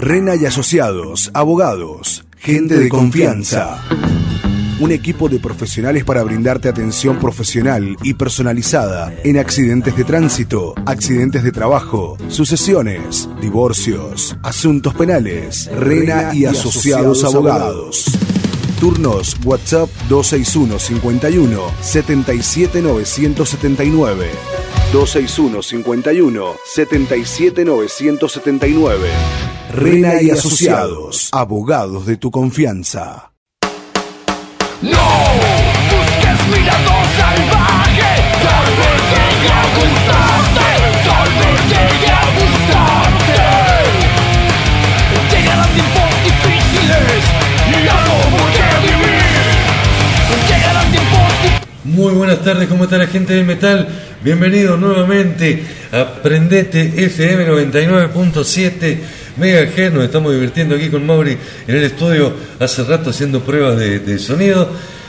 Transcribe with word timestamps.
Rena 0.00 0.34
y 0.34 0.46
Asociados, 0.46 1.30
abogados, 1.34 2.24
gente 2.38 2.78
de 2.78 2.88
confianza. 2.88 3.84
Un 4.80 4.92
equipo 4.92 5.28
de 5.28 5.38
profesionales 5.38 6.04
para 6.04 6.22
brindarte 6.22 6.70
atención 6.70 7.18
profesional 7.18 7.98
y 8.02 8.14
personalizada 8.14 9.12
en 9.24 9.36
accidentes 9.36 9.94
de 9.94 10.04
tránsito, 10.04 10.72
accidentes 10.86 11.42
de 11.42 11.52
trabajo, 11.52 12.16
sucesiones, 12.28 13.28
divorcios, 13.42 14.38
asuntos 14.42 14.94
penales. 14.94 15.70
Rena 15.76 16.34
y 16.34 16.46
Asociados 16.46 17.22
Abogados. 17.22 18.06
Turnos 18.80 19.36
WhatsApp 19.44 19.90
261 20.08 20.78
51 20.78 21.60
77 21.82 22.80
979. 22.80 24.30
261 24.94 25.62
51 25.62 26.44
77 26.64 27.64
979. 27.66 29.59
Rena 29.72 30.20
y 30.20 30.30
Asociados, 30.30 31.28
abogados 31.32 32.04
de 32.04 32.16
tu 32.16 32.32
confianza. 32.32 33.30
No 34.82 34.98
busques 35.90 36.46
mi 36.48 36.64
lado 36.66 36.90
salvaje, 37.16 38.10
tal 38.42 38.66
vez 38.80 39.00
llegue 39.12 39.50
a 39.52 39.62
gustarte, 39.76 40.68
tal 41.06 41.30
vez 41.38 41.60
llegue 41.70 42.10
a 42.10 42.24
gustarte. 42.34 43.38
Llegarán 45.30 45.70
tiempos 45.72 46.10
difíciles 46.24 47.22
y 47.68 47.84
ya 47.84 47.98
no 48.04 48.14
por 48.36 48.48
qué 48.50 48.68
vivir. 48.88 49.44
Llegarán 50.48 50.90
tiempos 50.90 51.28
difíciles. 51.42 51.84
Muy 51.84 52.12
buenas 52.14 52.42
tardes, 52.42 52.68
¿cómo 52.68 52.84
está 52.84 52.98
la 52.98 53.06
gente 53.06 53.34
de 53.34 53.44
metal? 53.44 53.88
Bienvenido 54.22 54.76
nuevamente 54.76 55.64
a 55.92 56.20
Prendete 56.22 57.04
FM 57.04 57.46
99.7 57.46 58.98
MHz. 59.40 59.92
Nos 59.92 60.04
estamos 60.04 60.34
divirtiendo 60.34 60.74
aquí 60.74 60.90
con 60.90 61.06
Mauri 61.06 61.36
en 61.66 61.74
el 61.74 61.84
estudio 61.84 62.32
hace 62.58 62.84
rato 62.84 63.10
haciendo 63.10 63.40
pruebas 63.40 63.78
de, 63.78 64.18
sonido. 64.18 64.68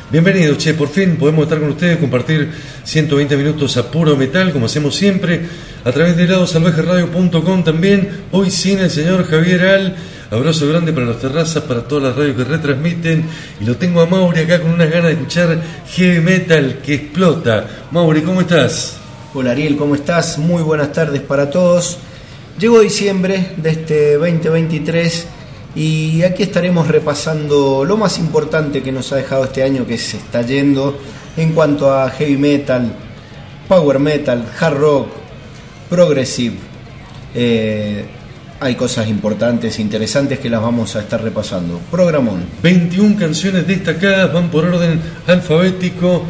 Bienvenido, 0.09 0.55
che, 0.55 0.73
por 0.73 0.89
fin 0.89 1.17
podemos 1.17 1.43
estar 1.43 1.59
con 1.59 1.69
ustedes, 1.69 1.97
compartir 1.97 2.49
120 2.83 3.37
minutos 3.37 3.77
a 3.77 3.89
puro 3.91 4.17
metal, 4.17 4.51
como 4.51 4.65
hacemos 4.65 4.95
siempre, 4.95 5.41
a 5.85 5.91
través 5.91 6.17
de 6.17 6.27
ladosalvajeradio.com 6.27 7.63
también. 7.63 8.09
Hoy 8.31 8.51
sin 8.51 8.79
el 8.79 8.89
señor 8.89 9.27
Javier 9.27 9.65
Al. 9.65 9.95
Abrazo 10.29 10.65
grande 10.69 10.93
para 10.93 11.07
las 11.07 11.19
terrazas, 11.19 11.63
para 11.63 11.81
todas 11.81 12.05
las 12.05 12.15
radios 12.15 12.37
que 12.37 12.45
retransmiten. 12.45 13.25
Y 13.59 13.65
lo 13.65 13.75
tengo 13.75 13.99
a 13.99 14.05
Mauri 14.05 14.41
acá 14.41 14.61
con 14.61 14.71
unas 14.71 14.89
ganas 14.89 15.07
de 15.07 15.13
escuchar 15.13 15.61
heavy 15.89 16.21
metal 16.21 16.79
que 16.85 16.93
explota. 16.93 17.67
Mauri, 17.91 18.21
¿cómo 18.21 18.39
estás? 18.39 18.97
Hola 19.33 19.51
Ariel, 19.51 19.75
¿cómo 19.75 19.95
estás? 19.95 20.37
Muy 20.37 20.63
buenas 20.63 20.93
tardes 20.93 21.21
para 21.21 21.49
todos. 21.49 21.99
Llegó 22.59 22.79
diciembre 22.79 23.53
de 23.57 23.69
este 23.71 24.13
2023 24.15 25.27
y 25.75 26.21
aquí 26.23 26.43
estaremos 26.43 26.87
repasando 26.87 27.85
lo 27.85 27.97
más 27.97 28.19
importante 28.19 28.83
que 28.83 28.91
nos 28.91 29.11
ha 29.11 29.15
dejado 29.15 29.45
este 29.45 29.63
año 29.63 29.85
que 29.87 29.97
se 29.97 30.17
está 30.17 30.41
yendo 30.41 30.97
en 31.37 31.53
cuanto 31.53 31.93
a 31.93 32.09
heavy 32.09 32.37
metal, 32.37 32.93
power 33.67 33.99
metal, 33.99 34.45
hard 34.59 34.77
rock, 34.77 35.07
progressive. 35.89 36.55
Eh, 37.33 38.05
hay 38.59 38.75
cosas 38.75 39.07
importantes, 39.07 39.79
interesantes 39.79 40.37
que 40.37 40.49
las 40.49 40.61
vamos 40.61 40.95
a 40.95 40.99
estar 40.99 41.23
repasando. 41.23 41.79
Programón. 41.89 42.45
21 42.61 43.17
canciones 43.17 43.65
destacadas, 43.65 44.31
van 44.31 44.49
por 44.51 44.65
orden 44.65 45.01
alfabético. 45.25 46.23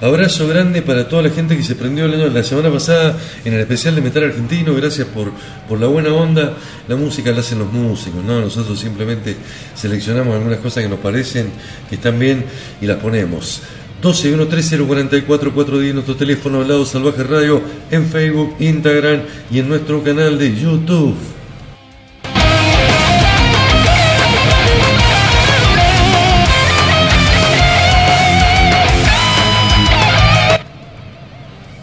Abrazo 0.00 0.48
grande 0.48 0.82
para 0.82 1.08
toda 1.08 1.22
la 1.22 1.30
gente 1.30 1.56
que 1.56 1.62
se 1.62 1.76
prendió 1.76 2.04
el 2.04 2.14
año, 2.14 2.28
la 2.28 2.42
semana 2.42 2.70
pasada 2.70 3.18
en 3.44 3.54
el 3.54 3.60
especial 3.60 3.94
de 3.94 4.02
Metal 4.02 4.24
Argentino. 4.24 4.74
Gracias 4.74 5.06
por, 5.08 5.32
por 5.68 5.80
la 5.80 5.86
buena 5.86 6.12
onda. 6.12 6.54
La 6.88 6.96
música 6.96 7.30
la 7.32 7.40
hacen 7.40 7.60
los 7.60 7.72
músicos, 7.72 8.22
¿no? 8.24 8.40
Nosotros 8.40 8.78
simplemente 8.78 9.36
seleccionamos 9.74 10.34
algunas 10.34 10.58
cosas 10.58 10.82
que 10.82 10.88
nos 10.88 10.98
parecen 10.98 11.50
que 11.88 11.94
están 11.94 12.18
bien 12.18 12.44
y 12.80 12.86
las 12.86 12.98
ponemos. 12.98 13.62
12 14.02 14.34
130 14.34 14.86
44 14.86 15.54
410 15.54 15.94
nuestro 15.94 16.16
teléfono 16.16 16.60
al 16.60 16.68
lado 16.68 16.84
Salvaje 16.84 17.22
Radio 17.22 17.62
en 17.90 18.06
Facebook, 18.06 18.56
Instagram 18.58 19.22
y 19.50 19.60
en 19.60 19.68
nuestro 19.68 20.02
canal 20.02 20.38
de 20.38 20.54
YouTube. 20.54 21.16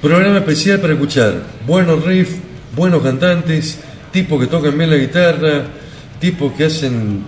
Programa 0.01 0.39
especial 0.39 0.79
para 0.79 0.93
escuchar 0.93 1.43
buenos 1.67 2.03
riffs, 2.03 2.37
buenos 2.75 3.03
cantantes, 3.03 3.77
tipos 4.11 4.41
que 4.41 4.47
tocan 4.47 4.75
bien 4.75 4.89
la 4.89 4.95
guitarra, 4.95 5.65
tipos 6.19 6.53
que 6.53 6.65
hacen 6.65 7.21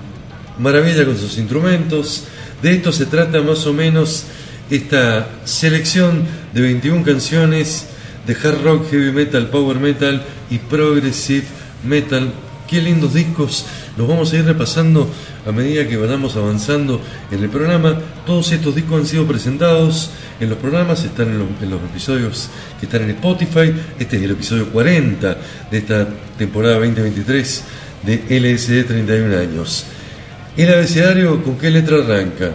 maravilla 0.57 1.05
con 1.05 1.15
sus 1.15 1.37
instrumentos. 1.37 2.23
De 2.63 2.73
esto 2.73 2.91
se 2.91 3.05
trata 3.05 3.41
más 3.41 3.67
o 3.67 3.73
menos 3.73 4.23
esta 4.71 5.27
selección 5.45 6.23
de 6.51 6.61
21 6.61 7.03
canciones 7.03 7.89
de 8.25 8.33
hard 8.33 8.63
rock, 8.63 8.89
heavy 8.89 9.11
metal, 9.11 9.49
power 9.51 9.77
metal 9.77 10.23
y 10.49 10.57
progressive 10.57 11.45
metal. 11.85 12.33
Qué 12.67 12.81
lindos 12.81 13.13
discos. 13.13 13.67
Los 13.97 14.07
vamos 14.07 14.33
a 14.33 14.37
ir 14.37 14.45
repasando 14.45 15.07
a 15.45 15.51
medida 15.51 15.87
que 15.87 15.97
vayamos 15.97 16.35
avanzando 16.35 17.01
en 17.31 17.43
el 17.43 17.49
programa. 17.49 17.97
Todos 18.25 18.51
estos 18.51 18.75
discos 18.75 19.01
han 19.01 19.07
sido 19.07 19.27
presentados 19.27 20.11
en 20.39 20.49
los 20.49 20.57
programas, 20.57 21.03
están 21.03 21.27
en 21.27 21.39
los, 21.39 21.47
en 21.61 21.69
los 21.69 21.81
episodios 21.81 22.49
que 22.79 22.85
están 22.85 23.03
en 23.03 23.11
Spotify. 23.11 23.73
Este 23.99 24.17
es 24.17 24.23
el 24.23 24.31
episodio 24.31 24.69
40 24.69 25.37
de 25.69 25.77
esta 25.77 26.07
temporada 26.37 26.75
2023 26.75 27.63
de 28.03 28.15
LSD 28.39 28.87
31 28.87 29.37
años. 29.37 29.85
El 30.55 30.73
abecedario, 30.73 31.43
¿con 31.43 31.57
qué 31.57 31.71
letra 31.71 31.97
arranca? 31.97 32.51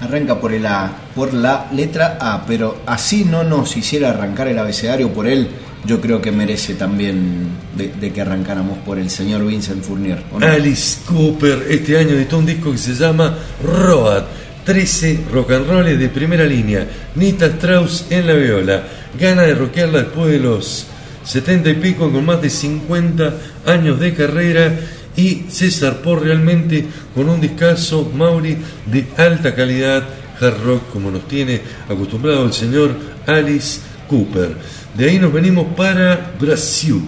Arranca 0.00 0.40
por, 0.40 0.52
el 0.52 0.66
A, 0.66 0.92
por 1.14 1.32
la 1.32 1.68
letra 1.72 2.18
A, 2.20 2.44
pero 2.46 2.78
así 2.86 3.24
no 3.24 3.44
nos 3.44 3.76
hiciera 3.76 4.10
arrancar 4.10 4.48
el 4.48 4.58
abecedario 4.58 5.12
por 5.12 5.26
él, 5.26 5.48
yo 5.86 6.00
creo 6.00 6.20
que 6.20 6.32
merece 6.32 6.74
también 6.74 7.48
de, 7.76 8.12
que 8.12 8.20
arrancáramos 8.20 8.78
por 8.78 8.98
el 8.98 9.08
señor 9.10 9.46
Vincent 9.46 9.82
Fournier. 9.82 10.22
Alice 10.40 10.98
Cooper 11.06 11.66
este 11.70 11.98
año 11.98 12.10
editó 12.10 12.38
un 12.38 12.46
disco 12.46 12.72
que 12.72 12.78
se 12.78 12.94
llama 12.94 13.36
Road. 13.62 14.24
13 14.64 15.26
rock 15.32 15.52
and 15.52 15.68
rolls 15.68 15.98
de 15.98 16.08
primera 16.08 16.44
línea. 16.44 16.86
Nita 17.14 17.46
Strauss 17.46 18.06
en 18.10 18.26
la 18.26 18.32
viola. 18.32 18.82
Gana 19.18 19.42
de 19.42 19.54
rockearla 19.54 19.98
después 20.02 20.32
de 20.32 20.40
los 20.40 20.86
70 21.24 21.70
y 21.70 21.74
pico 21.74 22.10
con 22.10 22.26
más 22.26 22.42
de 22.42 22.50
50 22.50 23.34
años 23.66 24.00
de 24.00 24.12
carrera. 24.12 24.76
Y 25.16 25.44
se 25.48 25.70
zarpó 25.70 26.16
realmente 26.16 26.84
con 27.14 27.28
un 27.28 27.40
discazo 27.40 28.10
Mauri 28.12 28.56
de 28.86 29.06
alta 29.16 29.54
calidad 29.54 30.02
hard 30.40 30.62
rock 30.64 30.90
como 30.92 31.10
nos 31.10 31.26
tiene 31.28 31.60
acostumbrado 31.88 32.44
el 32.44 32.52
señor 32.52 32.90
Alice 33.26 33.80
Cooper. 34.08 34.56
De 34.96 35.08
ahí 35.08 35.18
nos 35.18 35.32
venimos 35.32 35.66
para 35.76 36.32
Brasil. 36.38 37.02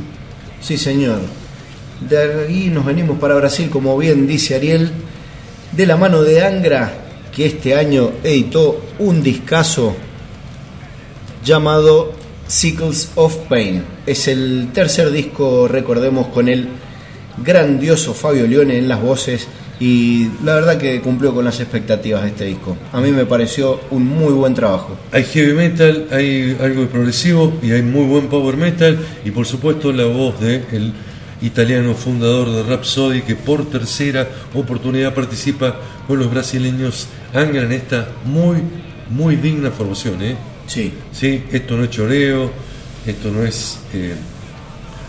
Sí, 0.61 0.77
señor. 0.77 1.21
De 2.01 2.47
ahí 2.47 2.71
nos 2.73 2.85
venimos 2.85 3.19
para 3.19 3.35
Brasil, 3.35 3.69
como 3.71 3.97
bien 3.99 4.27
dice 4.27 4.55
Ariel, 4.55 4.91
de 5.73 5.87
la 5.87 5.97
mano 5.97 6.23
de 6.23 6.45
Angra, 6.45 6.93
que 7.35 7.47
este 7.47 7.75
año 7.75 8.13
editó 8.23 8.81
un 8.99 9.23
discazo 9.23 9.95
llamado 11.45 12.13
Sickles 12.47 13.11
of 13.15 13.35
Pain. 13.49 13.85
Es 14.07 14.29
el 14.29 14.71
tercer 14.73 15.11
disco, 15.11 15.69
recordemos, 15.69 16.29
con 16.29 16.49
el 16.49 16.69
grandioso 17.45 18.15
Fabio 18.15 18.47
Leone 18.47 18.79
en 18.79 18.89
las 18.89 19.01
voces 19.01 19.47
y 19.81 20.29
la 20.45 20.57
verdad 20.57 20.79
que 20.79 21.01
cumplió 21.01 21.33
con 21.35 21.45
las 21.45 21.61
expectativas 21.61 22.23
de 22.23 22.29
este 22.29 22.45
disco. 22.45 22.77
A 22.93 23.01
mí 23.01 23.11
me 23.13 23.27
pareció 23.27 23.81
un 23.91 24.07
muy 24.07 24.33
buen 24.33 24.55
trabajo. 24.55 24.97
Hay 25.13 25.25
heavy 25.25 25.53
metal, 25.53 26.09
hay 26.11 26.57
algo 26.61 26.83
de 26.83 26.87
progresivo 26.89 27.53
y 27.63 27.71
hay 27.71 27.83
muy 27.83 28.05
buen 28.07 28.29
power 28.29 28.57
metal 28.57 28.99
y 29.25 29.31
por 29.31 29.47
supuesto 29.47 29.93
la 29.93 30.05
voz 30.05 30.41
del 30.41 30.93
italiano 31.41 31.95
fundador 31.95 32.51
de 32.51 32.63
Rhapsody 32.65 33.23
que 33.23 33.37
por 33.37 33.71
tercera 33.71 34.29
oportunidad 34.55 35.15
participa 35.15 35.77
con 36.07 36.19
los 36.19 36.31
brasileños 36.31 37.07
Angra 37.33 37.63
en 37.63 37.73
esta 37.73 38.09
muy 38.25 38.57
muy 39.11 39.37
digna 39.37 39.71
formación, 39.71 40.23
¿eh? 40.23 40.37
Sí. 40.67 40.93
Sí, 41.13 41.45
esto 41.51 41.77
no 41.77 41.85
es 41.85 41.91
choreo, 41.91 42.51
esto 43.07 43.31
no 43.31 43.43
es 43.43 43.79
eh, 43.95 44.15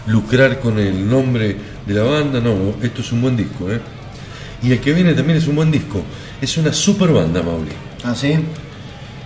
lucrar 0.07 0.59
con 0.59 0.79
el 0.79 1.09
nombre 1.09 1.55
de 1.85 1.93
la 1.93 2.03
banda, 2.03 2.39
no, 2.39 2.75
esto 2.81 3.01
es 3.01 3.11
un 3.11 3.21
buen 3.21 3.35
disco, 3.35 3.69
¿eh? 3.71 3.79
Y 4.61 4.71
el 4.71 4.79
que 4.79 4.93
viene 4.93 5.13
también 5.13 5.37
es 5.37 5.47
un 5.47 5.55
buen 5.55 5.71
disco. 5.71 6.01
Es 6.41 6.57
una 6.57 6.73
super 6.73 7.09
banda, 7.09 7.41
Mauri. 7.41 7.71
¿Ah, 8.03 8.13
sí? 8.15 8.33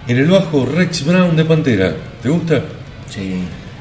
En 0.08 0.18
el 0.18 0.28
bajo, 0.28 0.66
Rex 0.66 1.06
Brown 1.06 1.36
de 1.36 1.46
Pantera. 1.46 1.96
¿Te 2.22 2.30
gusta? 2.30 2.62
Sí, 3.10 3.36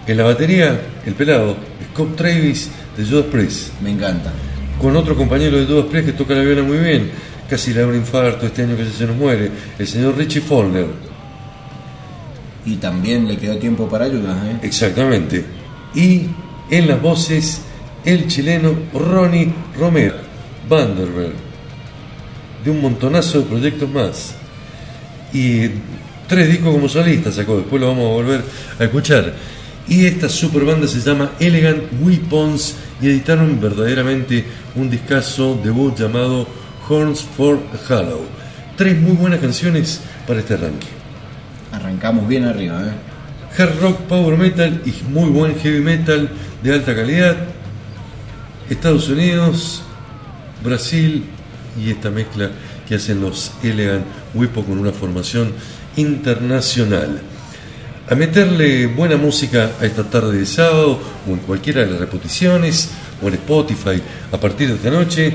En 0.06 0.16
la 0.16 0.24
batería, 0.24 0.80
el 1.06 1.14
pelado, 1.14 1.56
Scott 1.92 2.16
Travis 2.16 2.70
de 2.96 3.04
Judas 3.04 3.26
Priest. 3.30 3.80
me 3.80 3.90
encanta. 3.90 4.32
Con 4.80 4.96
otro 4.96 5.14
compañero 5.16 5.58
de 5.58 5.66
Judas 5.66 5.86
Priest 5.90 6.06
que 6.06 6.12
toca 6.12 6.34
la 6.34 6.42
viola 6.42 6.62
muy 6.62 6.78
bien. 6.78 7.10
Casi 7.48 7.72
le 7.72 7.80
da 7.80 7.86
un 7.86 7.94
infarto 7.96 8.46
este 8.46 8.62
año 8.62 8.76
que 8.76 8.84
se 8.86 9.06
nos 9.06 9.16
muere. 9.16 9.50
El 9.78 9.86
señor 9.86 10.16
Richie 10.16 10.40
Follner. 10.40 10.86
Y 12.64 12.76
también 12.76 13.26
le 13.28 13.36
quedó 13.36 13.56
tiempo 13.58 13.88
para 13.88 14.04
ayudas, 14.06 14.36
¿eh? 14.46 14.56
Exactamente. 14.62 15.44
Y 15.94 16.22
en 16.70 16.88
las 16.88 17.02
voces, 17.02 17.62
el 18.04 18.26
chileno 18.28 18.72
Ronnie 18.94 19.52
Romero, 19.78 20.14
Vanderberg, 20.68 21.32
de 22.64 22.70
un 22.70 22.80
montonazo 22.80 23.40
de 23.40 23.46
proyectos 23.46 23.90
más. 23.90 24.34
Y 25.32 25.68
tres 26.28 26.48
discos 26.48 26.74
como 26.74 26.88
solista 26.88 27.32
sacó, 27.32 27.58
después 27.58 27.80
lo 27.80 27.88
vamos 27.88 28.04
a 28.04 28.14
volver 28.14 28.44
a 28.78 28.84
escuchar. 28.84 29.34
Y 29.88 30.06
esta 30.06 30.28
super 30.28 30.64
banda 30.64 30.86
se 30.86 31.00
llama 31.00 31.32
Elegant 31.40 31.82
Weapons 32.00 32.76
y 33.00 33.08
editaron 33.08 33.60
verdaderamente 33.60 34.44
un 34.76 34.88
discazo 34.88 35.60
debut 35.62 35.96
llamado 35.98 36.46
Horns 36.88 37.22
for 37.36 37.58
Hollow. 37.88 38.22
Tres 38.76 39.00
muy 39.00 39.12
buenas 39.12 39.40
canciones 39.40 40.00
para 40.26 40.40
este 40.40 40.54
arranque. 40.54 40.86
Arrancamos 41.72 42.28
bien 42.28 42.44
arriba, 42.44 42.82
¿eh? 42.82 43.12
hard 43.58 43.80
rock, 43.80 44.00
power 44.02 44.36
metal 44.36 44.80
y 44.84 44.94
muy 45.10 45.28
buen 45.30 45.58
heavy 45.58 45.80
metal 45.80 46.30
de 46.62 46.72
alta 46.72 46.94
calidad. 46.94 47.36
Estados 48.70 49.08
Unidos, 49.08 49.82
Brasil 50.64 51.24
y 51.78 51.90
esta 51.90 52.10
mezcla 52.10 52.50
que 52.88 52.96
hacen 52.96 53.20
los 53.20 53.52
Elegant 53.62 54.04
Wipo 54.34 54.64
con 54.64 54.78
una 54.78 54.92
formación 54.92 55.52
internacional. 55.96 57.20
A 58.08 58.14
meterle 58.14 58.86
buena 58.86 59.16
música 59.16 59.70
a 59.80 59.86
esta 59.86 60.04
tarde 60.04 60.38
de 60.38 60.46
sábado 60.46 60.98
o 61.26 61.30
en 61.30 61.38
cualquiera 61.38 61.82
de 61.82 61.90
las 61.92 62.00
repeticiones 62.00 62.90
o 63.22 63.28
en 63.28 63.34
Spotify 63.34 64.02
a 64.30 64.36
partir 64.38 64.68
de 64.68 64.74
esta 64.74 64.90
noche. 64.90 65.32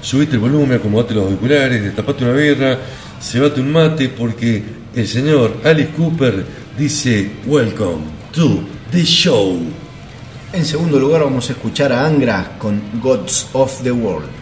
Subite 0.00 0.34
el 0.34 0.40
volumen, 0.40 0.78
acomodate 0.78 1.14
los 1.14 1.24
auriculares, 1.24 1.82
destapate 1.82 2.24
una 2.24 2.34
birra, 2.34 2.78
cebate 3.20 3.60
un 3.60 3.72
mate 3.72 4.08
porque 4.08 4.62
el 4.94 5.08
señor 5.08 5.58
Alice 5.64 5.90
Cooper 5.96 6.44
dice 6.76 7.30
Welcome 7.46 8.04
to 8.32 8.62
the 8.90 9.04
show. 9.04 9.58
En 10.52 10.64
segundo 10.64 10.98
lugar 10.98 11.22
vamos 11.22 11.48
a 11.50 11.52
escuchar 11.52 11.92
a 11.92 12.06
Angra 12.06 12.56
con 12.58 12.80
Gods 13.00 13.48
of 13.52 13.82
the 13.82 13.92
World. 13.92 14.37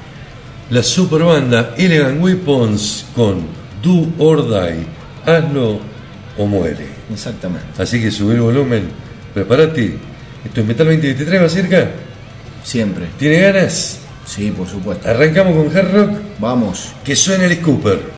La 0.71 0.83
super 0.83 1.23
banda 1.23 1.75
Elegant 1.79 2.21
Weapons 2.21 3.07
con 3.15 3.47
Do 3.83 4.09
or 4.19 4.49
Die, 4.49 4.85
hazlo 5.25 5.79
o 6.37 6.47
muere. 6.47 6.87
Exactamente. 7.13 7.81
Así 7.81 8.01
que 8.01 8.11
sube 8.11 8.35
el 8.35 8.41
volumen, 8.41 8.89
prepárate. 9.33 9.97
Esto 10.45 10.61
es 10.61 10.67
Metal 10.67 10.87
2023, 10.87 11.43
¿va 11.43 11.49
cerca? 11.49 11.91
Siempre. 12.65 13.07
¿Tiene 13.17 13.41
ganas? 13.41 14.01
Sí, 14.27 14.51
por 14.51 14.69
supuesto. 14.69 15.09
Arrancamos 15.09 15.55
con 15.55 15.77
hard 15.77 15.93
rock, 15.95 16.11
Vamos. 16.41 16.93
que 17.05 17.15
suena 17.15 17.45
el 17.45 17.61
Cooper. 17.61 18.16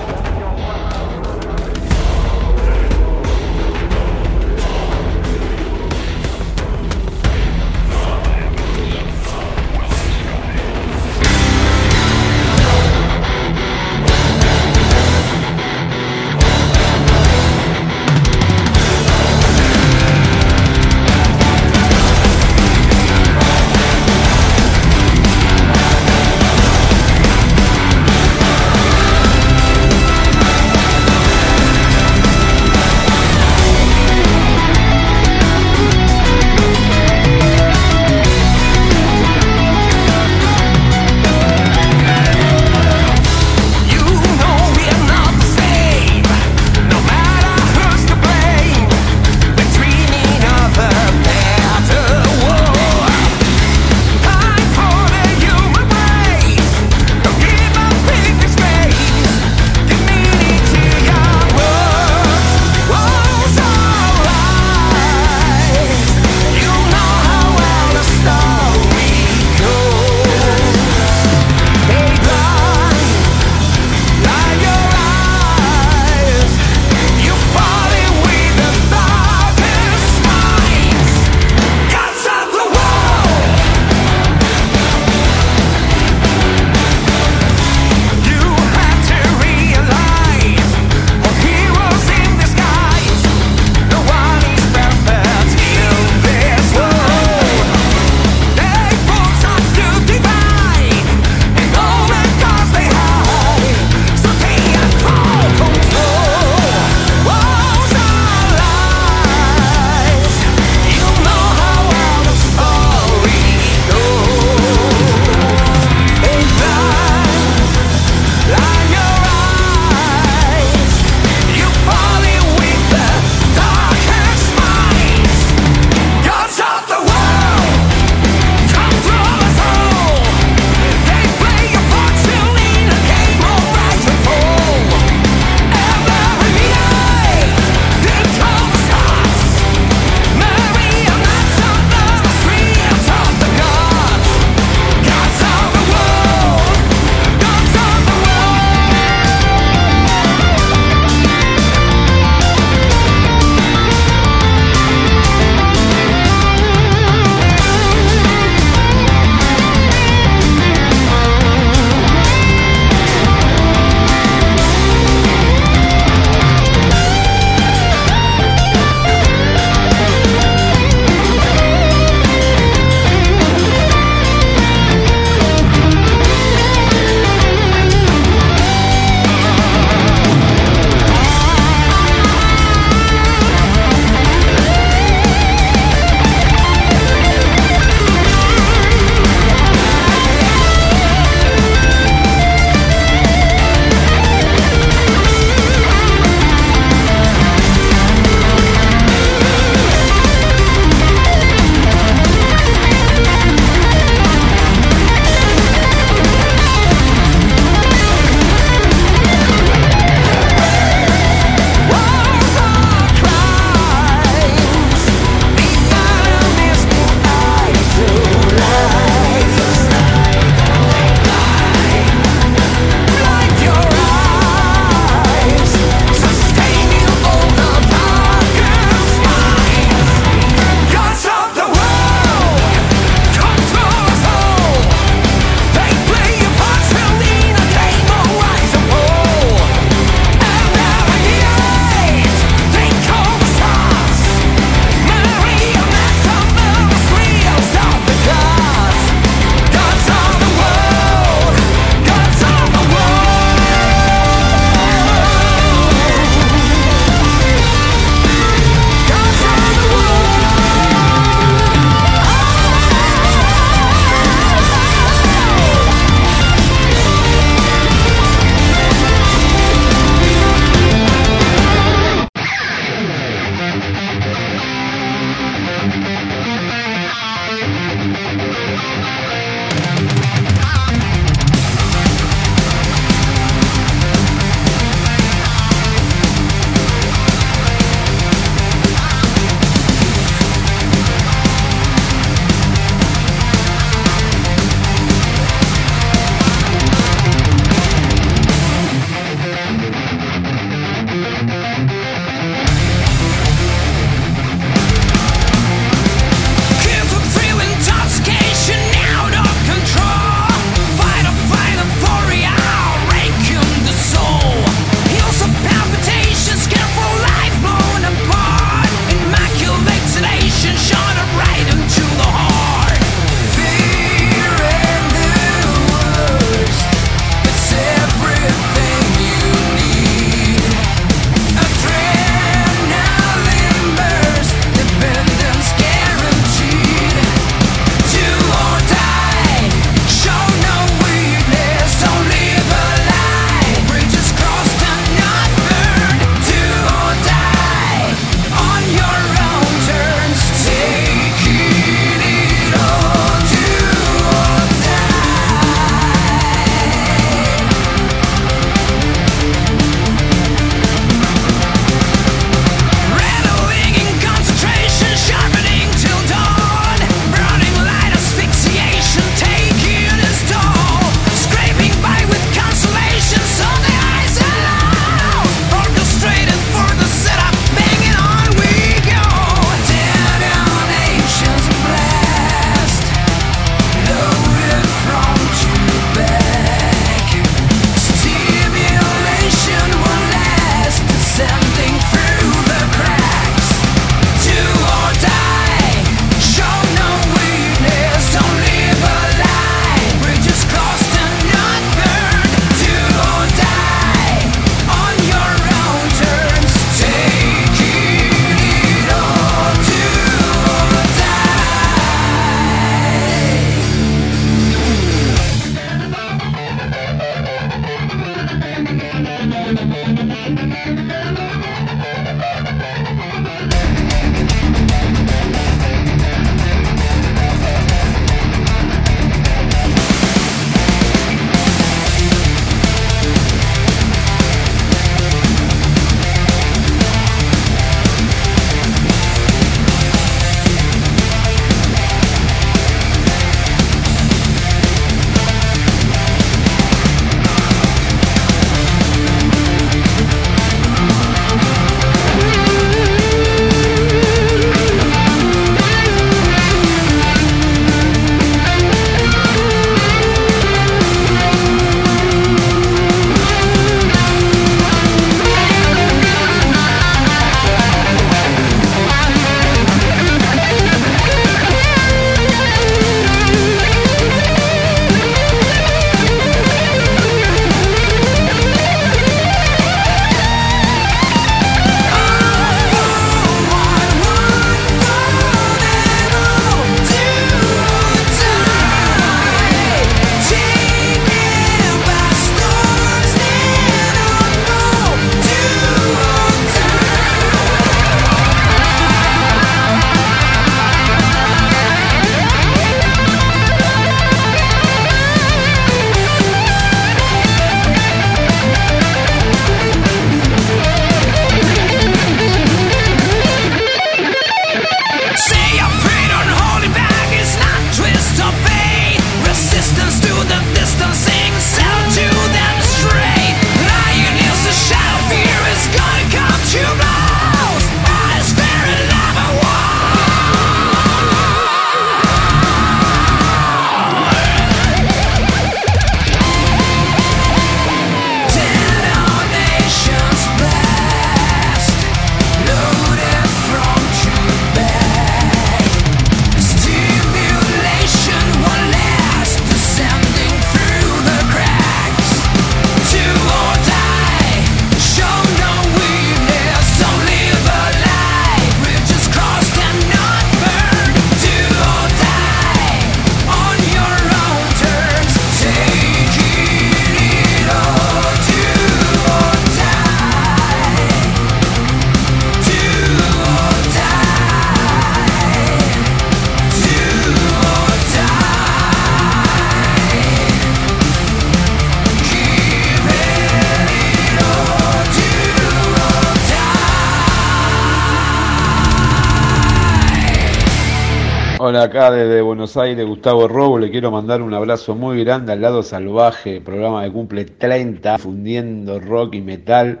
Hola, 591.76 591.84
acá 591.84 592.10
desde 592.10 592.40
Buenos 592.40 592.74
Aires, 592.78 593.04
Gustavo 593.04 593.46
Robo. 593.48 593.78
Le 593.78 593.90
quiero 593.90 594.10
mandar 594.10 594.40
un 594.40 594.54
abrazo 594.54 594.94
muy 594.94 595.22
grande 595.22 595.52
al 595.52 595.60
lado 595.60 595.82
salvaje, 595.82 596.62
programa 596.62 597.04
que 597.04 597.12
cumple 597.12 597.44
30, 597.44 598.16
fundiendo 598.16 598.98
rock 598.98 599.34
y 599.34 599.42
metal. 599.42 600.00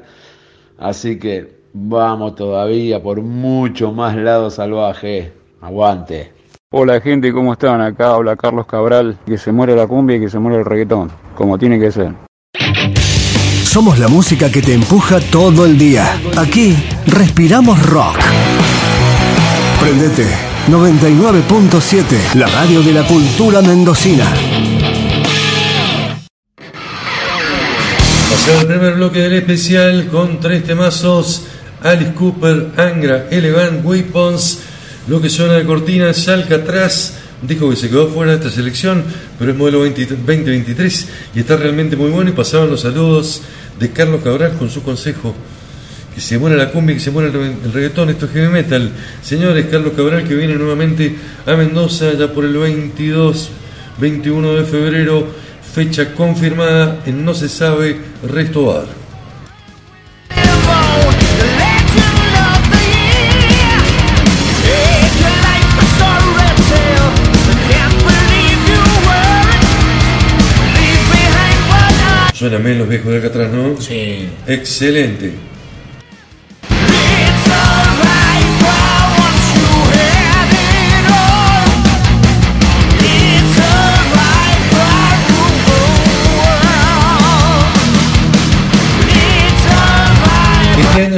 Así 0.78 1.18
que 1.18 1.58
vamos 1.74 2.34
todavía 2.34 3.02
por 3.02 3.20
mucho 3.20 3.92
más 3.92 4.16
lado 4.16 4.48
salvaje. 4.48 5.34
Aguante. 5.60 6.32
Hola 6.70 6.98
gente, 7.02 7.30
¿cómo 7.30 7.52
están? 7.52 7.82
Acá 7.82 8.14
habla 8.14 8.36
Carlos 8.36 8.64
Cabral, 8.64 9.18
que 9.26 9.36
se 9.36 9.52
muere 9.52 9.76
la 9.76 9.86
cumbia 9.86 10.16
y 10.16 10.20
que 10.20 10.30
se 10.30 10.38
muere 10.38 10.60
el 10.60 10.64
reggaetón, 10.64 11.10
como 11.34 11.58
tiene 11.58 11.78
que 11.78 11.92
ser. 11.92 12.14
Somos 13.64 13.98
la 13.98 14.08
música 14.08 14.50
que 14.50 14.62
te 14.62 14.72
empuja 14.72 15.18
todo 15.30 15.66
el 15.66 15.76
día. 15.76 16.06
Aquí 16.38 16.74
respiramos 17.06 17.86
rock. 17.86 18.16
Prendete 19.78 20.45
99.7, 20.68 22.34
la 22.34 22.48
radio 22.48 22.82
de 22.82 22.92
la 22.92 23.06
cultura 23.06 23.62
mendocina. 23.62 24.24
Pasado 28.30 28.60
el 28.62 28.66
primer 28.66 28.94
bloque 28.94 29.20
del 29.20 29.34
especial 29.34 30.08
con 30.08 30.40
tres 30.40 30.64
temazos: 30.64 31.44
Alice 31.84 32.14
Cooper, 32.14 32.72
Angra, 32.76 33.28
Elegant 33.30 33.84
Weapons. 33.84 34.58
Lo 35.06 35.22
que 35.22 35.30
suena 35.30 35.52
de 35.52 35.64
cortina 35.64 36.10
es 36.10 36.26
Alcatraz. 36.26 37.12
Dijo 37.42 37.70
que 37.70 37.76
se 37.76 37.88
quedó 37.88 38.08
fuera 38.08 38.32
de 38.32 38.38
esta 38.38 38.50
selección, 38.50 39.04
pero 39.38 39.52
es 39.52 39.56
modelo 39.56 39.82
20 39.82 40.04
2023 40.06 41.08
y 41.36 41.40
está 41.40 41.56
realmente 41.56 41.94
muy 41.94 42.10
bueno. 42.10 42.30
Y 42.30 42.32
pasaban 42.32 42.70
los 42.70 42.80
saludos 42.80 43.42
de 43.78 43.92
Carlos 43.92 44.20
Cabral 44.24 44.54
con 44.58 44.68
su 44.68 44.82
consejo: 44.82 45.32
que 46.16 46.20
se 46.22 46.38
muera 46.38 46.56
la 46.56 46.70
cumbia, 46.70 46.94
que 46.96 47.00
se 47.00 47.10
muera 47.10 47.28
el, 47.28 47.34
re- 47.34 47.54
el 47.66 47.72
reggaetón, 47.72 48.08
esto 48.08 48.24
es 48.26 48.32
heavy 48.32 48.48
metal. 48.48 48.90
Señores, 49.22 49.66
Carlos 49.70 49.92
Cabral 49.94 50.24
que 50.26 50.34
viene 50.34 50.54
nuevamente 50.54 51.14
a 51.46 51.54
Mendoza 51.56 52.14
ya 52.14 52.32
por 52.32 52.44
el 52.46 52.56
22, 52.56 53.50
21 54.00 54.54
de 54.54 54.64
febrero, 54.64 55.26
fecha 55.74 56.14
confirmada 56.14 57.00
en 57.04 57.22
No 57.24 57.34
se 57.34 57.48
sabe, 57.50 57.98
Resto 58.26 58.64
Bar. 58.64 58.86
Suenan 72.34 72.62
bien 72.62 72.78
los 72.78 72.88
viejos 72.88 73.10
de 73.12 73.18
acá 73.18 73.28
atrás, 73.28 73.50
¿no? 73.50 73.80
Sí. 73.80 74.28
Excelente. 74.46 75.32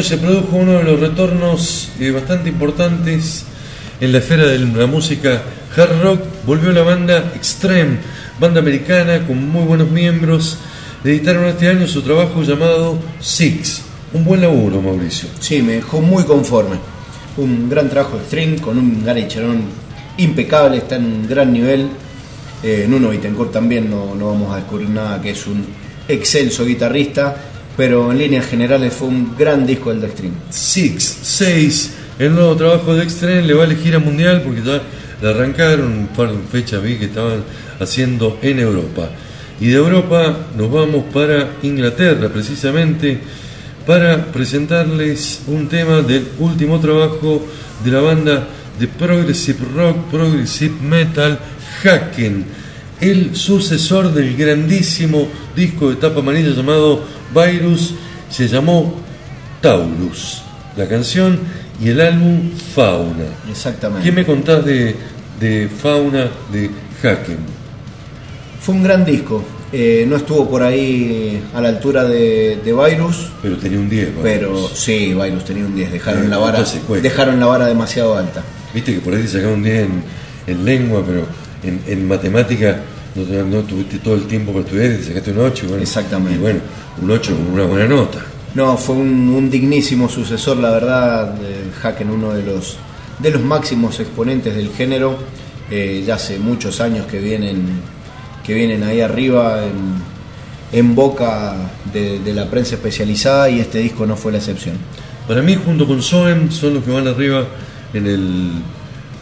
Se 0.03 0.19
produjo 0.19 0.57
uno 0.57 0.79
de 0.79 0.85
los 0.85 1.01
retornos 1.01 1.91
eh, 2.01 2.11
bastante 2.11 2.49
importantes 2.49 3.45
en 4.01 4.13
la 4.13 4.19
esfera 4.19 4.47
de 4.47 4.59
la 4.59 4.87
música 4.87 5.43
hard 5.77 6.03
rock. 6.03 6.21
Volvió 6.47 6.73
la 6.73 6.83
banda 6.83 7.33
Extreme, 7.35 7.99
banda 8.39 8.61
americana 8.61 9.27
con 9.27 9.49
muy 9.49 9.65
buenos 9.65 9.91
miembros. 9.91 10.59
Editaron 11.05 11.47
este 11.47 11.69
año 11.69 11.87
su 11.87 12.03
trabajo 12.03 12.43
llamado 12.43 12.99
Six. 13.21 13.83
Un 14.13 14.25
buen 14.25 14.41
laburo, 14.41 14.81
Mauricio. 14.81 15.29
Sí, 15.41 15.63
me 15.63 15.75
dejó 15.75 16.01
muy 16.01 16.25
conforme. 16.25 16.77
Un 17.37 17.69
gran 17.69 17.89
trabajo 17.89 18.19
de 18.19 18.25
string 18.25 18.61
con 18.61 18.79
un 18.79 19.05
Gary 19.05 19.29
Cherón 19.29 19.63
impecable, 20.17 20.79
está 20.79 20.97
en 20.97 21.05
un 21.05 21.29
gran 21.29 21.53
nivel. 21.53 21.89
Eh, 22.63 22.87
Nuno 22.89 23.11
Bittencourt 23.11 23.53
también 23.53 23.89
no, 23.89 24.15
no 24.15 24.29
vamos 24.29 24.53
a 24.53 24.57
descubrir 24.57 24.89
nada 24.91 25.23
que 25.23 25.31
es 25.31 25.47
un 25.47 25.65
excelso 26.09 26.65
guitarrista, 26.65 27.37
pero 27.79 28.11
en 28.11 28.19
líneas 28.19 28.45
generales 28.45 28.93
fue 28.93 29.07
un 29.07 29.37
gran 29.39 29.65
disco 29.65 29.93
el 29.93 30.01
de 30.01 30.09
String. 30.09 30.33
Six, 30.51 31.19
6, 31.23 31.93
el 32.19 32.35
nuevo 32.35 32.57
trabajo 32.57 32.93
de 32.93 33.05
Extreme 33.05 33.43
le 33.43 33.55
vale 33.55 33.77
gira 33.77 34.01
mundial 34.01 34.43
porque 34.43 34.63
ya 34.63 34.83
la 35.23 35.31
arrancaron 35.31 35.87
un 35.93 36.49
fechas 36.51 36.83
vi 36.83 36.97
que 36.97 37.05
estaban 37.05 37.45
haciendo 37.79 38.37
en 38.43 38.59
Europa. 38.59 39.11
Y 39.61 39.69
de 39.69 39.77
Europa 39.77 40.37
nos 40.57 40.73
vamos 40.73 41.05
para 41.15 41.51
Inglaterra 41.63 42.29
precisamente 42.29 43.21
para 43.87 44.25
presentarles 44.25 45.43
un 45.47 45.69
tema 45.69 46.03
del 46.03 46.27
último 46.41 46.81
trabajo 46.81 47.47
de 47.85 47.91
la 47.93 48.01
banda 48.01 48.49
de 48.77 48.89
Progressive 48.89 49.61
Rock, 49.77 49.99
Progressive 50.11 50.75
Metal, 50.83 51.39
Haken, 51.85 52.45
el 53.01 53.37
sucesor 53.37 54.13
del 54.13 54.37
grandísimo 54.37 55.29
disco 55.55 55.91
de 55.91 55.97
tapa 55.97 56.19
amarilla 56.19 56.51
llamado 56.51 57.18
Virus, 57.35 57.95
se 58.31 58.49
llamó 58.49 58.95
Taurus, 59.61 60.43
la 60.77 60.87
canción 60.87 61.39
y 61.83 61.89
el 61.91 62.01
álbum 62.01 62.51
Fauna. 62.75 63.25
Exactamente. 63.51 64.05
¿Qué 64.05 64.13
me 64.13 64.25
contás 64.25 64.65
de, 64.65 64.95
de 65.41 65.69
Fauna 65.69 66.29
de 66.53 66.71
Haken? 67.03 67.39
Fue 68.61 68.75
un 68.75 68.83
gran 68.83 69.05
disco. 69.05 69.43
Eh, 69.71 70.07
no 70.09 70.17
estuvo 70.17 70.49
por 70.49 70.63
ahí 70.63 71.43
a 71.55 71.61
la 71.61 71.69
altura 71.69 72.05
de, 72.05 72.59
de 72.65 72.73
Virus, 72.73 73.31
Pero 73.43 73.57
tenía 73.59 73.79
un 73.79 73.89
10. 73.89 74.07
Virus. 74.09 74.21
pero 74.23 74.69
sí, 74.75 75.13
Virus 75.15 75.45
tenía 75.45 75.65
un 75.67 75.75
10. 75.75 75.93
Dejaron 75.93 76.25
Eh, 76.25 76.29
la 76.29 76.39
vara, 76.39 76.65
dejaron 77.03 77.39
la 77.39 77.47
vara 77.47 77.67
demasiado 77.67 78.17
alta. 78.17 78.43
Viste 78.75 78.95
que 78.95 79.01
por 79.01 79.15
ahí 79.15 79.23
te 79.23 79.29
sacaron 79.29 79.55
un 79.55 79.63
10 79.65 79.77
en, 79.83 80.03
en 80.47 80.65
lengua, 80.65 81.03
pero 81.07 81.27
en, 81.63 81.81
en 81.87 82.09
matemática 82.09 82.81
no, 83.27 83.45
no 83.45 83.63
tuviste 83.63 83.99
todo 83.99 84.15
el 84.15 84.27
tiempo 84.27 84.53
para 84.53 84.65
estudiar 84.65 84.93
y 84.93 84.97
te 84.97 85.05
sacaste 85.05 85.33
un 85.33 85.39
8. 85.39 85.67
Bueno, 85.69 85.83
Exactamente. 85.83 86.39
Y 86.39 86.39
bueno, 86.39 86.61
un 87.03 87.11
8 87.11 87.37
con 87.37 87.55
una 87.55 87.65
buena 87.65 87.87
nota. 87.87 88.25
No, 88.55 88.77
fue 88.77 88.97
un, 88.97 89.29
un 89.29 89.51
dignísimo 89.51 90.09
sucesor, 90.09 90.57
la 90.57 90.71
verdad, 90.71 91.35
del 91.35 91.71
Haken, 91.83 92.11
uno 92.11 92.33
de 92.33 92.43
los, 92.43 92.77
de 93.19 93.31
los 93.31 93.43
máximos 93.43 94.01
exponentes 94.01 94.55
del 94.55 94.71
género. 94.71 95.19
Eh, 95.71 96.03
ya 96.07 96.15
hace 96.15 96.39
muchos 96.39 96.81
años 96.81 97.07
que 97.07 97.19
vienen, 97.21 97.67
que 98.45 98.55
vienen 98.55 98.83
ahí 98.83 99.01
arriba 99.01 99.65
en, 99.65 100.79
en 100.79 100.95
boca 100.95 101.55
de, 101.93 102.21
de 102.21 102.35
la 102.35 102.51
prensa 102.51 102.77
especializada 102.77 103.51
y 103.51 103.61
este 103.61 103.79
disco 103.79 104.07
no 104.07 104.17
fue 104.17 104.33
la 104.33 104.39
excepción. 104.39 104.77
Para 105.27 105.43
mí, 105.43 105.57
junto 105.57 105.87
con 105.87 106.03
Soen, 106.03 106.51
son 106.51 106.75
los 106.75 106.85
que 106.85 106.91
van 106.91 107.07
arriba 107.07 107.45
en 107.93 108.07
el 108.07 108.51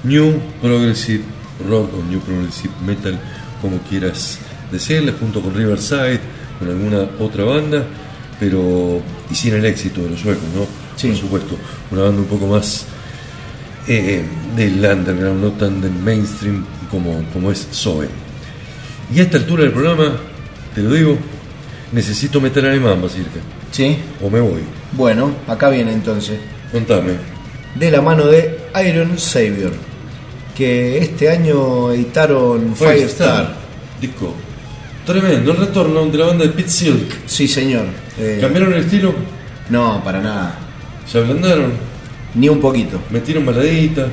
New 0.04 0.40
Progressive 0.62 1.24
Rock 1.68 1.90
o 1.94 2.02
New 2.08 2.20
Progressive 2.20 2.72
Metal, 2.86 3.18
como 3.66 3.78
quieras 3.82 4.38
decirle, 4.70 5.12
junto 5.18 5.40
con 5.40 5.52
Riverside, 5.52 6.20
con 6.58 6.68
alguna 6.68 7.08
otra 7.18 7.44
banda, 7.44 7.84
pero 8.38 9.02
y 9.28 9.34
sin 9.34 9.54
el 9.54 9.64
éxito 9.64 10.02
de 10.02 10.10
los 10.10 10.20
suecos, 10.20 10.44
¿no? 10.54 10.66
Sí. 10.94 11.08
Por 11.08 11.16
supuesto, 11.16 11.56
una 11.90 12.02
banda 12.02 12.20
un 12.22 12.28
poco 12.28 12.46
más 12.46 12.86
eh, 13.88 14.24
del 14.54 14.74
underground, 14.84 15.42
no 15.42 15.50
tan 15.52 15.80
del 15.80 15.92
mainstream 15.92 16.64
como, 16.90 17.24
como 17.32 17.50
es 17.50 17.66
Soen. 17.72 18.08
Y 19.12 19.18
a 19.18 19.24
esta 19.24 19.38
altura 19.38 19.64
del 19.64 19.72
programa, 19.72 20.16
te 20.72 20.82
lo 20.82 20.92
digo, 20.92 21.18
necesito 21.90 22.40
meter 22.40 22.66
alemán, 22.66 23.02
Basirka, 23.02 23.40
¿Sí? 23.72 23.96
o 24.22 24.30
me 24.30 24.40
voy. 24.40 24.62
Bueno, 24.92 25.32
acá 25.48 25.70
viene 25.70 25.92
entonces. 25.92 26.38
Contame. 26.70 27.14
De 27.74 27.90
la 27.90 28.00
mano 28.00 28.26
de 28.26 28.60
Iron 28.88 29.18
Savior, 29.18 29.72
que 30.56 30.98
este 30.98 31.28
año 31.28 31.92
editaron 31.92 32.74
Firestar. 32.74 33.54
Disco. 34.00 34.34
Tremendo, 35.04 35.52
el 35.52 35.56
retorno 35.58 36.04
de 36.06 36.18
la 36.18 36.26
banda 36.26 36.44
de 36.44 36.50
Pit 36.50 36.66
Silk. 36.68 37.14
Sí, 37.26 37.46
señor. 37.46 37.84
Eh, 38.18 38.38
¿Cambiaron 38.40 38.72
el 38.72 38.80
estilo? 38.80 39.14
no, 39.68 40.02
para 40.02 40.20
nada. 40.20 40.58
¿Se 41.06 41.18
ablandaron? 41.18 41.72
Ni 42.34 42.48
un 42.48 42.60
poquito. 42.60 42.98
¿Metieron 43.10 43.46
baladitas? 43.46 44.10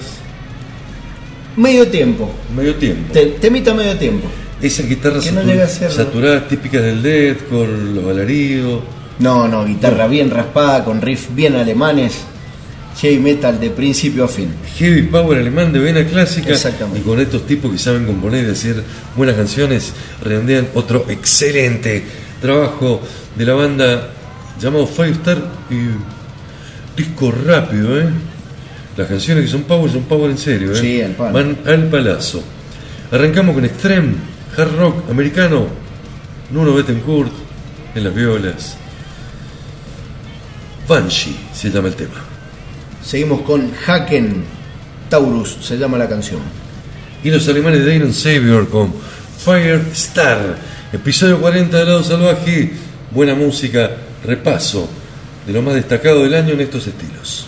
Medio 1.55 1.87
tiempo. 1.87 2.31
Medio 2.55 2.75
tiempo. 2.75 3.13
Te- 3.13 3.25
temita 3.39 3.73
medio 3.73 3.97
tiempo. 3.97 4.27
Esas 4.61 4.87
guitarras 4.87 5.31
no 5.33 5.41
saturadas, 5.89 6.47
típicas 6.47 6.81
del 6.81 7.01
deathcore, 7.03 7.77
los 7.93 8.05
alaridos. 8.09 8.81
No, 9.19 9.47
no, 9.47 9.65
guitarra 9.65 10.07
bien 10.07 10.29
raspada, 10.31 10.83
con 10.83 11.01
riff 11.01 11.27
bien 11.35 11.55
alemanes. 11.55 12.13
Heavy 13.01 13.19
metal 13.19 13.59
de 13.59 13.69
principio 13.71 14.23
a 14.23 14.27
fin. 14.27 14.49
Heavy 14.77 15.03
power 15.03 15.39
alemán 15.39 15.73
de 15.73 15.79
vena 15.79 16.05
clásica. 16.05 16.51
Exactamente. 16.51 16.99
Y 16.99 17.01
con 17.01 17.19
estos 17.19 17.45
tipos 17.47 17.71
que 17.71 17.77
saben 17.77 18.05
componer 18.05 18.45
y 18.45 18.51
hacer 18.51 18.83
buenas 19.15 19.35
canciones, 19.35 19.93
redondean 20.21 20.67
otro 20.75 21.05
excelente 21.09 22.03
trabajo 22.41 23.01
de 23.35 23.45
la 23.45 23.53
banda 23.53 24.09
llamado 24.59 24.85
Five 24.85 25.11
Star 25.11 25.41
y 25.69 26.99
disco 26.99 27.31
rápido, 27.31 27.99
¿eh? 27.99 28.09
Las 28.95 29.07
canciones 29.07 29.45
que 29.45 29.49
son 29.49 29.63
power 29.63 29.91
son 29.91 30.03
power 30.03 30.29
en 30.29 30.37
serio, 30.37 30.71
¿eh? 30.71 30.75
Sí, 30.75 31.01
al 31.01 31.11
palo. 31.13 31.33
Van 31.33 31.57
al 31.65 31.89
palazo. 31.89 32.43
Arrancamos 33.11 33.55
con 33.55 33.65
Extreme, 33.65 34.13
hard 34.55 34.77
rock 34.77 35.09
americano, 35.09 35.67
Nuno 36.51 36.73
Bettencourt 36.75 37.31
en 37.95 38.03
las 38.03 38.13
violas. 38.13 38.77
Banshee 40.87 41.35
se 41.53 41.71
llama 41.71 41.87
el 41.87 41.95
tema. 41.95 42.32
Seguimos 43.03 43.41
con 43.41 43.71
Haken 43.85 44.43
Taurus, 45.09 45.57
se 45.61 45.77
llama 45.77 45.97
la 45.97 46.07
canción. 46.07 46.39
Y 47.23 47.29
los 47.29 47.47
alemanes 47.47 47.85
de 47.85 47.95
Iron 47.95 48.13
Savior 48.13 48.69
con 48.69 48.93
Firestar. 49.37 50.57
Episodio 50.91 51.39
40 51.41 51.77
de 51.77 51.85
Lado 51.85 52.03
Salvaje. 52.03 52.71
Buena 53.11 53.35
música, 53.35 53.91
repaso 54.23 54.89
de 55.45 55.53
lo 55.53 55.61
más 55.61 55.75
destacado 55.75 56.23
del 56.23 56.33
año 56.33 56.53
en 56.53 56.61
estos 56.61 56.87
estilos. 56.87 57.47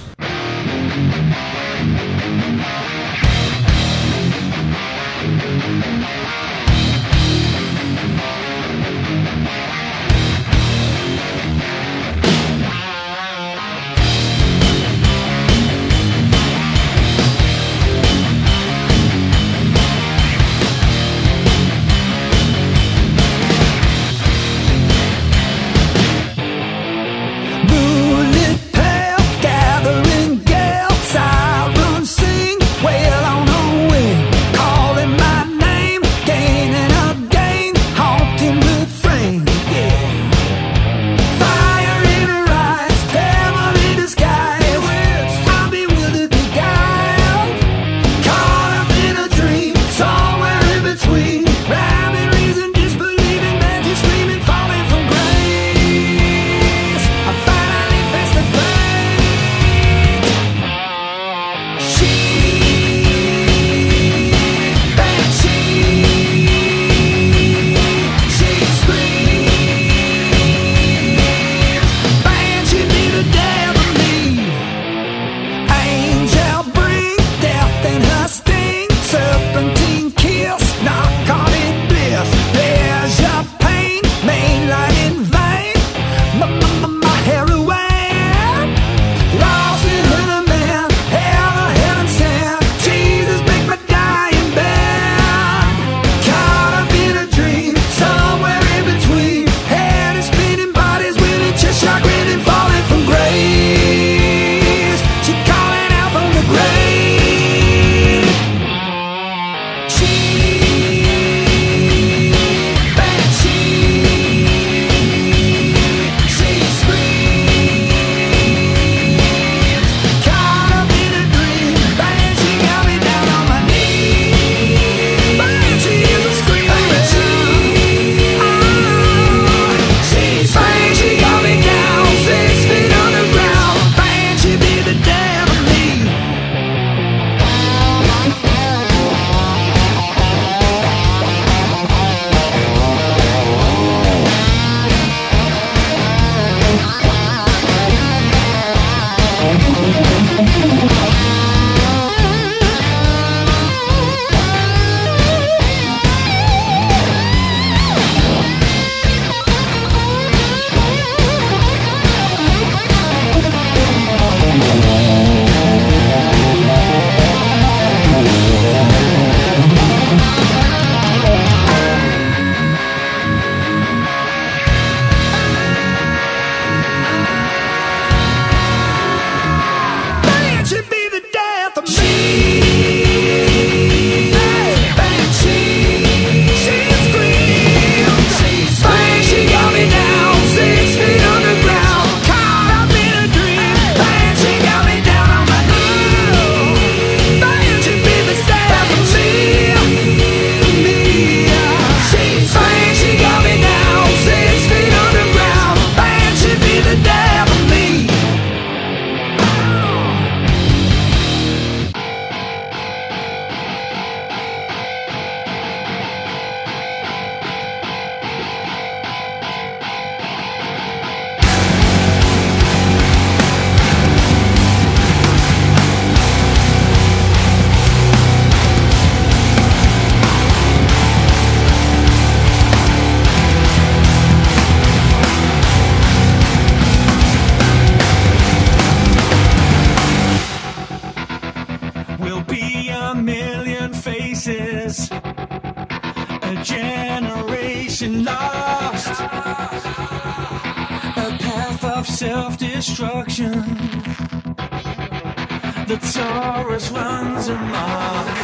the 255.87 255.97
Taurus 255.97 256.89
runs 256.89 257.47
a 257.47 257.53
mark. 257.55 258.37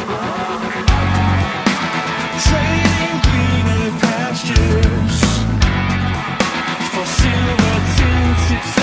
Trading 2.45 3.17
greener 3.25 3.99
pastures 3.99 5.21
for 6.91 7.05
silver 7.05 7.77
tinted. 7.97 8.80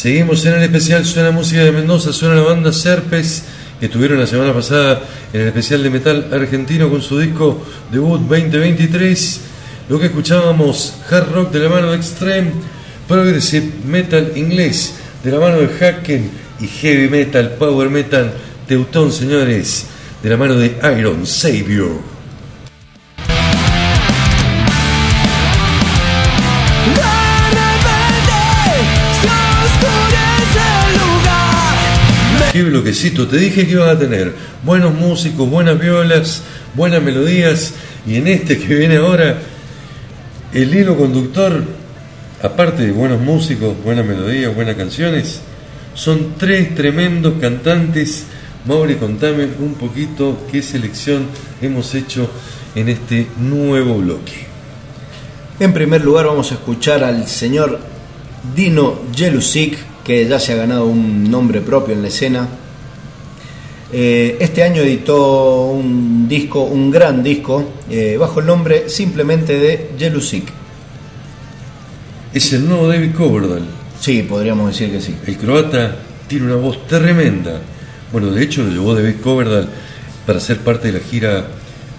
Seguimos 0.00 0.46
en 0.46 0.54
el 0.54 0.62
especial 0.62 1.04
Suena 1.04 1.30
Música 1.30 1.62
de 1.62 1.72
Mendoza, 1.72 2.14
suena 2.14 2.34
la 2.34 2.40
banda 2.40 2.72
Serpes, 2.72 3.44
estuvieron 3.86 4.18
la 4.18 4.26
semana 4.26 4.52
pasada 4.52 5.02
en 5.32 5.40
el 5.40 5.46
especial 5.48 5.82
de 5.82 5.90
metal 5.90 6.28
argentino 6.32 6.90
con 6.90 7.02
su 7.02 7.18
disco 7.18 7.64
debut 7.90 8.20
2023. 8.20 9.40
Lo 9.88 9.98
que 9.98 10.06
escuchábamos, 10.06 10.94
hard 11.10 11.32
rock 11.32 11.50
de 11.52 11.58
la 11.60 11.68
mano 11.68 11.90
de 11.90 11.96
Extreme, 11.96 12.52
progressive 13.08 13.70
metal 13.84 14.32
inglés 14.36 14.94
de 15.24 15.30
la 15.30 15.40
mano 15.40 15.58
de 15.58 15.66
Haken 15.66 16.30
y 16.60 16.66
heavy 16.66 17.08
metal, 17.08 17.56
power 17.58 17.90
metal 17.90 18.32
teutón, 18.66 19.10
señores, 19.12 19.86
de 20.22 20.30
la 20.30 20.36
mano 20.36 20.54
de 20.56 20.76
Iron 20.98 21.26
Savior. 21.26 22.19
Qué 32.52 32.64
bloquecito, 32.64 33.28
te 33.28 33.36
dije 33.36 33.64
que 33.64 33.72
ibas 33.74 33.94
a 33.94 33.98
tener 33.98 34.34
buenos 34.64 34.92
músicos, 34.92 35.48
buenas 35.48 35.78
violas, 35.78 36.42
buenas 36.74 37.00
melodías 37.00 37.74
y 38.04 38.16
en 38.16 38.26
este 38.26 38.58
que 38.58 38.74
viene 38.74 38.96
ahora, 38.96 39.38
el 40.52 40.74
hilo 40.74 40.96
conductor, 40.96 41.62
aparte 42.42 42.86
de 42.86 42.90
buenos 42.90 43.20
músicos, 43.20 43.76
buenas 43.84 44.04
melodías, 44.04 44.52
buenas 44.52 44.74
canciones, 44.74 45.42
son 45.94 46.34
tres 46.38 46.74
tremendos 46.74 47.34
cantantes. 47.40 48.24
Mauri, 48.64 48.96
contame 48.96 49.46
un 49.60 49.74
poquito 49.74 50.44
qué 50.50 50.60
selección 50.60 51.26
hemos 51.62 51.94
hecho 51.94 52.28
en 52.74 52.88
este 52.88 53.28
nuevo 53.38 53.98
bloque. 53.98 54.46
En 55.60 55.72
primer 55.72 56.02
lugar 56.04 56.26
vamos 56.26 56.50
a 56.50 56.54
escuchar 56.54 57.04
al 57.04 57.28
señor 57.28 57.78
Dino 58.56 59.02
Jelusic, 59.14 59.78
que 60.10 60.26
ya 60.26 60.40
se 60.40 60.54
ha 60.54 60.56
ganado 60.56 60.86
un 60.86 61.30
nombre 61.30 61.60
propio 61.60 61.94
en 61.94 62.02
la 62.02 62.08
escena. 62.08 62.48
Eh, 63.92 64.38
este 64.40 64.64
año 64.64 64.82
editó 64.82 65.66
un 65.66 66.26
disco, 66.28 66.64
un 66.64 66.90
gran 66.90 67.22
disco, 67.22 67.74
eh, 67.88 68.16
bajo 68.18 68.40
el 68.40 68.46
nombre 68.46 68.88
simplemente 68.88 69.56
de 69.56 69.90
Jelusic. 69.96 70.48
Es 72.34 72.52
el 72.52 72.68
nuevo 72.68 72.88
David 72.88 73.14
Coverdale. 73.14 73.66
Sí, 74.00 74.24
podríamos 74.24 74.72
decir 74.72 74.90
que 74.90 75.00
sí. 75.00 75.14
El 75.28 75.36
croata 75.36 75.98
tiene 76.26 76.46
una 76.46 76.56
voz 76.56 76.88
tremenda. 76.88 77.60
Bueno, 78.10 78.32
de 78.32 78.42
hecho 78.42 78.64
lo 78.64 78.70
llevó 78.70 78.96
David 78.96 79.20
Coverdale 79.22 79.68
para 80.26 80.40
ser 80.40 80.58
parte 80.58 80.90
de 80.90 80.98
la 80.98 81.04
gira, 81.04 81.46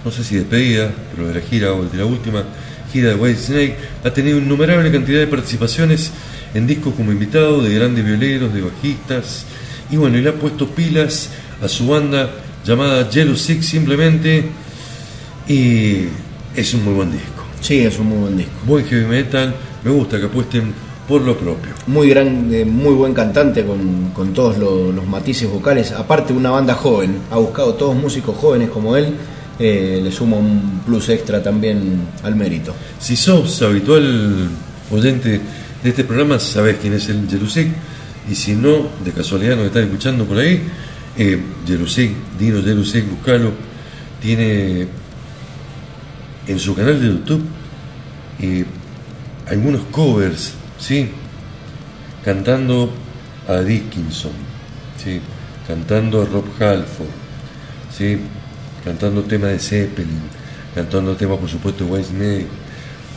no 0.03 0.12
sé 0.12 0.26
si 0.26 0.36
despedida, 0.36 0.91
pero 1.16 1.30
de 1.30 1.36
la 1.36 1.47
gira 1.47 1.72
o 1.72 1.86
de 1.86 1.97
la 1.97 2.03
última 2.03 2.43
gira 2.91 3.12
de 3.12 3.16
White 3.16 3.39
Snake. 3.39 3.76
Ha 4.03 4.12
tenido 4.12 4.38
innumerable 4.38 4.91
cantidad 4.91 5.22
de 5.22 5.28
participaciones 5.28 6.12
en 6.54 6.68
discos 6.68 6.93
como 6.95 7.12
invitado 7.12 7.62
de 7.62 7.74
grandes 7.76 8.06
violeros, 8.06 8.54
de 8.54 8.62
bajistas. 8.62 9.45
Y 9.89 9.97
bueno, 9.97 10.18
le 10.18 10.30
ha 10.30 10.34
puesto 10.34 10.68
pilas 10.68 11.30
a 11.62 11.68
su 11.68 11.88
banda 11.88 12.30
llamada 12.66 13.10
Yellow 13.10 13.36
Six 13.36 13.66
simplemente. 13.66 14.45
Y 15.47 16.06
es 16.56 16.74
un 16.74 16.84
muy 16.86 16.93
buen 16.93 17.12
disco. 17.12 17.43
Sí, 17.60 17.80
es 17.80 17.97
un 17.99 18.08
muy 18.08 18.18
buen 18.20 18.38
disco. 18.38 18.52
Buen 18.66 18.86
heavy 18.86 19.06
metal. 19.06 19.54
Me 19.84 19.91
gusta 19.91 20.20
que 20.20 20.26
apuesten 20.26 20.74
por 21.08 21.22
lo 21.22 21.36
propio. 21.38 21.72
Muy 21.88 22.10
grande, 22.10 22.64
muy 22.66 22.93
buen 22.93 23.14
cantante 23.14 23.66
con, 23.66 24.12
con 24.14 24.34
todos 24.34 24.58
lo- 24.58 24.91
los 24.91 25.06
matices 25.08 25.49
vocales. 25.49 25.91
Aparte, 25.91 26.32
una 26.34 26.52
banda 26.52 26.74
joven. 26.76 27.18
Ha 27.32 27.38
buscado 27.38 27.74
todos 27.74 27.95
músicos 27.95 28.36
jóvenes 28.38 28.70
como 28.70 28.95
él. 28.95 29.16
eh, 29.60 29.99
le 30.04 30.12
suma 30.12 30.38
un 30.38 30.82
plus 30.88 31.10
extra 31.10 31.43
también 31.43 32.02
al 32.24 32.36
mérito. 32.36 32.74
Si 32.99 33.16
sos 33.16 33.62
habitual 33.62 34.49
oyente 34.89 35.39
de 35.84 35.90
este 35.90 36.04
programa, 36.04 36.40
sabés 36.40 36.78
quién 36.80 36.94
es 36.94 37.10
el 37.10 37.28
Jerusic. 37.30 37.68
Y 38.30 38.36
si 38.36 38.54
no, 38.54 38.90
de 39.04 39.12
casualidad 39.12 39.56
nos 39.56 39.66
están 39.66 39.84
escuchando 39.84 40.26
por 40.26 40.38
ahí, 40.38 40.62
eh, 41.18 41.42
Jerusic, 41.66 42.12
Dino 42.38 42.62
Jerusic, 42.62 43.10
buscalo. 43.10 43.52
Tiene 44.22 44.88
en 46.48 46.60
su 46.60 46.76
canal 46.76 47.02
de 47.02 47.08
YouTube 47.08 47.44
eh, 48.40 48.66
algunos 49.48 49.82
covers, 49.92 50.54
¿sí? 50.80 51.10
Cantando 52.24 52.94
a 53.48 53.58
Dickinson, 53.58 54.32
¿sí? 55.04 55.20
Cantando 55.68 56.22
a 56.22 56.26
Rob 56.26 56.46
Halford, 56.60 57.08
¿sí? 57.96 58.20
Cantando 58.84 59.24
temas 59.24 59.52
de 59.52 59.60
Zeppelin, 59.60 60.22
cantando 60.76 61.16
temas, 61.16 61.40
por 61.40 61.50
supuesto, 61.50 61.86
de 61.86 61.92
Whitesnake, 61.92 62.48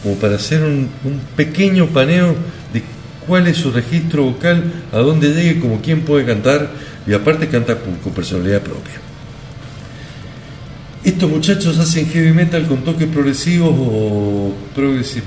como 0.05 0.16
para 0.16 0.36
hacer 0.36 0.62
un, 0.62 0.88
pequeño 1.34 1.88
paneo 1.88 2.36
de 2.72 2.82
cuál 3.26 3.48
es 3.48 3.57
su 3.57 3.72
registro 3.72 4.24
vocal, 4.24 4.62
a 4.92 4.98
dónde 4.98 5.32
llegue, 5.32 5.59
como 5.59 5.80
quién 5.80 6.02
puede 6.02 6.26
cantar, 6.26 6.70
y 7.07 7.14
aparte 7.14 7.48
canta 7.48 7.80
con, 7.80 7.96
con 7.96 8.12
personalidad 8.12 8.61
propia. 8.61 9.00
Estos 11.02 11.28
muchachos 11.28 11.78
hacen 11.78 12.07
heavy 12.07 12.32
metal 12.32 12.66
con 12.66 12.84
toques 12.84 13.09
progresivos 13.09 13.74
o 13.76 14.55
progressive 14.74 15.24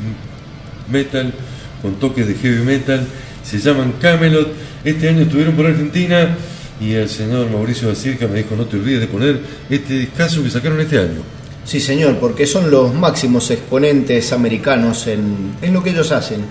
metal 0.92 1.34
con 1.82 1.96
toques 1.96 2.28
de 2.28 2.36
heavy 2.36 2.64
metal. 2.64 3.06
Se 3.44 3.60
llaman 3.60 3.94
Camelot. 4.02 4.54
Este 4.84 5.10
año 5.10 5.22
estuvieron 5.22 5.56
por 5.56 5.66
Argentina 5.66 6.36
y 6.80 6.94
el 6.94 7.10
señor 7.10 7.50
Mauricio 7.50 7.90
Bacirca 7.90 8.28
me 8.28 8.38
dijo 8.38 8.56
no 8.56 8.66
te 8.66 8.78
olvides 8.78 9.02
de 9.02 9.08
poner 9.08 9.40
este 9.70 9.94
discazo 9.94 10.44
que 10.44 10.50
sacaron 10.50 10.80
este 10.82 11.00
año. 11.00 11.37
Sí, 11.68 11.82
señor, 11.82 12.16
porque 12.16 12.48
son 12.48 12.72
los 12.72 12.94
máximos 12.94 13.52
exponentes 13.52 14.32
americanos 14.32 15.06
en, 15.08 15.58
en 15.62 15.74
lo 15.74 15.84
que 15.84 15.90
ellos 15.90 16.14
hacen. 16.14 16.46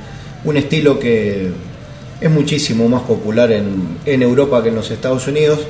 Un 0.45 0.59
estilo 0.59 0.99
que 0.99 1.51
es 2.21 2.31
muchísimo 2.31 2.87
más 2.87 3.01
popular 3.01 3.51
en, 3.51 3.97
en 4.05 4.23
Europa 4.23 4.63
que 4.63 4.69
en 4.69 4.75
los 4.75 4.91
Estados 4.91 5.27
Unidos. 5.27 5.61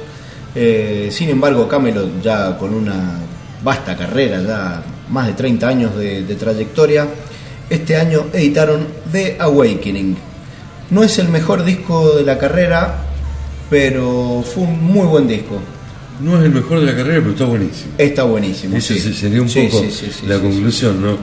Eh, 0.52 1.10
sin 1.12 1.28
embargo, 1.28 1.68
Camelot 1.68 2.20
ya 2.20 2.58
con 2.58 2.74
una 2.74 3.20
vasta 3.62 3.96
carrera, 3.96 4.42
ya 4.42 4.82
más 5.10 5.28
de 5.28 5.34
30 5.34 5.68
años 5.68 5.96
de, 5.96 6.24
de 6.24 6.34
trayectoria, 6.34 7.06
este 7.70 7.94
año 7.94 8.26
editaron 8.32 8.84
The 9.12 9.36
Awakening. 9.38 10.16
No 10.90 11.04
es 11.04 11.20
el 11.20 11.28
mejor 11.28 11.62
disco 11.62 12.16
de 12.16 12.24
la 12.24 12.36
carrera, 12.36 12.96
pero 13.70 14.42
fue 14.42 14.64
un 14.64 14.82
muy 14.82 15.06
buen 15.06 15.28
disco. 15.28 15.60
No 16.20 16.38
es 16.38 16.44
el 16.44 16.50
mejor 16.52 16.80
de 16.80 16.86
la 16.86 16.96
carrera, 16.96 17.18
pero 17.20 17.32
está 17.32 17.44
buenísimo. 17.44 17.92
Está 17.98 18.22
buenísimo. 18.22 18.76
Eso 18.76 18.94
sí. 18.94 19.12
sería 19.12 19.42
un 19.42 19.48
Sí, 19.48 19.68
poco 19.70 19.84
sí, 19.90 20.06
la 20.26 20.38
conclusión, 20.38 21.02
¿no? 21.02 21.18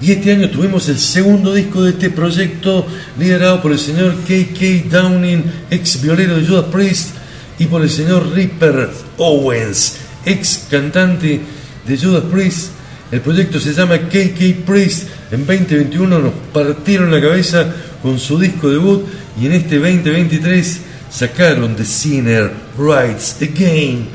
Y 0.00 0.12
este 0.12 0.32
año 0.32 0.48
tuvimos 0.50 0.88
el 0.88 0.98
segundo 0.98 1.52
disco 1.54 1.82
de 1.82 1.90
este 1.90 2.10
proyecto, 2.10 2.86
liderado 3.18 3.60
por 3.60 3.72
el 3.72 3.78
señor 3.78 4.14
KK 4.26 4.88
Downing, 4.90 5.42
ex 5.70 6.00
violero 6.00 6.36
de 6.36 6.46
Judas 6.46 6.66
Priest, 6.70 7.10
y 7.58 7.66
por 7.66 7.82
el 7.82 7.90
señor 7.90 8.32
Ripper 8.32 8.90
Owens, 9.16 9.96
ex 10.24 10.66
cantante 10.70 11.40
de 11.86 11.98
Judas 11.98 12.24
Priest. 12.30 12.68
El 13.10 13.22
proyecto 13.22 13.58
se 13.58 13.72
llama 13.72 13.98
KK 13.98 14.64
Priest. 14.64 15.08
En 15.32 15.44
2021 15.46 16.18
nos 16.18 16.32
partieron 16.52 17.10
la 17.10 17.20
cabeza 17.20 17.66
con 18.02 18.18
su 18.18 18.38
disco 18.38 18.70
debut 18.70 19.02
y 19.40 19.46
en 19.46 19.52
este 19.52 19.76
2023 19.78 20.80
sacaron 21.10 21.74
The 21.74 21.84
Sinner 21.84 22.67
Rides 22.78 23.38
Again, 23.42 24.06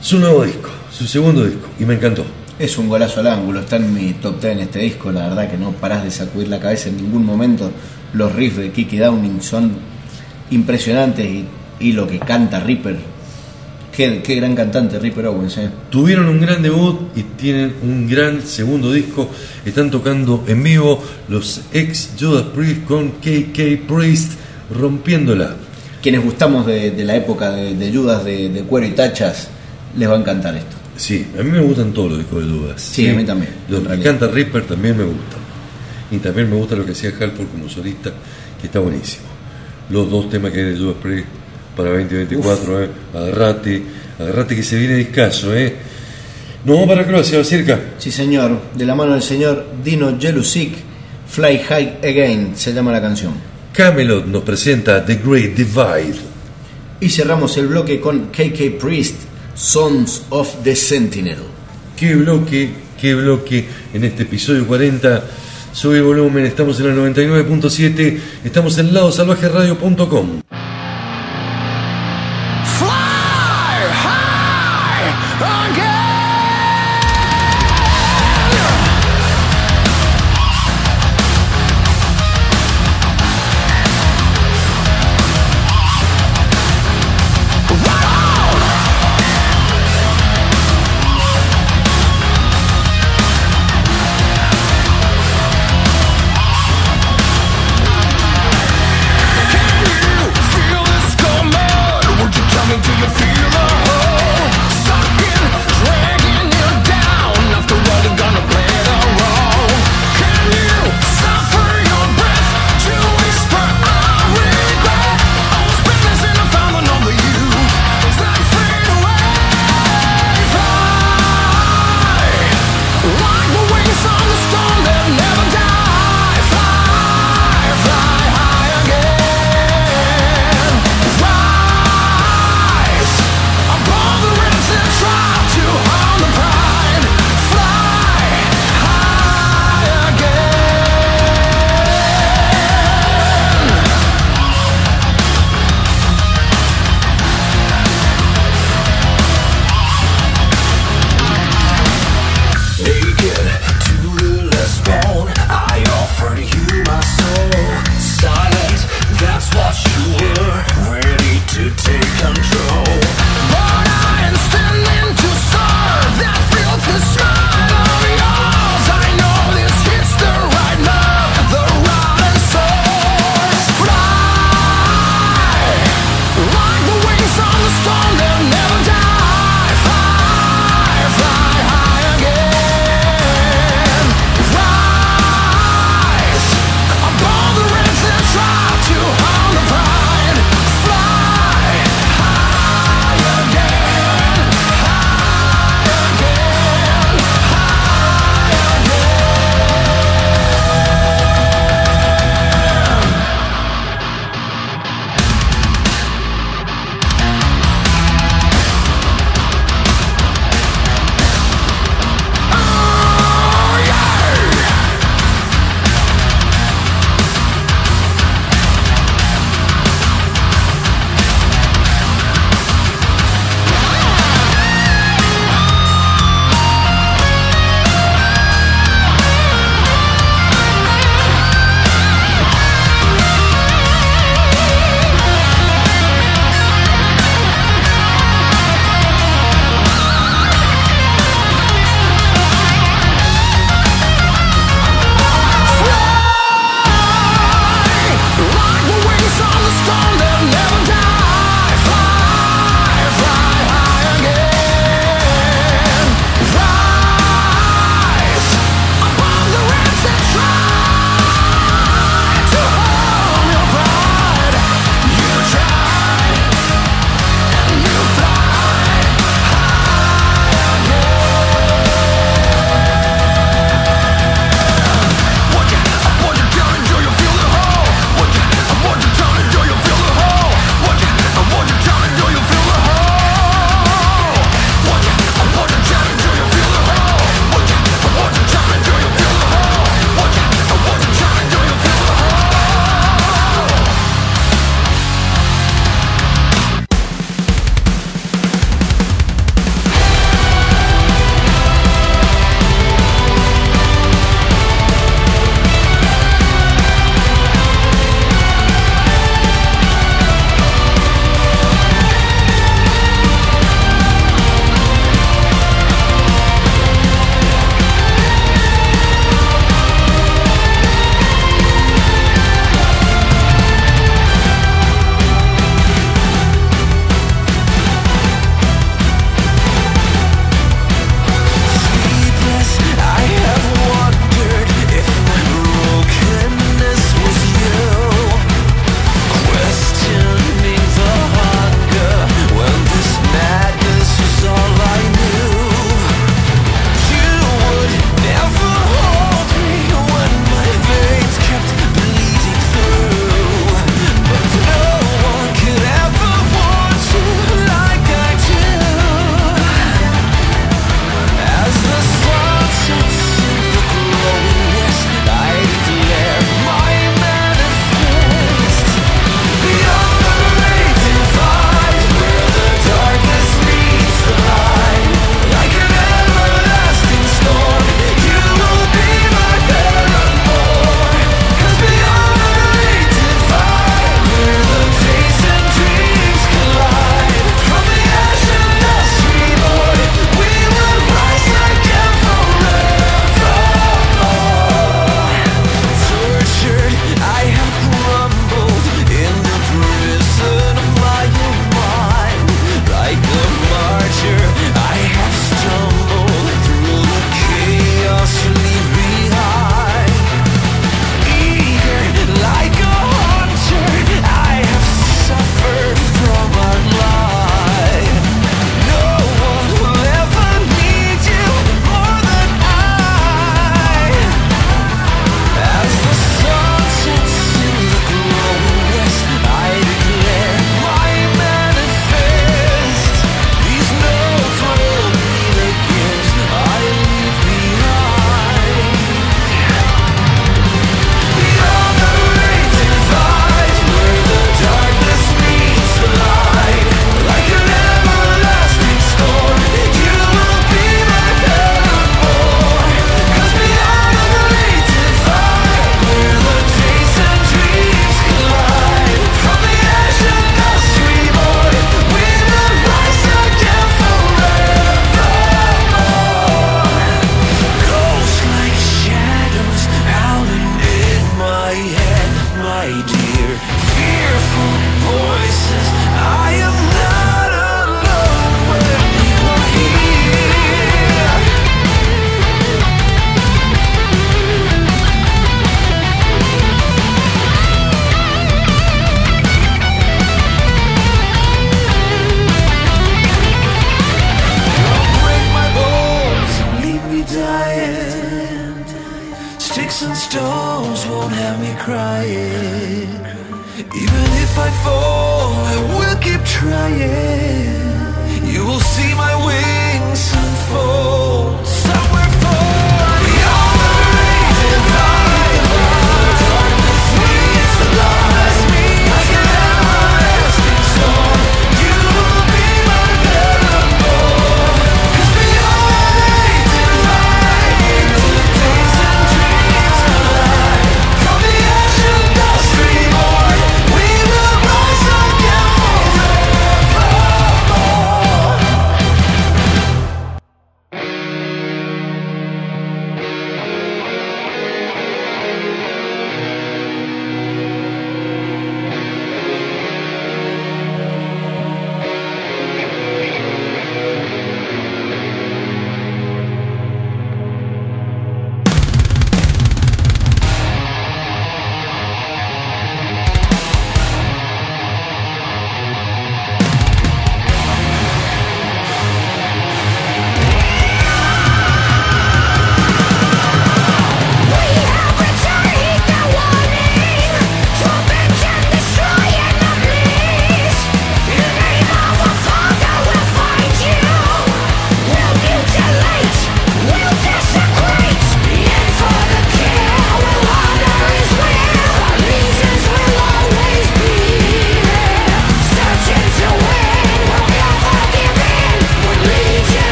su 0.00 0.20
nuevo 0.20 0.44
disco, 0.44 0.70
su 0.92 1.08
segundo 1.08 1.44
disco, 1.44 1.66
y 1.80 1.84
me 1.84 1.94
encantó. 1.94 2.24
Es 2.56 2.78
un 2.78 2.88
golazo 2.88 3.18
al 3.18 3.26
ángulo, 3.26 3.60
está 3.60 3.76
en 3.76 3.92
mi 3.92 4.12
top 4.12 4.40
10 4.40 4.58
este 4.58 4.78
disco, 4.78 5.10
la 5.10 5.28
verdad 5.28 5.50
que 5.50 5.58
no 5.58 5.72
parás 5.72 6.04
de 6.04 6.12
sacudir 6.12 6.46
la 6.46 6.60
cabeza 6.60 6.88
en 6.88 6.98
ningún 6.98 7.26
momento. 7.26 7.72
Los 8.12 8.32
riffs 8.32 8.58
de 8.58 8.70
Kiki 8.70 8.96
Downing 8.96 9.42
son 9.42 9.72
impresionantes 10.50 11.26
y, 11.26 11.44
y 11.80 11.92
lo 11.92 12.06
que 12.06 12.20
canta 12.20 12.60
Ripper, 12.60 12.96
Qué, 13.90 14.22
qué 14.22 14.36
gran 14.36 14.54
cantante 14.54 14.98
Ripper 14.98 15.26
Owens, 15.26 15.58
¿eh? 15.58 15.68
Tuvieron 15.90 16.28
un 16.28 16.40
gran 16.40 16.62
debut 16.62 17.10
y 17.14 17.24
tienen 17.24 17.74
un 17.82 18.08
gran 18.08 18.40
segundo 18.40 18.90
disco. 18.90 19.28
Están 19.66 19.90
tocando 19.90 20.44
en 20.46 20.62
vivo 20.62 21.02
los 21.28 21.60
ex 21.74 22.12
Judas 22.18 22.44
Priest 22.54 22.84
con 22.84 23.10
KK 23.10 23.86
Priest 23.86 24.32
rompiéndola. 24.74 25.56
Quienes 26.02 26.22
gustamos 26.22 26.66
de, 26.66 26.90
de 26.90 27.04
la 27.04 27.16
época 27.16 27.52
de, 27.52 27.74
de 27.74 27.92
Judas 27.92 28.24
de, 28.24 28.48
de 28.48 28.62
cuero 28.62 28.86
y 28.86 28.90
tachas, 28.90 29.48
les 29.96 30.08
va 30.08 30.14
a 30.16 30.18
encantar 30.18 30.56
esto. 30.56 30.76
Sí, 30.96 31.26
a 31.38 31.42
mí 31.42 31.50
me 31.50 31.60
gustan 31.60 31.92
todos 31.92 32.10
los 32.10 32.18
discos 32.18 32.44
de 32.44 32.50
Judas. 32.50 32.82
Sí, 32.82 33.08
a 33.08 33.14
mí 33.14 33.24
también, 33.24 33.50
Los 33.68 33.86
que 33.86 34.00
canta 34.00 34.28
Ripper 34.28 34.64
también 34.64 34.96
me 34.96 35.04
gustan. 35.04 35.40
Y 36.10 36.18
también 36.18 36.50
me 36.50 36.56
gusta 36.56 36.76
lo 36.76 36.84
que 36.84 36.92
hacía 36.92 37.10
Halford 37.10 37.48
como 37.48 37.68
solista, 37.68 38.12
que 38.60 38.66
está 38.66 38.78
buenísimo. 38.80 39.24
Los 39.88 40.10
dos 40.10 40.28
temas 40.28 40.52
que 40.52 40.60
hay 40.60 40.72
de 40.72 40.78
Judas 40.78 40.96
Priest 41.02 41.26
para 41.76 41.90
2024, 41.90 42.82
eh. 42.82 42.88
agarrate, 43.14 43.82
agarrate 44.18 44.56
que 44.56 44.62
se 44.62 44.76
viene 44.76 44.96
discaso, 44.96 45.54
¿eh? 45.56 45.74
Nos 46.64 46.76
vamos 46.76 46.94
para 46.94 47.06
Croacia, 47.06 47.42
cerca. 47.42 47.80
Sí, 47.98 48.10
señor, 48.12 48.60
de 48.74 48.86
la 48.86 48.94
mano 48.94 49.12
del 49.14 49.22
señor 49.22 49.66
Dino 49.82 50.16
Jelusic, 50.20 50.74
Fly 51.28 51.58
High 51.58 51.98
Again 52.04 52.52
se 52.54 52.72
llama 52.72 52.92
la 52.92 53.00
canción. 53.00 53.32
Camelot 53.72 54.26
nos 54.26 54.42
presenta 54.42 55.04
The 55.04 55.16
Great 55.24 55.54
Divide. 55.54 56.16
Y 57.00 57.08
cerramos 57.08 57.56
el 57.56 57.68
bloque 57.68 58.00
con 58.00 58.26
KK 58.26 58.78
Priest, 58.78 59.14
Sons 59.54 60.24
of 60.28 60.62
the 60.62 60.76
Sentinel. 60.76 61.38
Qué 61.96 62.14
bloque, 62.14 62.70
qué 63.00 63.14
bloque 63.14 63.66
en 63.94 64.04
este 64.04 64.24
episodio 64.24 64.66
40. 64.66 65.24
Sube 65.72 65.96
el 65.96 66.02
volumen, 66.04 66.44
estamos 66.44 66.78
en 66.80 66.86
el 66.86 66.96
99.7, 67.14 68.18
estamos 68.44 68.76
en 68.76 68.92
ladosalvajeradio.com. 68.92 70.42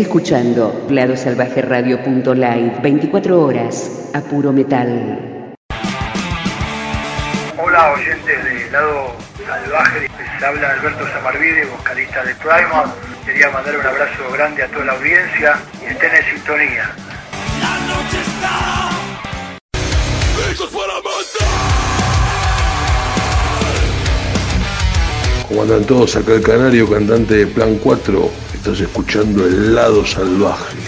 escuchando 0.00 0.86
ladosalvajeradio.live 0.88 2.80
24 2.82 3.42
horas 3.42 4.10
a 4.14 4.20
puro 4.20 4.52
metal. 4.52 5.52
Hola 7.58 7.92
oyentes 7.92 8.44
de 8.44 8.70
lado 8.70 9.12
salvaje, 9.46 10.00
les 10.00 10.42
habla 10.42 10.70
Alberto 10.70 11.06
Samarvide, 11.12 11.66
vocalista 11.66 12.24
de 12.24 12.34
Primal. 12.36 12.92
Quería 13.24 13.50
mandar 13.50 13.76
un 13.76 13.86
abrazo 13.86 14.30
grande 14.32 14.62
a 14.62 14.68
toda 14.68 14.86
la 14.86 14.92
audiencia 14.92 15.58
y 15.82 15.86
estén 15.86 16.14
en 16.14 16.24
sintonía. 16.34 16.90
¿Cómo 25.50 25.62
andan 25.62 25.82
todos? 25.82 26.14
Acá 26.14 26.34
el 26.34 26.42
Canario, 26.42 26.88
cantante 26.88 27.38
de 27.38 27.46
Plan 27.48 27.76
4. 27.82 28.30
Estás 28.54 28.78
escuchando 28.78 29.44
El 29.44 29.74
Lado 29.74 30.06
Salvaje. 30.06 30.78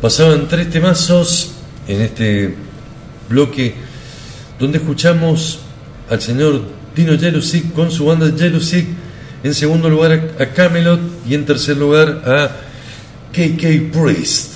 Pasaban 0.00 0.46
tres 0.46 0.70
temazos 0.70 1.54
en 1.88 2.02
este 2.02 2.54
bloque 3.28 3.74
donde 4.60 4.78
escuchamos 4.78 5.58
al 6.08 6.20
señor 6.20 6.62
Dino 6.94 7.18
Jelusic 7.18 7.72
con 7.72 7.90
su 7.90 8.04
banda 8.04 8.30
Jelusic, 8.38 8.86
en 9.42 9.54
segundo 9.54 9.90
lugar 9.90 10.36
a 10.38 10.46
Camelot 10.46 11.00
y 11.28 11.34
en 11.34 11.44
tercer 11.44 11.78
lugar 11.78 12.22
a 12.26 12.48
KK 13.32 13.90
Priest. 13.90 14.51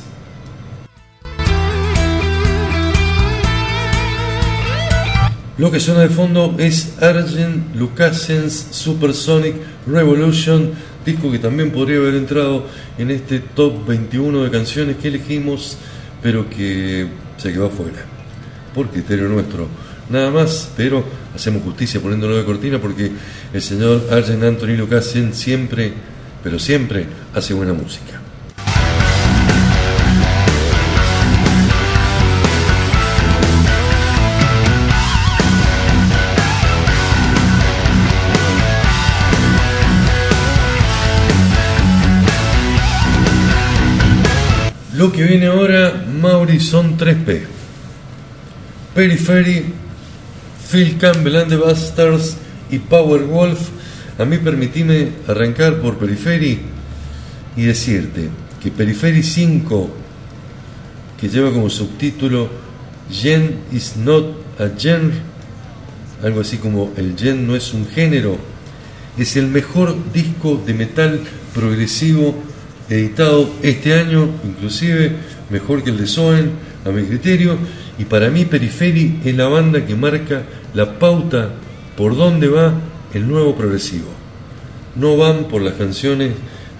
Lo 5.58 5.70
que 5.70 5.80
suena 5.80 6.00
de 6.00 6.10
fondo 6.10 6.54
es 6.58 7.00
Argent 7.00 7.74
Lucasen's 7.76 8.68
Supersonic 8.72 9.54
Revolution, 9.86 10.72
disco 11.04 11.32
que 11.32 11.38
también 11.38 11.70
podría 11.70 11.96
haber 11.96 12.14
entrado 12.14 12.66
en 12.98 13.10
este 13.10 13.38
top 13.38 13.86
21 13.86 14.44
de 14.44 14.50
canciones 14.50 14.96
que 14.96 15.08
elegimos, 15.08 15.78
pero 16.22 16.50
que 16.50 17.06
se 17.38 17.54
quedó 17.54 17.68
afuera, 17.68 18.04
por 18.74 18.90
criterio 18.90 19.28
nuestro. 19.28 19.66
Nada 20.10 20.30
más, 20.30 20.70
pero 20.76 21.02
hacemos 21.34 21.62
justicia 21.62 22.02
poniéndolo 22.02 22.36
de 22.36 22.44
cortina 22.44 22.78
porque 22.78 23.10
el 23.50 23.62
señor 23.62 24.08
Argent 24.10 24.42
Anthony 24.42 24.76
Lucasen 24.76 25.32
siempre, 25.32 25.90
pero 26.44 26.58
siempre 26.58 27.06
hace 27.34 27.54
buena 27.54 27.72
música. 27.72 28.25
Lo 44.96 45.12
que 45.12 45.24
viene 45.24 45.48
ahora, 45.48 46.06
Mauri, 46.22 46.58
son 46.58 46.96
3P. 46.96 47.42
Periphery, 48.94 49.64
Phil 50.70 50.96
Campbell 50.96 51.36
and 51.36 51.50
the 51.50 51.56
Bastards 51.56 52.38
y 52.70 52.78
Power 52.78 53.24
Wolf. 53.24 53.68
A 54.18 54.24
mí 54.24 54.38
permitime 54.38 55.10
arrancar 55.28 55.82
por 55.82 55.98
Periphery 55.98 56.60
y 57.56 57.62
decirte 57.64 58.30
que 58.62 58.70
Periphery 58.70 59.22
5, 59.22 59.90
que 61.20 61.28
lleva 61.28 61.52
como 61.52 61.68
subtítulo 61.68 62.48
Gen 63.10 63.58
is 63.72 63.98
not 63.98 64.24
a 64.58 64.70
genre, 64.78 65.12
algo 66.22 66.40
así 66.40 66.56
como 66.56 66.92
el 66.96 67.14
gen 67.18 67.46
no 67.46 67.54
es 67.54 67.74
un 67.74 67.86
género, 67.86 68.38
es 69.18 69.36
el 69.36 69.48
mejor 69.48 69.94
disco 70.14 70.62
de 70.64 70.72
metal 70.72 71.20
progresivo 71.54 72.34
editado 72.88 73.50
este 73.62 73.94
año, 73.94 74.28
inclusive 74.44 75.12
mejor 75.50 75.82
que 75.82 75.90
el 75.90 75.98
de 75.98 76.06
Soen, 76.06 76.50
a 76.84 76.90
mi 76.90 77.02
criterio, 77.02 77.56
y 77.98 78.04
para 78.04 78.30
mí 78.30 78.44
Periferi 78.44 79.20
es 79.24 79.34
la 79.34 79.48
banda 79.48 79.84
que 79.84 79.94
marca 79.94 80.42
la 80.74 80.98
pauta 80.98 81.50
por 81.96 82.16
dónde 82.16 82.48
va 82.48 82.74
el 83.12 83.26
nuevo 83.26 83.56
progresivo. 83.56 84.08
No 84.94 85.16
van 85.16 85.44
por 85.44 85.62
las 85.62 85.74
canciones 85.74 86.32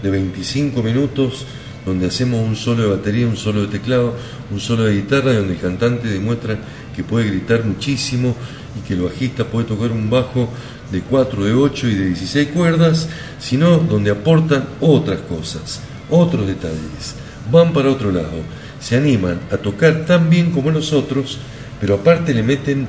de 0.03 0.11
25 0.11 0.83
minutos 0.83 1.47
donde 1.85 2.07
hacemos 2.07 2.47
un 2.47 2.57
solo 2.57 2.83
de 2.83 2.97
batería, 2.97 3.27
un 3.27 3.37
solo 3.37 3.63
de 3.63 3.69
teclado, 3.69 4.15
un 4.51 4.61
solo 4.61 4.85
de 4.85 4.95
guitarra, 4.97 5.33
donde 5.33 5.55
el 5.55 5.61
cantante 5.61 6.09
demuestra 6.09 6.59
que 6.95 7.05
puede 7.05 7.29
gritar 7.29 7.65
muchísimo 7.65 8.35
y 8.77 8.87
que 8.87 8.95
el 8.95 9.03
bajista 9.03 9.45
puede 9.45 9.69
tocar 9.69 9.93
un 9.93 10.11
bajo 10.11 10.49
de 10.91 11.01
4, 11.01 11.45
de 11.45 11.53
8 11.53 11.89
y 11.89 11.95
de 11.95 12.07
16 12.07 12.49
cuerdas, 12.49 13.09
sino 13.39 13.79
donde 13.79 14.11
aportan 14.11 14.65
otras 14.81 15.21
cosas, 15.21 15.81
otros 16.11 16.47
detalles, 16.47 17.15
van 17.51 17.73
para 17.73 17.91
otro 17.91 18.13
lado, 18.13 18.43
se 18.81 18.97
animan 18.97 19.41
a 19.51 19.57
tocar 19.57 20.05
tan 20.07 20.31
bien 20.31 20.51
como 20.51 20.71
nosotros, 20.71 21.39
pero 21.81 21.95
aparte 21.95 22.35
le 22.35 22.43
meten 22.43 22.87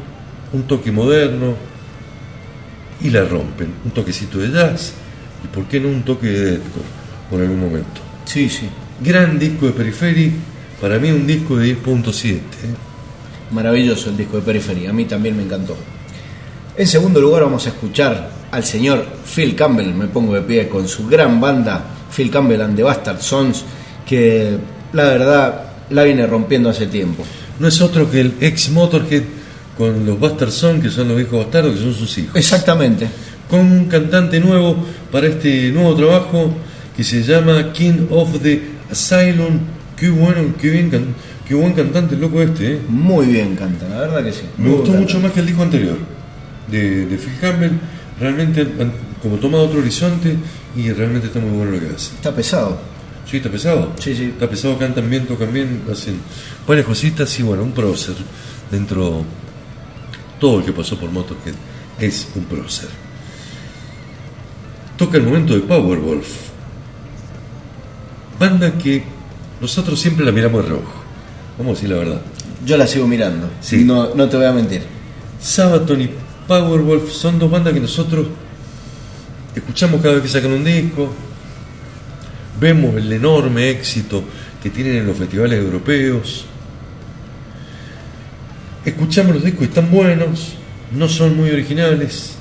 un 0.53 0.63
toque 0.63 0.91
moderno 0.91 1.55
y 3.01 3.09
la 3.09 3.23
rompen, 3.23 3.73
un 3.85 3.91
toquecito 3.91 4.39
de 4.39 4.51
jazz 4.51 4.93
y 5.43 5.47
por 5.47 5.65
qué 5.65 5.79
no 5.79 5.89
un 5.89 6.03
toque 6.03 6.27
de 6.27 6.51
deathcore 6.51 6.85
por 7.29 7.41
algún 7.41 7.59
momento. 7.59 8.01
Sí, 8.25 8.49
sí. 8.49 8.69
Gran 9.01 9.37
disco 9.37 9.67
de 9.67 9.73
Periferi, 9.73 10.33
para 10.81 10.97
mí 10.97 11.11
un 11.11 11.27
disco 11.27 11.57
de 11.57 11.77
10.7. 11.77 12.35
¿eh? 12.35 12.39
Maravilloso 13.51 14.09
el 14.09 14.17
disco 14.17 14.37
de 14.37 14.43
Periferia, 14.43 14.89
a 14.89 14.93
mí 14.93 15.05
también 15.05 15.37
me 15.37 15.43
encantó. 15.43 15.75
En 16.75 16.87
segundo 16.87 17.21
lugar 17.21 17.43
vamos 17.43 17.65
a 17.65 17.69
escuchar 17.69 18.29
al 18.51 18.63
señor 18.63 19.05
Phil 19.33 19.55
Campbell, 19.55 19.93
me 19.93 20.07
pongo 20.07 20.35
de 20.35 20.41
pie 20.41 20.69
con 20.69 20.87
su 20.87 21.07
gran 21.07 21.39
banda 21.39 21.96
Phil 22.11 22.29
Campbell 22.31 22.61
and 22.61 22.75
the 22.75 22.83
Bastard 22.83 23.21
Sons, 23.21 23.63
que 24.05 24.57
la 24.93 25.03
verdad 25.05 25.61
la 25.89 26.03
viene 26.03 26.25
rompiendo 26.27 26.69
hace 26.69 26.87
tiempo. 26.87 27.23
No 27.59 27.67
es 27.67 27.81
otro 27.81 28.09
que 28.09 28.21
el 28.21 28.33
ex 28.41 28.69
Motorhead 28.69 29.23
con 29.77 30.05
los 30.05 30.19
Bastard 30.19 30.51
Sons, 30.51 30.81
que 30.83 30.89
son 30.89 31.07
los 31.09 31.19
hijos 31.21 31.39
bastardos, 31.45 31.75
que 31.75 31.81
son 31.81 31.93
sus 31.93 32.17
hijos. 32.17 32.35
Exactamente. 32.35 33.07
Con 33.49 33.59
un 33.61 33.85
cantante 33.85 34.39
nuevo 34.39 34.75
para 35.11 35.27
este 35.27 35.71
nuevo 35.71 35.95
trabajo 35.95 36.51
que 36.95 37.03
se 37.03 37.21
llama 37.23 37.71
King 37.73 38.07
of 38.09 38.41
the 38.41 38.61
Asylum. 38.91 39.59
Qué 39.95 40.09
bueno, 40.09 40.53
qué 40.61 40.69
bien, 40.69 40.89
can- 40.89 41.15
qué 41.47 41.55
buen 41.55 41.73
cantante 41.73 42.15
el 42.15 42.21
loco 42.21 42.41
este, 42.41 42.73
¿eh? 42.73 42.79
Muy 42.89 43.27
bien 43.27 43.55
canta, 43.55 43.87
la 43.87 43.99
verdad 44.01 44.23
que 44.23 44.31
sí. 44.33 44.41
Me 44.57 44.69
gustó 44.69 44.91
mucho 44.91 45.19
más 45.19 45.31
que 45.31 45.39
el 45.39 45.45
disco 45.47 45.63
anterior 45.63 45.97
de, 46.69 47.05
de 47.05 47.17
Phil 47.17 47.33
Campbell. 47.39 47.71
Realmente, 48.19 48.67
como 49.21 49.37
toma 49.37 49.57
otro 49.59 49.79
horizonte 49.79 50.35
y 50.77 50.93
realmente 50.93 51.27
está 51.27 51.39
muy 51.39 51.49
bueno 51.49 51.71
lo 51.71 51.79
que 51.79 51.87
hace. 51.87 52.13
Está 52.15 52.33
pesado. 52.33 52.77
Sí, 53.29 53.37
está 53.37 53.49
pesado. 53.49 53.93
Sí, 53.99 54.15
sí. 54.15 54.25
Está 54.25 54.47
pesado, 54.47 54.77
cantan 54.77 55.09
bien, 55.09 55.25
tocan 55.25 55.51
bien, 55.51 55.81
hacen 55.91 56.19
varias 56.67 56.85
cositas 56.85 57.39
y 57.39 57.43
bueno, 57.43 57.63
un 57.63 57.71
prócer. 57.71 58.15
Dentro, 58.69 59.23
todo 60.39 60.59
el 60.59 60.65
que 60.65 60.71
pasó 60.71 60.97
por 60.97 61.09
Motorhead 61.09 61.55
es 61.99 62.27
un 62.35 62.43
prócer. 62.45 62.89
Toca 64.97 65.17
el 65.17 65.23
momento 65.23 65.55
de 65.55 65.61
Powerwolf. 65.61 66.27
Banda 68.39 68.77
que 68.77 69.03
nosotros 69.59 69.99
siempre 69.99 70.23
la 70.23 70.31
miramos 70.31 70.63
de 70.63 70.69
rojo. 70.69 70.93
Vamos 71.57 71.71
a 71.71 71.73
decir 71.75 71.89
la 71.89 71.97
verdad. 71.97 72.21
Yo 72.65 72.77
la 72.77 72.85
sigo 72.85 73.07
mirando. 73.07 73.49
Sí. 73.61 73.83
No, 73.83 74.13
no 74.13 74.29
te 74.29 74.37
voy 74.37 74.45
a 74.45 74.51
mentir. 74.51 74.83
Sabaton 75.41 76.01
y 76.01 76.09
Powerwolf 76.47 77.11
son 77.11 77.39
dos 77.39 77.49
bandas 77.49 77.73
que 77.73 77.79
nosotros 77.79 78.27
escuchamos 79.57 80.01
cada 80.01 80.15
vez 80.15 80.23
que 80.23 80.29
sacan 80.29 80.51
un 80.51 80.63
disco, 80.63 81.13
vemos 82.59 82.95
el 82.95 83.11
enorme 83.11 83.69
éxito 83.69 84.23
que 84.61 84.69
tienen 84.69 84.97
en 84.97 85.07
los 85.07 85.17
festivales 85.17 85.59
europeos, 85.59 86.45
escuchamos 88.85 89.35
los 89.35 89.43
discos 89.43 89.63
y 89.63 89.65
están 89.65 89.91
buenos, 89.91 90.53
no 90.91 91.07
son 91.07 91.35
muy 91.35 91.49
originales, 91.49 92.35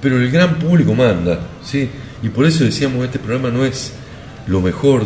pero 0.00 0.18
el 0.18 0.30
gran 0.30 0.58
público 0.58 0.94
manda, 0.94 1.40
¿sí? 1.64 1.88
Y 2.22 2.28
por 2.28 2.44
eso 2.46 2.64
decíamos 2.64 3.04
este 3.04 3.18
programa 3.18 3.50
no 3.50 3.64
es 3.64 3.92
lo 4.46 4.60
mejor 4.60 5.04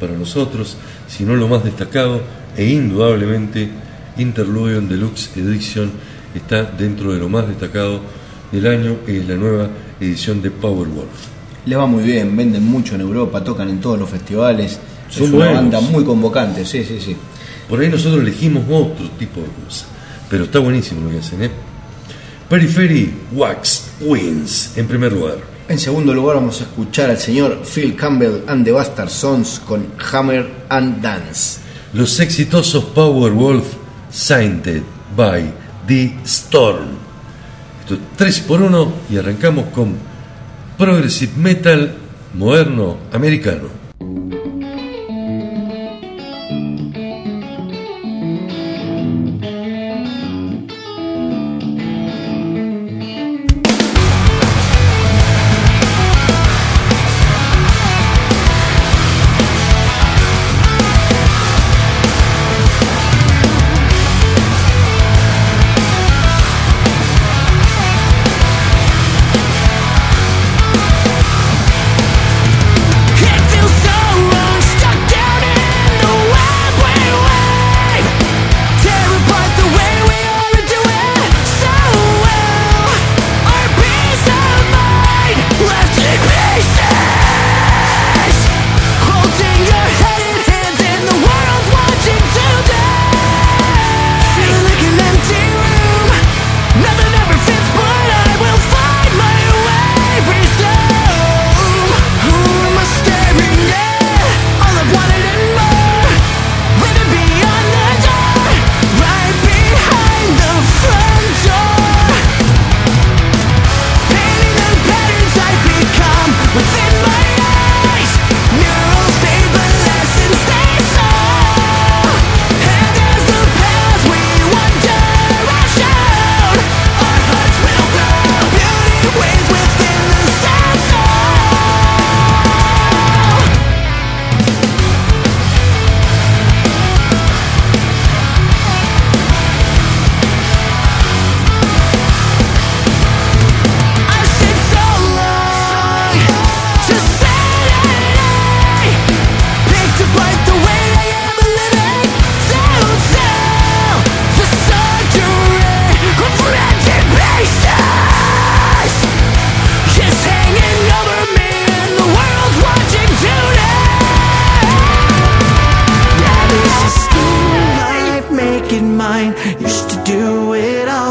para 0.00 0.12
nosotros, 0.12 0.76
sino 1.08 1.36
lo 1.36 1.48
más 1.48 1.64
destacado 1.64 2.22
e 2.56 2.66
indudablemente 2.66 3.68
Interludium 4.16 4.88
Deluxe 4.88 5.36
Edition 5.36 5.90
está 6.34 6.62
dentro 6.62 7.12
de 7.12 7.18
lo 7.18 7.28
más 7.28 7.48
destacado 7.48 8.00
del 8.54 8.66
año, 8.66 8.98
es 9.06 9.26
la 9.26 9.34
nueva 9.34 9.68
edición 10.00 10.40
de 10.40 10.50
Powerwolf. 10.50 11.08
Le 11.66 11.76
va 11.76 11.86
muy 11.86 12.04
bien, 12.04 12.36
venden 12.36 12.64
mucho 12.64 12.94
en 12.94 13.00
Europa, 13.00 13.42
tocan 13.42 13.68
en 13.68 13.80
todos 13.80 13.98
los 13.98 14.08
festivales. 14.08 14.78
Son 15.08 15.24
es 15.24 15.28
una 15.30 15.38
buenos. 15.46 15.54
banda 15.54 15.80
muy 15.80 16.04
convocante, 16.04 16.64
sí, 16.64 16.84
sí, 16.84 16.98
sí. 17.00 17.16
Por 17.68 17.80
ahí 17.80 17.88
nosotros 17.88 18.22
elegimos 18.22 18.62
otro 18.70 19.08
tipo 19.18 19.40
de 19.40 19.46
cosas, 19.64 19.86
pero 20.28 20.44
está 20.44 20.58
buenísimo 20.58 21.04
lo 21.04 21.10
que 21.10 21.18
hacen, 21.18 21.42
¿eh? 21.42 21.50
Periphery 22.48 23.12
Wax 23.32 23.90
Wins, 24.00 24.76
en 24.76 24.86
primer 24.86 25.12
lugar. 25.12 25.38
En 25.66 25.78
segundo 25.78 26.12
lugar 26.12 26.36
vamos 26.36 26.60
a 26.60 26.64
escuchar 26.64 27.08
al 27.10 27.18
señor 27.18 27.62
Phil 27.64 27.96
Campbell 27.96 28.42
and 28.46 28.64
the 28.64 28.70
Bastard 28.72 29.08
Sons 29.08 29.60
con 29.66 29.86
Hammer 30.12 30.46
and 30.68 31.00
Dance. 31.00 31.58
Los 31.94 32.20
exitosos 32.20 32.84
Powerwolf 32.84 33.64
Sainted 34.10 34.82
by 35.16 35.50
the 35.88 36.14
Storm. 36.24 36.93
Esto 37.84 37.96
es 37.96 38.00
3 38.16 38.40
por 38.40 38.62
1 38.62 38.92
y 39.10 39.18
arrancamos 39.18 39.66
con 39.66 39.94
Progressive 40.78 41.32
Metal 41.36 41.94
moderno 42.32 42.96
americano. 43.12 43.83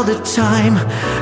the 0.06 0.18
time 0.34 0.74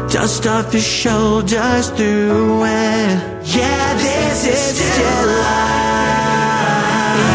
Dust 0.09 0.47
off 0.47 0.73
your 0.73 0.83
shoulders 0.83 1.91
through 1.91 2.65
it 2.65 3.47
Yeah, 3.57 3.95
this 3.95 4.47
is 4.47 4.59
still 4.59 5.27
life 5.27 6.13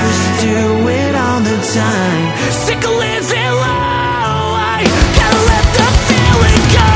used 0.07 0.41
to 0.41 0.47
do 0.47 0.87
it 0.87 1.15
all 1.15 1.39
the 1.39 1.57
time. 1.73 2.25
Sick 2.51 2.83
of 2.83 2.95
living 3.03 3.53
low. 3.63 4.55
I 4.75 4.83
gotta 5.17 5.41
let 5.51 5.65
the 5.77 5.87
feeling 6.07 6.63
go. 6.77 6.89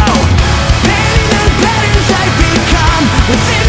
I 2.14 2.28
become 2.43 3.06
Within 3.30 3.61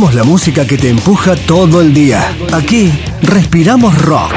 La 0.00 0.24
música 0.24 0.66
que 0.66 0.78
te 0.78 0.88
empuja 0.88 1.36
todo 1.36 1.82
el 1.82 1.92
día. 1.92 2.34
Aquí 2.52 2.90
respiramos 3.20 4.00
rock. 4.00 4.32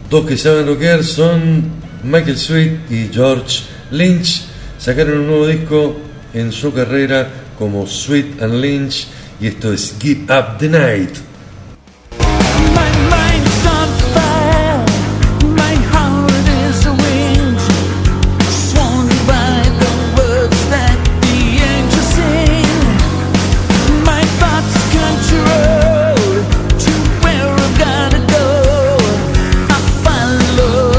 Dos 0.10 0.26
que 0.26 0.38
saben 0.38 0.66
lo 0.66 0.80
que 0.80 1.04
son 1.04 1.70
Michael 2.04 2.38
Sweet 2.38 2.90
y 2.90 3.10
George 3.14 3.64
Lynch 3.92 4.46
Sacaron 4.80 5.20
un 5.20 5.28
nuevo 5.28 5.46
disco 5.46 5.94
en 6.34 6.54
su 6.54 6.74
carrera 6.74 7.28
como 7.58 7.86
Sweet 7.86 8.42
and 8.42 8.62
Lynch 8.62 9.08
y 9.42 9.48
esto 9.48 9.74
es 9.74 9.96
Give 10.00 10.24
Up 10.34 10.58
the 10.58 10.70
Night. 10.70 11.10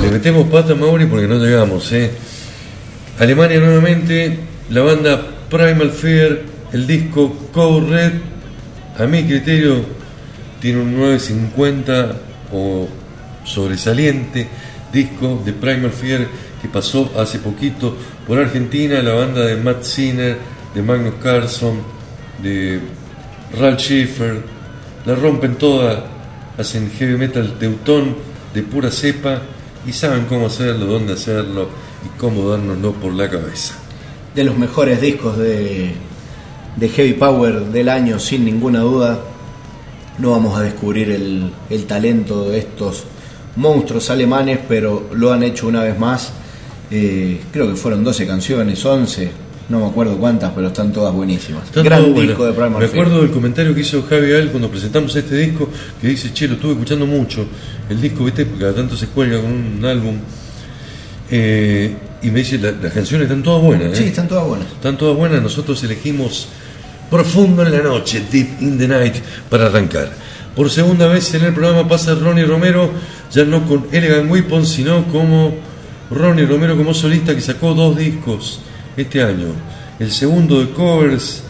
Le 0.02 0.10
metemos 0.10 0.46
pata, 0.48 0.74
a 0.74 0.76
Mauri, 0.76 1.06
porque 1.06 1.26
no 1.26 1.38
llegamos, 1.38 1.90
¿eh? 1.92 2.10
Alemania 3.20 3.60
nuevamente, 3.60 4.38
la 4.70 4.80
banda 4.80 5.20
Primal 5.50 5.90
Fear, 5.90 6.40
el 6.72 6.86
disco 6.86 7.50
Code 7.52 7.86
Red, 7.86 8.12
a 8.98 9.06
mi 9.06 9.24
criterio 9.24 9.84
tiene 10.58 10.80
un 10.80 10.96
950 10.96 12.16
o 12.50 12.88
sobresaliente 13.44 14.48
disco 14.90 15.42
de 15.44 15.52
Primal 15.52 15.90
Fear 15.90 16.28
que 16.62 16.68
pasó 16.68 17.12
hace 17.14 17.40
poquito 17.40 17.94
por 18.26 18.38
Argentina, 18.38 19.02
la 19.02 19.12
banda 19.12 19.44
de 19.44 19.56
Matt 19.56 19.82
Sinner, 19.82 20.38
de 20.74 20.82
Magnus 20.82 21.16
Carlson, 21.22 21.76
de 22.42 22.80
Ralph 23.60 23.80
Schiffer, 23.80 24.40
la 25.04 25.14
rompen 25.14 25.56
toda, 25.56 26.06
hacen 26.56 26.90
heavy 26.90 27.18
metal 27.18 27.58
teutón 27.58 28.16
de 28.54 28.62
pura 28.62 28.90
cepa 28.90 29.42
y 29.86 29.92
saben 29.92 30.24
cómo 30.24 30.46
hacerlo, 30.46 30.86
dónde 30.86 31.12
hacerlo 31.12 31.89
y 32.04 32.18
cómo 32.18 32.48
dárnoslo 32.50 32.92
por 32.92 33.12
la 33.12 33.28
cabeza. 33.28 33.74
De 34.34 34.44
los 34.44 34.56
mejores 34.56 35.00
discos 35.00 35.36
de, 35.38 35.92
de 36.76 36.88
Heavy 36.88 37.14
Power 37.14 37.60
del 37.66 37.88
año, 37.88 38.18
sin 38.18 38.44
ninguna 38.44 38.80
duda. 38.80 39.20
No 40.18 40.32
vamos 40.32 40.58
a 40.58 40.62
descubrir 40.62 41.10
el, 41.10 41.50
el 41.70 41.84
talento 41.86 42.48
de 42.50 42.58
estos 42.58 43.04
monstruos 43.56 44.10
alemanes, 44.10 44.58
pero 44.68 45.08
lo 45.14 45.32
han 45.32 45.42
hecho 45.42 45.66
una 45.66 45.82
vez 45.82 45.98
más. 45.98 46.32
Eh, 46.90 47.40
creo 47.52 47.68
que 47.68 47.76
fueron 47.76 48.02
12 48.04 48.26
canciones, 48.26 48.84
11, 48.84 49.30
no 49.68 49.80
me 49.80 49.86
acuerdo 49.86 50.16
cuántas, 50.18 50.52
pero 50.52 50.66
están 50.68 50.92
todas 50.92 51.14
buenísimas. 51.14 51.64
Están 51.66 51.84
Gran 51.84 52.02
buenas. 52.12 52.28
disco 52.28 52.44
de 52.44 52.52
Primal 52.52 52.80
Me 52.82 52.88
Fear. 52.88 53.02
acuerdo 53.06 53.22
del 53.22 53.30
comentario 53.30 53.74
que 53.74 53.80
hizo 53.80 54.02
Javi 54.02 54.32
Al 54.34 54.50
cuando 54.50 54.68
presentamos 54.68 55.14
este 55.14 55.36
disco, 55.36 55.68
que 56.00 56.08
dice, 56.08 56.32
che, 56.34 56.48
lo 56.48 56.54
estuve 56.54 56.72
escuchando 56.72 57.06
mucho, 57.06 57.46
el 57.88 58.00
disco, 58.00 58.24
viste, 58.24 58.46
cada 58.58 58.74
tanto 58.74 58.96
se 58.96 59.06
cuelga 59.06 59.40
con 59.40 59.52
un 59.52 59.84
álbum, 59.84 60.16
Eh, 61.30 61.94
y 62.22 62.30
me 62.30 62.40
dice, 62.40 62.58
"La- 62.58 62.72
las 62.72 62.92
canciones 62.92 63.26
están 63.28 63.42
todas 63.42 63.62
buenas, 63.62 63.92
¿eh? 63.92 63.96
Sí, 63.96 64.04
están 64.04 64.26
todas 64.28 64.46
buenas. 64.46 64.66
Están 64.68 64.96
todas 64.98 65.16
buenas, 65.16 65.42
nosotros 65.42 65.82
elegimos 65.84 66.48
Profundo 67.10 67.64
en 67.64 67.72
la 67.72 67.82
Noche, 67.82 68.22
Deep 68.30 68.60
in 68.60 68.78
the 68.78 68.86
Night, 68.88 69.14
para 69.48 69.66
arrancar. 69.66 70.12
Por 70.54 70.70
segunda 70.70 71.06
vez 71.06 71.32
en 71.34 71.44
el 71.44 71.54
programa 71.54 71.88
pasa 71.88 72.14
Ronnie 72.14 72.44
Romero, 72.44 72.90
ya 73.32 73.44
no 73.44 73.64
con 73.66 73.86
Elegant 73.92 74.30
Weapon, 74.30 74.66
sino 74.66 75.04
como 75.06 75.54
Ronnie 76.10 76.46
Romero 76.46 76.76
como 76.76 76.92
solista 76.92 77.34
que 77.34 77.40
sacó 77.40 77.74
dos 77.74 77.96
discos 77.96 78.60
este 78.96 79.22
año. 79.22 79.46
El 80.00 80.10
segundo 80.10 80.60
de 80.60 80.70
covers 80.70 81.42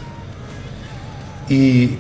y 1.49 1.91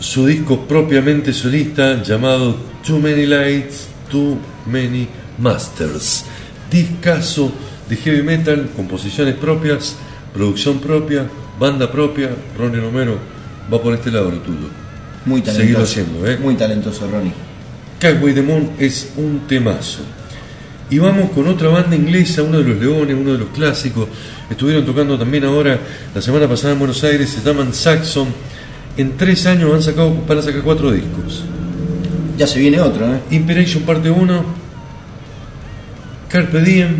su 0.00 0.26
disco 0.26 0.60
propiamente 0.66 1.32
solista 1.32 2.02
llamado 2.02 2.56
Too 2.86 2.98
Many 2.98 3.26
Lights, 3.26 3.88
Too 4.10 4.38
Many 4.66 5.08
Masters. 5.38 6.24
Discaso 6.70 7.52
de 7.88 7.96
heavy 7.96 8.22
metal, 8.22 8.68
composiciones 8.76 9.34
propias, 9.34 9.96
producción 10.34 10.78
propia, 10.80 11.26
banda 11.58 11.90
propia. 11.90 12.30
Ronnie 12.56 12.80
Romero 12.80 13.18
va 13.72 13.80
por 13.80 13.94
este 13.94 14.10
lado 14.10 14.30
lo 14.30 14.38
tuyo. 14.38 14.68
Muy 15.24 15.40
Seguirlo 15.40 15.58
talentoso. 15.58 15.82
haciendo, 15.84 16.26
¿eh? 16.26 16.38
Muy 16.38 16.54
talentoso, 16.54 17.08
Ronnie. 17.10 17.32
Cagway 17.98 18.34
the 18.34 18.42
Moon 18.42 18.70
es 18.78 19.12
un 19.16 19.40
temazo. 19.48 20.00
Y 20.90 20.98
vamos 20.98 21.30
con 21.30 21.46
otra 21.48 21.68
banda 21.68 21.94
inglesa, 21.96 22.42
uno 22.42 22.58
de 22.58 22.64
los 22.64 22.78
leones, 22.78 23.16
uno 23.18 23.32
de 23.32 23.38
los 23.38 23.48
clásicos. 23.48 24.08
Estuvieron 24.48 24.86
tocando 24.86 25.18
también 25.18 25.44
ahora, 25.44 25.78
la 26.14 26.22
semana 26.22 26.48
pasada 26.48 26.72
en 26.72 26.78
Buenos 26.78 27.02
Aires, 27.04 27.28
se 27.28 27.42
llaman 27.46 27.74
Saxon. 27.74 28.28
En 28.96 29.16
tres 29.16 29.46
años 29.46 29.72
han 29.74 29.82
sacado, 29.82 30.14
van 30.26 30.38
a 30.38 30.42
sacar 30.42 30.62
cuatro 30.62 30.90
discos. 30.90 31.44
Ya 32.38 32.46
se 32.46 32.58
viene 32.58 32.80
otro, 32.80 33.06
¿eh? 33.12 33.20
Inspiration 33.32 33.82
parte 33.82 34.10
1, 34.10 34.44
Carpe 36.28 36.60
Diem, 36.60 36.96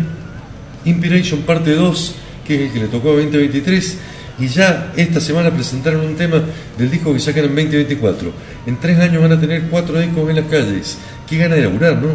Inspiration 0.85 1.41
parte 1.41 1.73
2, 1.73 2.15
que 2.45 2.55
es 2.55 2.61
el 2.61 2.73
que 2.73 2.79
le 2.79 2.87
tocó 2.87 3.09
a 3.09 3.13
2023, 3.13 3.97
y 4.39 4.47
ya 4.47 4.93
esta 4.95 5.19
semana 5.19 5.51
presentaron 5.51 6.05
un 6.05 6.15
tema 6.15 6.41
del 6.77 6.89
disco 6.89 7.13
que 7.13 7.19
sacan 7.19 7.45
en 7.45 7.55
2024. 7.55 8.31
En 8.65 8.79
tres 8.79 8.97
años 8.99 9.21
van 9.21 9.33
a 9.33 9.39
tener 9.39 9.63
cuatro 9.63 9.99
discos 9.99 10.29
en 10.29 10.35
las 10.37 10.45
calles. 10.45 10.97
Qué 11.27 11.37
gana 11.37 11.55
de 11.55 11.63
laburar, 11.63 12.01
¿no? 12.01 12.09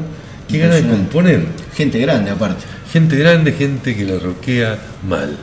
Qué 0.48 0.58
gana 0.58 0.76
de 0.76 0.88
componer. 0.88 1.44
Gente 1.76 1.98
grande, 1.98 2.30
aparte. 2.30 2.64
Gente 2.90 3.16
grande, 3.16 3.52
gente 3.52 3.94
que 3.94 4.04
la 4.04 4.18
roquea 4.18 4.78
mal. 5.06 5.36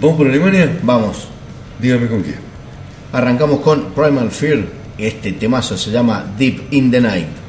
¿Vamos 0.00 0.16
por 0.16 0.26
Alemania? 0.26 0.78
Vamos. 0.82 1.28
Dígame 1.78 2.06
con 2.08 2.22
qué. 2.22 2.34
Arrancamos 3.12 3.60
con 3.60 3.92
Primal 3.92 4.30
Fear. 4.30 4.64
Este 4.96 5.32
temazo 5.32 5.76
se 5.76 5.90
llama 5.90 6.24
Deep 6.38 6.72
in 6.72 6.90
the 6.90 7.00
Night. 7.00 7.41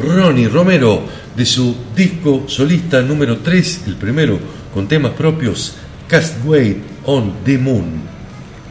Ronnie 0.00 0.48
Romero, 0.48 1.02
de 1.36 1.46
su 1.46 1.76
disco 1.94 2.44
solista 2.46 3.02
número 3.02 3.38
3, 3.38 3.82
el 3.86 3.96
primero 3.96 4.38
con 4.72 4.88
temas 4.88 5.12
propios, 5.12 5.74
Castway 6.08 6.76
on 7.06 7.34
the 7.44 7.58
Moon. 7.58 8.02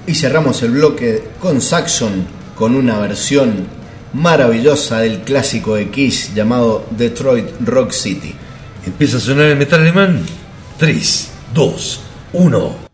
Y 0.08 0.16
cerramos 0.16 0.62
el 0.64 0.72
bloque 0.72 1.24
con 1.40 1.62
Saxon 1.62 2.26
con 2.56 2.76
una 2.76 3.00
versión 3.00 3.68
maravillosa 4.14 5.00
del 5.00 5.20
clásico 5.22 5.76
de 5.76 5.90
Kiss 5.90 6.34
llamado 6.34 6.86
Detroit 6.92 7.48
Rock 7.62 7.92
City. 7.92 8.36
Empieza 8.86 9.18
a 9.18 9.20
sonar 9.20 9.46
el 9.46 9.58
metal 9.58 9.82
alemán. 9.82 10.26
3, 10.78 11.30
2, 11.54 12.00
1. 12.34 12.89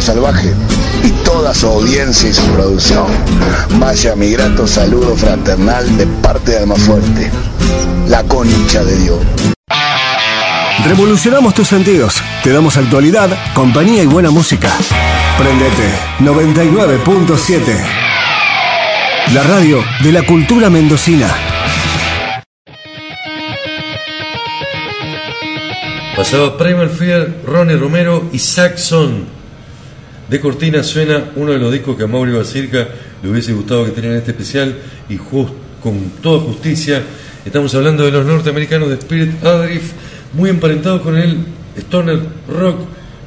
Salvaje 0.00 0.52
y 1.04 1.10
toda 1.24 1.54
su 1.54 1.66
audiencia 1.66 2.28
y 2.28 2.34
su 2.34 2.44
producción, 2.52 3.06
vaya 3.78 4.16
mi 4.16 4.30
grato 4.30 4.66
saludo 4.66 5.16
fraternal 5.16 5.96
de 5.96 6.06
parte 6.06 6.52
de 6.52 6.58
Almafuerte. 6.58 7.30
La 8.08 8.22
concha 8.24 8.82
de 8.84 8.98
Dios. 8.98 9.18
Revolucionamos 10.84 11.54
tus 11.54 11.68
sentidos. 11.68 12.22
Te 12.42 12.52
damos 12.52 12.76
actualidad, 12.76 13.28
compañía 13.54 14.02
y 14.02 14.06
buena 14.06 14.30
música. 14.30 14.72
Prendete 15.38 15.92
99.7. 16.20 18.00
La 19.34 19.42
radio 19.42 19.84
de 20.02 20.12
la 20.12 20.22
cultura 20.26 20.70
mendocina. 20.70 21.28
Pasaba 26.16 26.58
Primal 26.58 26.90
Fear, 26.90 27.36
Ronnie 27.46 27.76
Romero 27.76 28.24
y 28.32 28.38
Saxon. 28.38 29.39
De 30.30 30.38
cortina 30.38 30.84
suena 30.84 31.32
uno 31.34 31.50
de 31.50 31.58
los 31.58 31.72
discos 31.72 31.96
que 31.96 32.04
a 32.04 32.06
Mauri 32.06 32.30
Basirca 32.30 32.86
le 33.20 33.28
hubiese 33.28 33.52
gustado 33.52 33.84
que 33.84 33.90
tenía 33.90 34.12
en 34.12 34.18
este 34.18 34.30
especial 34.30 34.76
y 35.08 35.16
con 35.16 36.10
toda 36.22 36.38
justicia. 36.38 37.02
Estamos 37.44 37.74
hablando 37.74 38.04
de 38.04 38.12
los 38.12 38.24
norteamericanos 38.24 38.90
de 38.90 38.94
Spirit 38.94 39.44
Adrift, 39.44 39.92
muy 40.34 40.48
emparentados 40.48 41.00
con 41.00 41.16
el 41.16 41.36
stoner 41.76 42.20
rock, 42.46 42.78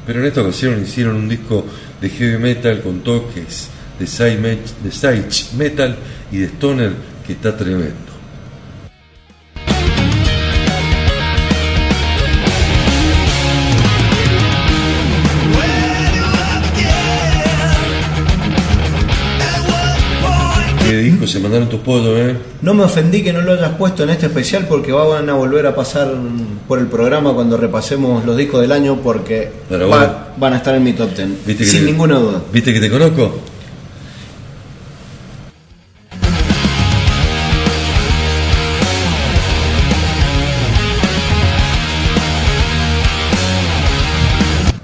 pero 0.06 0.20
en 0.20 0.24
esta 0.24 0.40
ocasión 0.40 0.82
hicieron 0.82 1.16
un 1.16 1.28
disco 1.28 1.66
de 2.00 2.08
heavy 2.08 2.38
metal 2.38 2.80
con 2.80 3.00
toques 3.00 3.68
de 3.98 4.06
side, 4.06 4.58
de 4.82 4.90
side 4.90 5.26
metal 5.58 5.96
y 6.32 6.38
de 6.38 6.46
stoner 6.46 6.92
que 7.26 7.34
está 7.34 7.54
tremendo. 7.54 8.13
Se 21.26 21.40
mandaron 21.40 21.68
tus 21.68 21.80
pollos, 21.80 22.16
eh. 22.18 22.36
No 22.62 22.74
me 22.74 22.82
ofendí 22.84 23.22
que 23.22 23.32
no 23.32 23.40
lo 23.40 23.52
hayas 23.52 23.70
puesto 23.76 24.02
en 24.04 24.10
este 24.10 24.26
especial 24.26 24.66
porque 24.68 24.92
van 24.92 25.28
a 25.28 25.34
volver 25.34 25.66
a 25.66 25.74
pasar 25.74 26.12
por 26.68 26.78
el 26.78 26.86
programa 26.86 27.32
cuando 27.32 27.56
repasemos 27.56 28.24
los 28.24 28.36
discos 28.36 28.60
del 28.60 28.72
año 28.72 29.00
porque 29.02 29.50
Pero 29.68 29.88
va- 29.88 29.96
bueno. 29.98 30.12
van 30.36 30.52
a 30.52 30.56
estar 30.56 30.74
en 30.74 30.82
mi 30.84 30.92
top 30.92 31.14
ten. 31.14 31.36
¿Viste 31.46 31.64
que 31.64 31.70
Sin 31.70 31.80
te- 31.80 31.86
ninguna 31.86 32.18
duda. 32.18 32.42
¿Viste 32.52 32.72
que 32.72 32.80
te 32.80 32.90
conozco? 32.90 33.40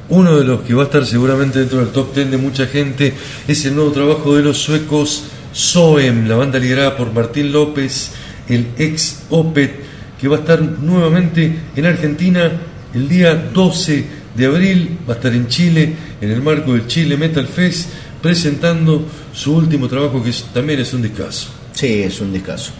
Uno 0.08 0.36
de 0.38 0.44
los 0.44 0.62
que 0.62 0.74
va 0.74 0.82
a 0.82 0.86
estar 0.86 1.06
seguramente 1.06 1.60
dentro 1.60 1.78
del 1.78 1.88
top 1.90 2.12
10 2.14 2.30
de 2.32 2.36
mucha 2.36 2.66
gente 2.66 3.14
es 3.46 3.64
el 3.64 3.76
nuevo 3.76 3.92
trabajo 3.92 4.34
de 4.36 4.42
los 4.42 4.58
suecos 4.58 5.22
Soem, 5.52 6.28
la 6.28 6.36
banda 6.36 6.58
liderada 6.58 6.96
por 6.96 7.12
Martín 7.12 7.52
López, 7.52 8.12
el 8.48 8.68
ex 8.78 9.22
Opet, 9.30 9.72
que 10.20 10.28
va 10.28 10.36
a 10.36 10.40
estar 10.40 10.60
nuevamente 10.60 11.52
en 11.76 11.86
Argentina 11.86 12.50
el 12.94 13.08
día 13.08 13.34
12 13.34 14.04
de 14.34 14.46
abril, 14.46 14.98
va 15.08 15.14
a 15.14 15.16
estar 15.16 15.32
en 15.34 15.48
Chile, 15.48 15.92
en 16.20 16.30
el 16.30 16.42
marco 16.42 16.72
del 16.74 16.86
Chile 16.86 17.16
Metal 17.16 17.46
Fest, 17.46 17.88
presentando 18.22 19.06
su 19.32 19.54
último 19.56 19.88
trabajo 19.88 20.22
que 20.22 20.30
es- 20.30 20.44
también 20.52 20.80
es 20.80 20.92
un 20.92 21.02
discazo. 21.02 21.48
Sí, 21.72 22.02
es 22.02 22.20
un 22.20 22.32
discazo. 22.32 22.72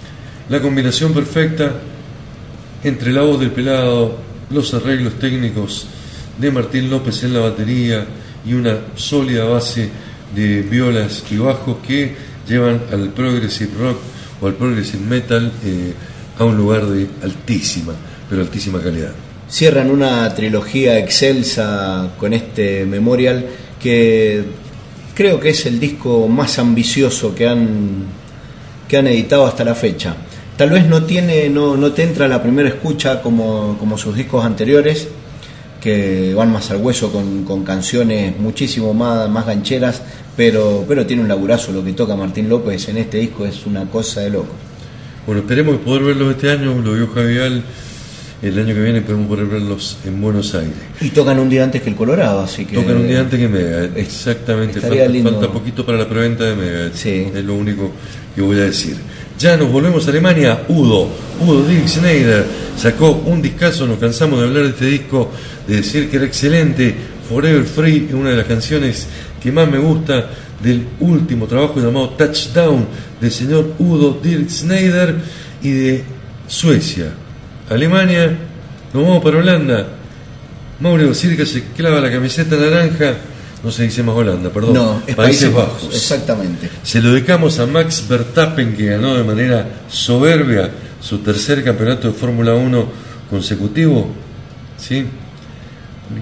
La 0.49 0.61
combinación 0.61 1.13
perfecta 1.15 1.73
entre 2.85 3.13
la 3.13 3.23
voz 3.23 3.41
del 3.41 3.51
pelado, 3.51 4.19
los 4.51 4.73
arreglos 4.75 5.19
técnicos 5.19 5.87
de 6.39 6.51
Martín 6.51 6.91
López 6.91 7.23
en 7.25 7.35
la 7.35 7.41
batería 7.41 8.05
y 8.47 8.53
una 8.55 8.79
sólida 8.97 9.45
base 9.45 9.89
de 10.35 10.63
violas 10.63 11.25
y 11.31 11.37
bajos 11.37 11.79
que 11.87 12.30
llevan 12.51 12.83
al 12.93 13.11
progressive 13.11 13.71
rock 13.79 13.99
o 14.41 14.47
al 14.47 14.55
progressive 14.55 15.03
metal 15.05 15.53
eh, 15.65 15.95
a 16.39 16.45
un 16.45 16.57
lugar 16.57 16.87
de 16.87 17.07
altísima, 17.23 17.95
pero 18.29 18.43
altísima 18.43 18.81
calidad. 18.83 19.13
Cierran 19.49 19.91
una 19.91 20.35
trilogía 20.35 20.99
excelsa 20.99 22.11
con 22.19 22.33
este 22.33 22.85
memorial 22.85 23.47
que 23.81 24.45
creo 25.15 25.41
que 25.41 25.51
es 25.51 25.67
el 25.67 25.81
disco 25.81 26.29
más 26.29 26.59
ambicioso 26.59 27.35
que 27.35 27.47
han, 27.47 28.05
que 28.89 28.97
han 28.97 29.07
editado 29.07 29.47
hasta 29.47 29.65
la 29.65 29.75
fecha. 29.75 30.17
Tal 30.57 30.71
vez 30.71 30.87
no 30.87 31.05
tiene, 31.05 31.49
no, 31.49 31.77
no 31.77 31.93
te 31.93 32.03
entra 32.03 32.29
la 32.29 32.43
primera 32.43 32.69
escucha 32.69 33.23
como, 33.23 33.77
como 33.79 33.97
sus 33.97 34.15
discos 34.15 34.45
anteriores, 34.45 35.09
que 35.81 36.35
van 36.35 36.53
más 36.53 36.71
al 36.71 36.77
hueso 36.77 37.11
con, 37.11 37.45
con 37.45 37.65
canciones 37.65 38.39
muchísimo 38.39 38.93
más, 38.93 39.29
más 39.31 39.47
gancheras, 39.47 40.03
pero, 40.41 40.87
pero 40.89 41.05
tiene 41.05 41.21
un 41.21 41.29
laburazo 41.29 41.71
lo 41.71 41.85
que 41.85 41.93
toca 41.93 42.17
Martín 42.17 42.49
López 42.49 42.89
en 42.89 42.97
este 42.97 43.19
disco, 43.19 43.45
es 43.45 43.67
una 43.67 43.85
cosa 43.85 44.23
de 44.23 44.31
loco. 44.31 44.55
Bueno, 45.27 45.43
esperemos 45.43 45.77
poder 45.81 46.03
verlos 46.03 46.35
este 46.35 46.51
año, 46.51 46.81
lo 46.83 46.95
vio 46.95 47.09
Javier, 47.09 47.61
el 48.41 48.59
año 48.59 48.75
que 48.75 48.81
viene 48.81 49.01
esperemos 49.01 49.29
poder 49.29 49.45
verlos 49.45 49.99
en 50.07 50.19
Buenos 50.19 50.55
Aires. 50.55 50.73
Y 51.03 51.11
tocan 51.11 51.39
un 51.41 51.51
día 51.51 51.65
antes 51.65 51.83
que 51.83 51.91
el 51.91 51.95
Colorado, 51.95 52.41
así 52.41 52.65
que... 52.65 52.75
Tocan 52.75 52.97
un 52.97 53.07
día 53.07 53.21
antes 53.21 53.39
que 53.39 53.49
Megadeth, 53.49 53.99
exactamente. 53.99 54.79
estaría 54.79 55.03
Falta, 55.03 55.13
lindo. 55.13 55.31
falta 55.31 55.53
poquito 55.53 55.85
para 55.85 55.99
la 55.99 56.09
preventa 56.09 56.45
de 56.45 56.57
Megadeth. 56.57 57.07
Es 57.37 57.45
lo 57.45 57.55
único 57.55 57.91
que 58.35 58.41
voy 58.41 58.57
a 58.61 58.63
decir. 58.63 58.97
Ya 59.39 59.59
nos 59.59 59.71
volvemos 59.71 60.07
a 60.07 60.11
Alemania. 60.11 60.63
Udo, 60.69 61.07
Udo 61.47 61.69
Dirk 61.69 61.87
Schneider 61.87 62.47
sacó 62.79 63.11
un 63.27 63.43
discazo. 63.43 63.87
Nos 63.87 63.99
cansamos 63.99 64.41
de 64.41 64.47
hablar 64.47 64.63
de 64.63 64.71
este 64.71 64.87
disco, 64.87 65.31
de 65.69 65.77
decir 65.77 66.09
que 66.09 66.17
era 66.17 66.25
excelente. 66.25 66.95
Forever 67.29 67.63
Free 67.63 68.07
es 68.09 68.15
una 68.15 68.31
de 68.31 68.37
las 68.37 68.47
canciones 68.47 69.07
que 69.41 69.51
más 69.53 69.69
me 69.69 69.79
gusta 69.79 70.29
del 70.63 70.87
último 71.01 71.47
trabajo 71.47 71.81
llamado 71.81 72.11
Touchdown 72.11 72.87
del 73.21 73.31
señor 73.31 73.75
Udo 73.79 74.19
Dirk 74.23 74.49
Schneider 74.49 75.17
y 75.63 75.71
de 75.71 76.05
Suecia. 76.47 77.13
Alemania, 77.69 78.37
nos 78.93 79.03
vamos 79.03 79.23
para 79.23 79.39
Holanda. 79.39 79.87
Mauro 80.81 81.15
Circa 81.15 81.45
se 81.45 81.65
clava 81.77 82.01
la 82.01 82.11
camiseta 82.11 82.57
naranja, 82.57 83.15
no 83.63 83.71
se 83.71 83.85
dice 83.85 84.03
más 84.03 84.17
Holanda, 84.17 84.51
perdón. 84.51 84.75
No, 84.75 85.03
es 85.07 85.15
Países 85.15 85.53
Bajos. 85.53 85.95
Exactamente. 85.95 86.71
Se 86.83 87.01
lo 87.01 87.13
dedicamos 87.13 87.59
a 87.59 87.67
Max 87.67 88.07
Verstappen, 88.09 88.77
que 88.77 88.87
ganó 88.87 89.17
de 89.17 89.25
manera 89.25 89.67
soberbia 89.89 90.71
su 91.01 91.19
tercer 91.19 91.63
campeonato 91.63 92.09
de 92.09 92.15
Fórmula 92.15 92.55
1 92.55 92.89
consecutivo, 93.29 94.11
¿sí? 94.77 95.07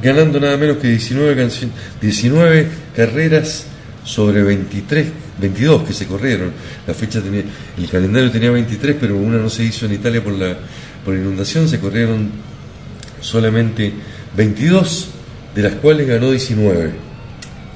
Ganando 0.03 0.39
nada 0.41 0.57
menos 0.57 0.79
que 0.79 0.89
19, 0.89 1.37
canci- 1.37 1.69
19 2.01 2.67
carreras 2.95 3.67
sobre 4.05 4.43
23, 4.43 5.07
22 5.41 5.83
que 5.85 5.93
se 5.93 6.07
corrieron. 6.07 6.53
La 6.87 6.95
fecha 6.95 7.21
tenía, 7.21 7.43
el 7.77 7.89
calendario 7.91 8.31
tenía 8.31 8.51
23, 8.51 8.97
pero 9.01 9.17
una 9.17 9.39
no 9.39 9.49
se 9.51 9.65
hizo 9.65 9.87
en 9.87 9.95
Italia 9.95 10.23
por 10.23 10.33
la 10.35 10.57
por 11.05 11.15
inundación, 11.15 11.69
se 11.69 11.79
corrieron 11.79 12.31
solamente 13.21 13.93
22, 14.37 15.09
de 15.55 15.63
las 15.63 15.75
cuales 15.75 16.07
ganó 16.07 16.31
19. 16.31 16.91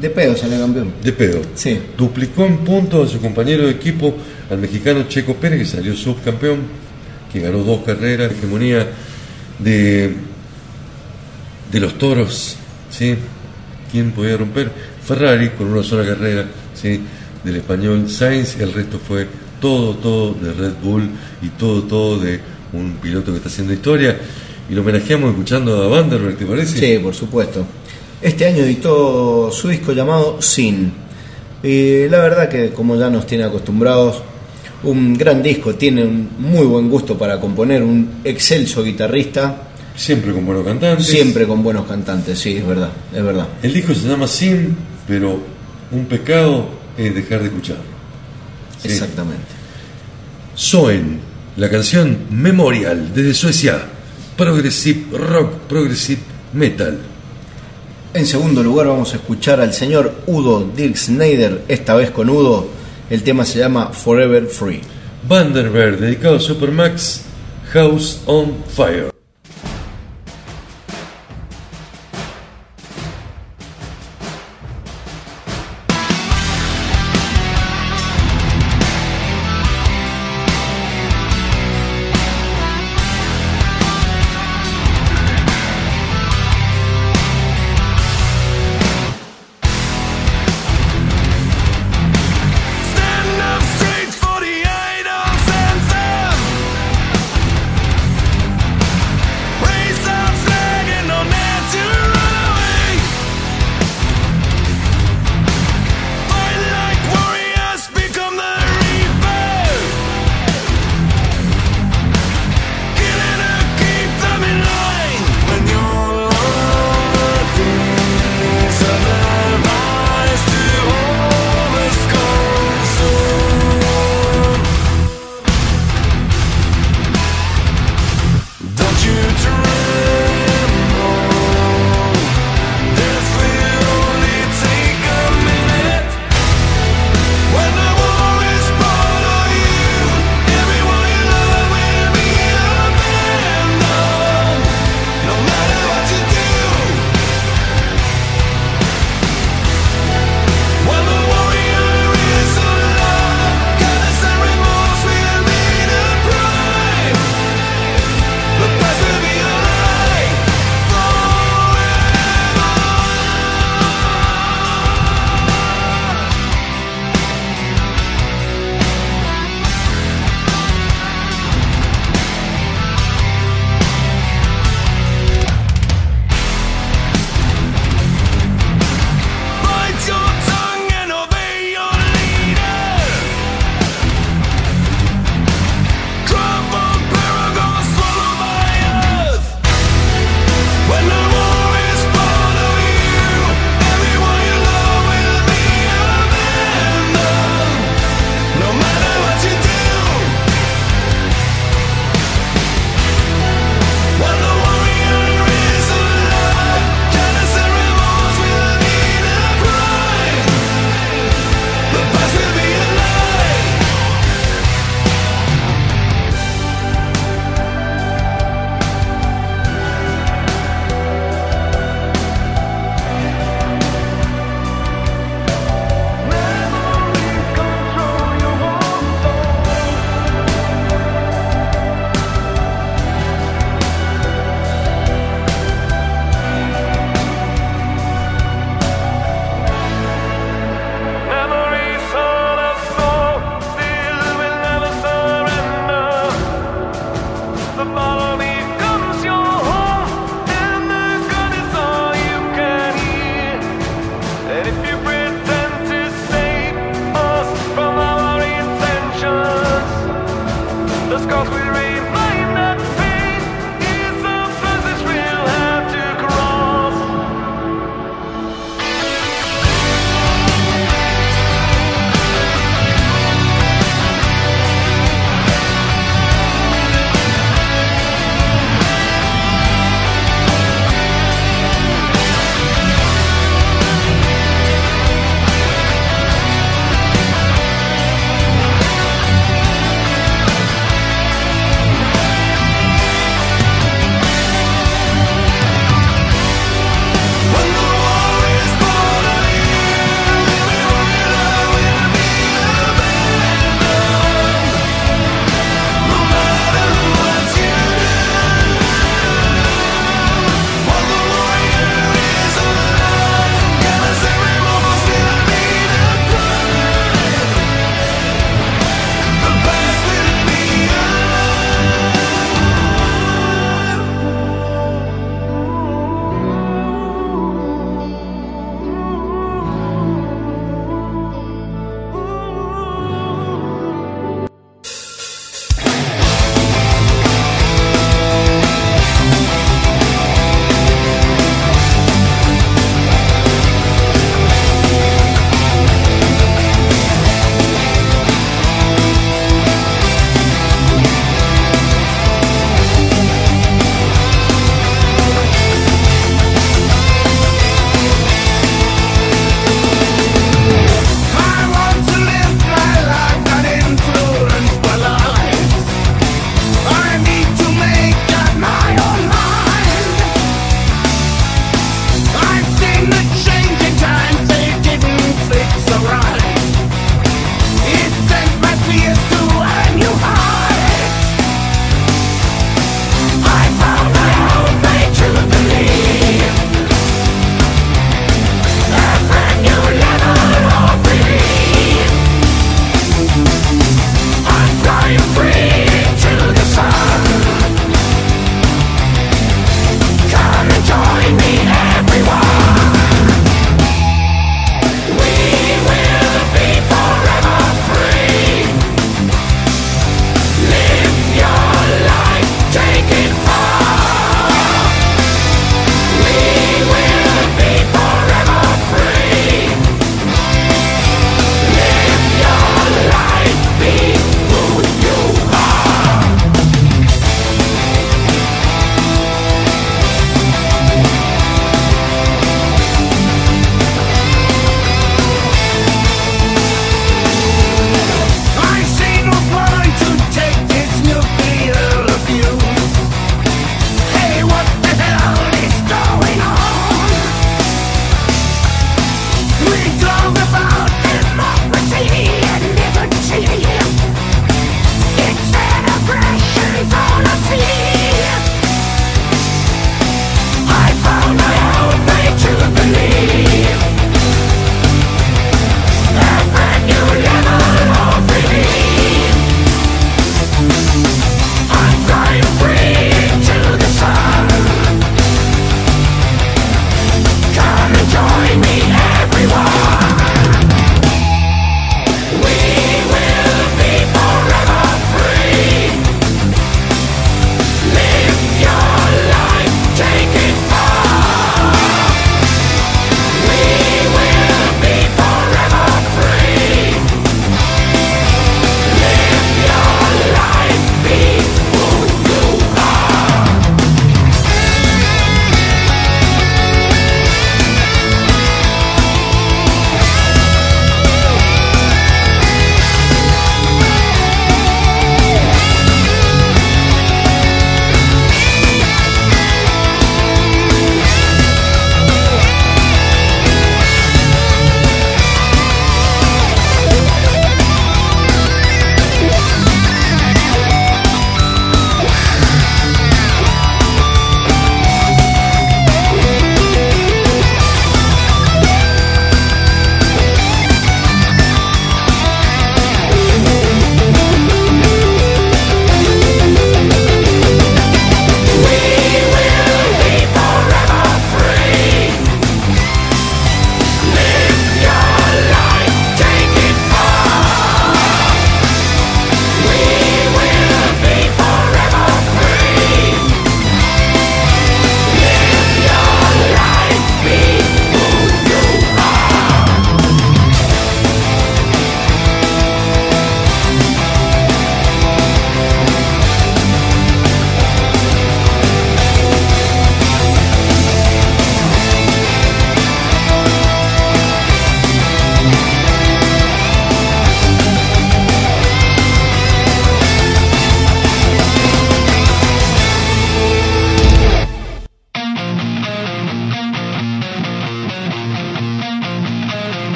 De 0.00 0.10
pedo 0.10 0.36
sale 0.36 0.58
campeón. 0.58 0.92
De 1.02 1.12
pedo. 1.12 1.40
Sí. 1.54 1.78
Duplicó 1.96 2.44
en 2.44 2.58
puntos 2.58 3.08
a 3.08 3.12
su 3.12 3.20
compañero 3.20 3.64
de 3.64 3.70
equipo, 3.70 4.14
al 4.50 4.58
mexicano 4.58 5.04
Checo 5.08 5.34
Pérez, 5.36 5.60
que 5.60 5.64
salió 5.76 5.94
subcampeón, 5.94 6.58
que 7.32 7.40
ganó 7.40 7.58
dos 7.62 7.82
carreras, 7.84 8.32
hegemonía 8.32 8.86
de, 9.58 10.14
de 11.70 11.80
los 11.80 11.98
toros, 11.98 12.56
¿sí? 12.90 13.14
¿Quién 13.90 14.12
podía 14.12 14.36
romper? 14.36 14.70
Ferrari 15.04 15.50
con 15.50 15.68
una 15.68 15.82
sola 15.82 16.06
carrera, 16.06 16.46
¿sí? 16.74 17.00
Del 17.42 17.56
español 17.56 18.08
Sainz, 18.08 18.58
el 18.60 18.72
resto 18.72 18.98
fue 18.98 19.26
todo, 19.60 19.94
todo 19.94 20.34
de 20.34 20.52
Red 20.52 20.74
Bull 20.82 21.08
y 21.42 21.48
todo, 21.50 21.82
todo 21.82 22.18
de 22.18 22.40
un 22.72 22.94
piloto 23.00 23.30
que 23.30 23.38
está 23.38 23.48
haciendo 23.48 23.72
historia. 23.72 24.18
Y 24.68 24.74
lo 24.74 24.80
homenajeamos 24.80 25.30
escuchando 25.30 25.82
a 25.82 25.88
Vanderberg, 25.88 26.36
¿te 26.36 26.46
parece? 26.46 26.78
Sí, 26.78 26.98
por 26.98 27.14
supuesto. 27.14 27.66
Este 28.20 28.46
año 28.46 28.64
editó 28.64 29.50
su 29.52 29.68
disco 29.68 29.92
llamado 29.92 30.40
Sin. 30.40 30.92
Y 31.62 32.08
la 32.08 32.18
verdad 32.18 32.48
que 32.48 32.70
como 32.70 32.96
ya 32.96 33.10
nos 33.10 33.26
tiene 33.26 33.44
acostumbrados, 33.44 34.22
un 34.82 35.14
gran 35.14 35.42
disco, 35.42 35.74
tiene 35.74 36.04
un 36.04 36.28
muy 36.38 36.66
buen 36.66 36.88
gusto 36.90 37.16
para 37.16 37.40
componer, 37.40 37.82
un 37.82 38.20
excelso 38.24 38.82
guitarrista. 38.82 39.68
Siempre 39.96 40.32
con 40.32 40.44
buenos 40.44 40.64
cantantes. 40.64 41.06
Siempre 41.06 41.46
con 41.46 41.62
buenos 41.62 41.86
cantantes, 41.86 42.38
sí, 42.38 42.56
es 42.56 42.66
verdad, 42.66 42.90
es 43.14 43.22
verdad. 43.22 43.46
El 43.62 43.72
disco 43.72 43.94
se 43.94 44.08
llama 44.08 44.26
Sin, 44.26 44.76
pero 45.06 45.40
un 45.92 46.06
pecado 46.06 46.68
es 46.96 47.14
dejar 47.14 47.40
de 47.40 47.46
escucharlo. 47.46 47.84
Sí. 48.82 48.88
Exactamente. 48.88 49.44
Soen, 50.54 51.20
la 51.56 51.70
canción 51.70 52.18
Memorial 52.30 53.14
desde 53.14 53.34
Suecia, 53.34 53.82
Progressive 54.36 55.16
Rock, 55.16 55.52
Progressive 55.68 56.20
Metal. 56.52 56.98
En 58.14 58.26
segundo 58.26 58.62
lugar 58.62 58.88
vamos 58.88 59.12
a 59.12 59.16
escuchar 59.16 59.60
al 59.60 59.72
señor 59.72 60.12
Udo 60.26 60.70
Dirk 60.76 60.96
Schneider, 60.96 61.64
esta 61.68 61.94
vez 61.94 62.10
con 62.10 62.30
Udo. 62.30 62.68
El 63.10 63.22
tema 63.22 63.44
se 63.44 63.60
llama 63.60 63.90
Forever 63.92 64.46
Free. 64.46 64.80
Vanderberg, 65.28 65.98
dedicado 65.98 66.36
a 66.36 66.40
Supermax, 66.40 67.22
House 67.72 68.20
on 68.26 68.54
Fire. 68.68 69.13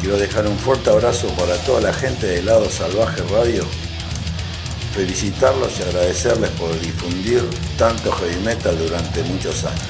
Quiero 0.00 0.16
dejar 0.16 0.46
un 0.46 0.56
fuerte 0.56 0.90
abrazo 0.90 1.26
para 1.36 1.56
toda 1.64 1.80
la 1.80 1.92
gente 1.92 2.24
de 2.24 2.42
Lado 2.44 2.70
Salvaje 2.70 3.20
Radio. 3.32 3.64
Felicitarlos 4.94 5.72
y 5.80 5.82
agradecerles 5.82 6.50
por 6.50 6.78
difundir 6.78 7.42
tanto 7.76 8.12
heavy 8.12 8.40
metal 8.44 8.78
durante 8.78 9.24
muchos 9.24 9.64
años. 9.64 9.80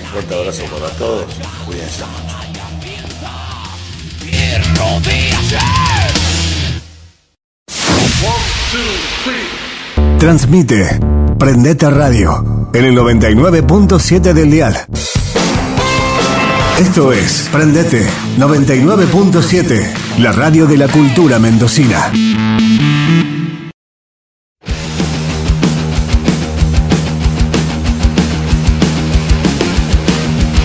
Un 0.00 0.06
fuerte 0.08 0.34
abrazo 0.34 0.64
para 0.64 0.90
todos. 0.94 1.24
Cuídense 1.64 2.02
mucho. 2.04 2.36
Transmite 10.18 11.00
Prendete 11.38 11.88
Radio 11.90 12.68
en 12.74 12.84
el 12.84 12.96
99.7 12.96 14.32
del 14.32 14.50
dial. 14.50 14.86
Esto 16.80 17.12
es 17.12 17.46
Prendete 17.52 18.06
99.7, 18.38 20.18
la 20.18 20.32
radio 20.32 20.64
de 20.64 20.78
la 20.78 20.88
cultura 20.88 21.38
mendocina. 21.38 22.10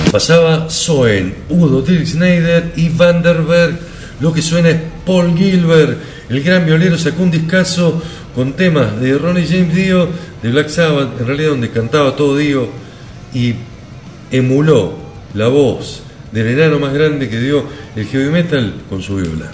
Pasaba 0.10 0.70
Soen, 0.70 1.36
Udo 1.50 1.82
Dirk 1.82 2.08
Snyder 2.08 2.72
y 2.78 2.88
Vanderberg. 2.88 3.78
Lo 4.22 4.32
que 4.32 4.42
suena 4.42 4.70
es 4.70 4.80
Paul 5.06 5.38
Gilbert. 5.38 5.98
El 6.30 6.42
gran 6.42 6.66
violero 6.66 6.98
sacó 6.98 7.24
un 7.24 7.32
discazo 7.32 8.02
con 8.34 8.54
temas 8.54 9.02
de 9.02 9.18
Ronnie 9.18 9.46
James 9.46 9.76
Dio, 9.76 10.08
de 10.42 10.50
Black 10.50 10.70
Sabbath, 10.70 11.20
en 11.20 11.28
realidad 11.28 11.50
donde 11.50 11.72
cantaba 11.72 12.16
todo 12.16 12.38
Dio, 12.38 12.70
y 13.34 13.56
emuló 14.32 14.94
la 15.34 15.50
voz 15.50 16.05
del 16.32 16.48
enano 16.48 16.80
más 16.80 16.94
grande 16.94 17.30
que 17.30 17.40
dio 17.40 17.66
el 17.96 18.06
heavy 18.06 18.30
metal 18.30 18.74
con 18.90 19.02
su 19.02 19.16
viola. 19.16 19.52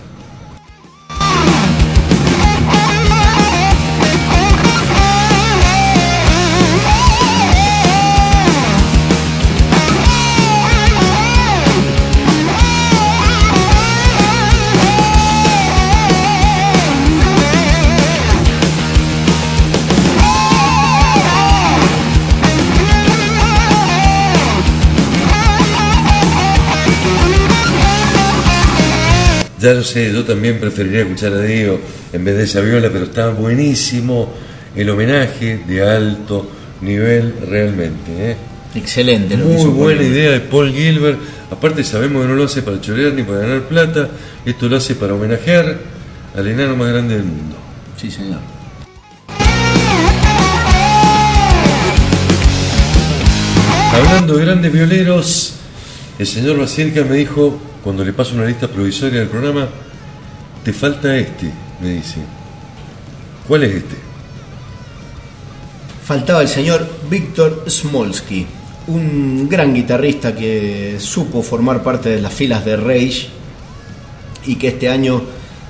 Ya 29.61 29.73
lo 29.73 29.83
sé, 29.83 30.11
yo 30.11 30.23
también 30.23 30.59
preferiría 30.59 31.01
escuchar 31.01 31.33
a 31.33 31.41
Diego 31.41 31.79
en 32.11 32.25
vez 32.25 32.35
de 32.35 32.43
esa 32.45 32.61
viola, 32.61 32.89
pero 32.91 33.05
está 33.05 33.29
buenísimo 33.29 34.33
el 34.75 34.89
homenaje 34.89 35.59
de 35.67 35.83
alto 35.87 36.49
nivel 36.81 37.35
realmente. 37.47 38.31
¿eh? 38.31 38.35
Excelente. 38.73 39.37
lo 39.37 39.45
Muy 39.45 39.69
buena 39.69 39.99
Paul. 40.01 40.11
idea 40.11 40.31
de 40.31 40.39
Paul 40.39 40.71
Gilbert. 40.73 41.19
Aparte 41.51 41.83
sabemos 41.83 42.23
que 42.23 42.27
no 42.29 42.35
lo 42.35 42.45
hace 42.45 42.63
para 42.63 42.81
chorear 42.81 43.13
ni 43.13 43.21
para 43.23 43.39
ganar 43.39 43.61
plata, 43.63 44.09
esto 44.45 44.67
lo 44.67 44.77
hace 44.77 44.95
para 44.95 45.13
homenajear 45.13 45.77
al 46.35 46.47
enano 46.47 46.75
más 46.75 46.89
grande 46.91 47.15
del 47.15 47.25
mundo. 47.25 47.55
Sí, 47.97 48.09
señor. 48.09 48.39
Hablando 53.93 54.37
de 54.37 54.45
grandes 54.45 54.71
violeros, 54.71 55.53
el 56.17 56.25
señor 56.25 56.57
Bacirca 56.57 57.03
me 57.03 57.17
dijo, 57.17 57.59
cuando 57.83 58.03
le 58.03 58.13
paso 58.13 58.35
una 58.35 58.45
lista 58.45 58.67
provisoria 58.67 59.19
del 59.19 59.29
programa, 59.29 59.67
te 60.63 60.73
falta 60.73 61.15
este, 61.15 61.51
me 61.79 61.89
dice. 61.89 62.19
¿Cuál 63.47 63.63
es 63.63 63.75
este? 63.75 63.95
Faltaba 66.05 66.41
el 66.41 66.47
señor 66.47 66.87
Víctor 67.09 67.65
Smolsky, 67.67 68.45
un 68.87 69.47
gran 69.49 69.73
guitarrista 69.73 70.35
que 70.35 70.97
supo 70.99 71.41
formar 71.41 71.81
parte 71.81 72.09
de 72.09 72.21
las 72.21 72.33
filas 72.33 72.65
de 72.65 72.75
Rage 72.75 73.29
y 74.45 74.55
que 74.55 74.69
este 74.69 74.89
año 74.89 75.21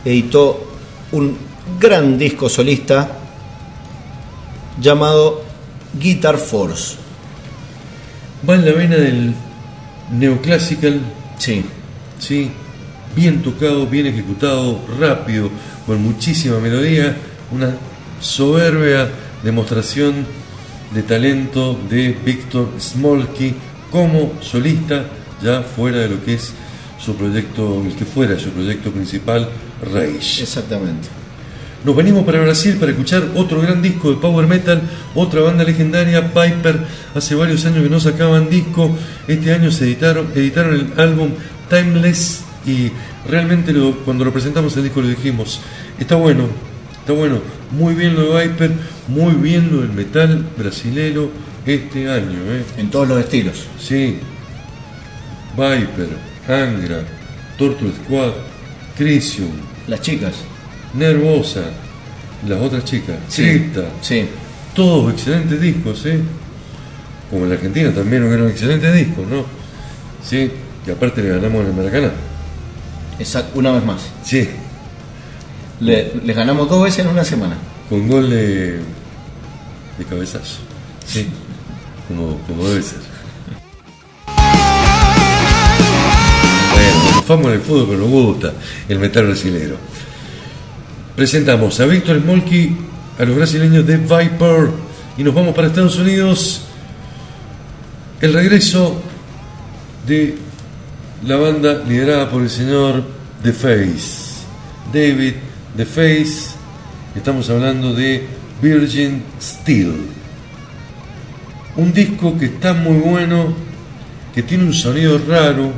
editó 0.03 0.71
un 1.11 1.37
gran 1.79 2.17
disco 2.17 2.49
solista 2.49 3.17
llamado 4.79 5.43
Guitar 5.99 6.37
Force. 6.37 6.95
Va 8.47 8.55
en 8.55 8.65
la 8.65 8.71
vena 8.71 8.95
del 8.95 9.33
neoclassical. 10.11 10.99
Sí. 11.37 11.63
Sí. 12.21 12.51
Bien 13.15 13.41
tocado, 13.41 13.87
bien 13.87 14.05
ejecutado, 14.05 14.79
rápido, 14.99 15.49
con 15.85 16.01
muchísima 16.01 16.59
melodía. 16.59 17.17
Una 17.51 17.75
soberbia 18.21 19.09
demostración 19.43 20.25
de 20.93 21.03
talento 21.03 21.77
de 21.89 22.15
Víctor 22.23 22.69
Smolky 22.79 23.55
como 23.89 24.33
solista, 24.39 25.03
ya 25.43 25.61
fuera 25.61 25.97
de 25.97 26.09
lo 26.09 26.23
que 26.23 26.35
es 26.35 26.53
su 27.03 27.15
proyecto, 27.15 27.83
el 27.85 27.95
que 27.95 28.05
fuera 28.05 28.39
su 28.39 28.51
proyecto 28.51 28.91
principal, 28.91 29.49
Rage. 29.91 30.43
Exactamente. 30.43 31.09
Nos 31.83 31.95
venimos 31.95 32.23
para 32.23 32.39
Brasil 32.39 32.77
para 32.79 32.91
escuchar 32.91 33.23
otro 33.35 33.59
gran 33.59 33.81
disco 33.81 34.11
de 34.11 34.17
power 34.17 34.45
metal, 34.45 34.83
otra 35.15 35.41
banda 35.41 35.63
legendaria, 35.63 36.31
Piper. 36.31 36.79
Hace 37.15 37.33
varios 37.33 37.65
años 37.65 37.81
que 37.81 37.89
no 37.89 37.99
sacaban 37.99 38.51
disco. 38.51 38.95
Este 39.27 39.51
año 39.51 39.71
se 39.71 39.85
editaron, 39.85 40.27
editaron 40.35 40.75
el 40.75 40.93
álbum 40.97 41.31
Timeless 41.71 42.41
y 42.65 42.91
realmente 43.27 43.71
lo- 43.73 43.95
cuando 44.05 44.25
lo 44.25 44.31
presentamos 44.33 44.75
el 44.77 44.83
disco 44.83 45.01
lo 45.01 45.07
dijimos, 45.07 45.61
está 45.99 46.15
bueno, 46.15 46.45
está 46.99 47.13
bueno, 47.13 47.39
muy 47.71 47.93
bien 47.95 48.13
lo 48.15 48.33
de 48.35 48.47
Viper, 48.47 48.71
muy 49.07 49.33
bien 49.35 49.69
lo 49.71 49.81
del 49.81 49.91
metal 49.93 50.45
brasilero 50.57 51.31
este 51.65 52.09
año. 52.09 52.39
¿eh? 52.47 52.63
En 52.77 52.89
todos 52.89 53.07
los 53.07 53.19
estilos. 53.19 53.65
Sí. 53.79 54.17
Viper, 55.55 56.09
Angra, 56.47 57.03
Torture 57.57 57.91
Squad, 58.03 58.31
Crisium, 58.97 59.51
Las 59.87 60.01
chicas. 60.01 60.33
Nervosa, 60.93 61.61
las 62.47 62.59
otras 62.59 62.83
chicas, 62.83 63.15
Sí, 63.29 63.43
Cripta, 63.43 63.83
sí. 64.01 64.25
todos 64.75 65.13
excelentes 65.13 65.61
discos, 65.61 66.05
¿eh? 66.05 66.19
Como 67.29 67.43
en 67.43 67.49
la 67.49 67.55
Argentina 67.55 67.91
también 67.93 68.25
hubieron 68.25 68.49
excelentes 68.49 68.93
discos, 68.93 69.25
¿no? 69.27 69.45
Sí, 70.21 70.51
y 70.87 70.91
aparte 70.91 71.21
le 71.21 71.29
ganamos 71.29 71.61
en 71.61 71.67
el 71.67 71.73
Maracaná. 71.73 72.11
Exacto, 73.19 73.59
una 73.59 73.71
vez 73.71 73.85
más. 73.85 74.01
Sí, 74.23 74.49
Le- 75.79 76.11
les 76.23 76.35
ganamos 76.35 76.69
dos 76.69 76.83
veces 76.83 76.99
en 77.05 77.11
una 77.11 77.23
semana. 77.23 77.55
con 77.89 78.07
gol 78.07 78.29
de, 78.29 78.79
de 79.97 80.05
cabezazo. 80.09 80.59
Sí, 81.05 81.27
como, 82.07 82.37
como 82.47 82.67
debe 82.67 82.81
ser. 82.81 82.99
Bueno, 86.73 87.23
famos 87.23 87.47
en 87.47 87.53
el 87.53 87.61
fútbol, 87.61 87.85
pero 87.89 87.99
nos 87.99 88.09
gusta 88.09 88.53
el 88.87 88.99
metal 88.99 89.25
brasilero. 89.27 89.75
Presentamos 91.15 91.79
a 91.79 91.85
Víctor 91.85 92.21
Smolky, 92.21 92.75
a 93.19 93.23
los 93.25 93.35
brasileños 93.35 93.85
de 93.85 93.97
Viper, 93.97 94.69
y 95.17 95.23
nos 95.23 95.33
vamos 95.33 95.53
para 95.53 95.67
Estados 95.67 95.97
Unidos. 95.97 96.61
El 98.21 98.33
regreso 98.33 99.01
de 100.07 100.37
la 101.23 101.35
banda 101.35 101.83
liderada 101.87 102.29
por 102.29 102.41
el 102.41 102.49
señor 102.49 103.03
The 103.43 103.53
Face, 103.53 104.43
David 104.91 105.33
The 105.77 105.85
Face. 105.85 106.55
Estamos 107.15 107.49
hablando 107.49 107.93
de 107.93 108.25
Virgin 108.61 109.21
Steel. 109.39 109.93
Un 111.75 111.93
disco 111.93 112.37
que 112.37 112.45
está 112.45 112.73
muy 112.73 112.97
bueno, 112.97 113.53
que 114.33 114.41
tiene 114.41 114.63
un 114.63 114.73
sonido 114.73 115.19
raro, 115.27 115.71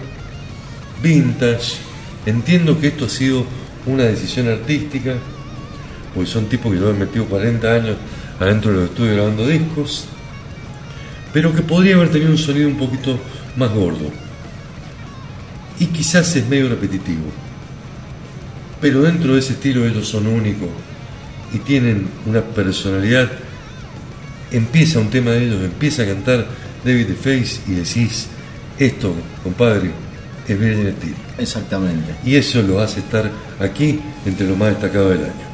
vintage. 1.01 1.75
Entiendo 2.25 2.79
que 2.79 2.87
esto 2.87 3.05
ha 3.05 3.09
sido 3.09 3.45
una 3.85 4.03
decisión 4.03 4.47
artística, 4.47 5.15
porque 6.13 6.29
son 6.29 6.45
tipos 6.45 6.71
que 6.71 6.79
lo 6.79 6.89
han 6.89 6.99
metido 6.99 7.25
40 7.25 7.67
años 7.67 7.97
adentro 8.39 8.71
de 8.71 8.77
los 8.77 8.89
estudios 8.89 9.15
grabando 9.15 9.45
discos, 9.45 10.05
pero 11.33 11.53
que 11.53 11.61
podría 11.61 11.95
haber 11.95 12.11
tenido 12.11 12.31
un 12.31 12.37
sonido 12.37 12.69
un 12.69 12.77
poquito 12.77 13.19
más 13.57 13.71
gordo. 13.71 14.22
Y 15.79 15.87
quizás 15.87 16.35
es 16.35 16.47
medio 16.47 16.69
repetitivo. 16.69 17.23
Pero 18.81 19.01
dentro 19.01 19.33
de 19.33 19.39
ese 19.39 19.53
estilo 19.53 19.85
ellos 19.85 20.07
son 20.07 20.27
únicos 20.27 20.69
y 21.53 21.59
tienen 21.59 22.07
una 22.25 22.41
personalidad. 22.41 23.29
Empieza 24.51 24.99
un 24.99 25.09
tema 25.09 25.31
de 25.31 25.45
ellos, 25.45 25.63
empieza 25.63 26.03
a 26.03 26.05
cantar 26.05 26.45
David 26.83 27.07
the 27.07 27.13
Face 27.15 27.61
y 27.67 27.71
decís, 27.75 28.27
esto, 28.77 29.13
compadre, 29.43 29.91
es 30.47 30.59
Virgin 30.59 30.93
Steel. 30.97 31.15
Exactamente. 31.39 32.13
Y 32.25 32.35
eso 32.35 32.61
lo 32.61 32.81
hace 32.81 32.99
estar 32.99 33.29
aquí 33.59 33.99
entre 34.25 34.47
lo 34.47 34.55
más 34.55 34.69
destacado 34.69 35.09
del 35.09 35.19
año. 35.23 35.53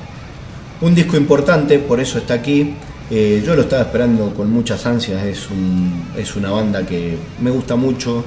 Un 0.82 0.96
disco 0.96 1.16
importante, 1.18 1.78
por 1.80 2.00
eso 2.00 2.18
está 2.18 2.34
aquí. 2.36 2.74
Eh, 3.12 3.44
yo 3.46 3.56
lo 3.56 3.62
estaba 3.64 3.84
esperando 3.84 4.34
con 4.34 4.50
muchas 4.52 4.86
ansias. 4.86 5.24
Es, 5.26 5.50
un- 5.50 6.04
es 6.18 6.36
una 6.36 6.52
banda 6.52 6.86
que 6.86 7.18
me 7.42 7.52
gusta 7.52 7.76
mucho. 7.76 8.26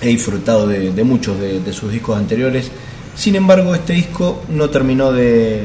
He 0.00 0.08
disfrutado 0.08 0.66
de, 0.66 1.04
muchos 1.04 1.38
de, 1.40 1.72
sus 1.72 1.92
discos 1.92 2.16
anteriores. 2.16 2.70
Sin 3.16 3.34
embargo, 3.34 3.74
este 3.74 3.94
disco 3.94 4.44
no 4.48 4.70
terminó 4.70 5.12
de, 5.12 5.64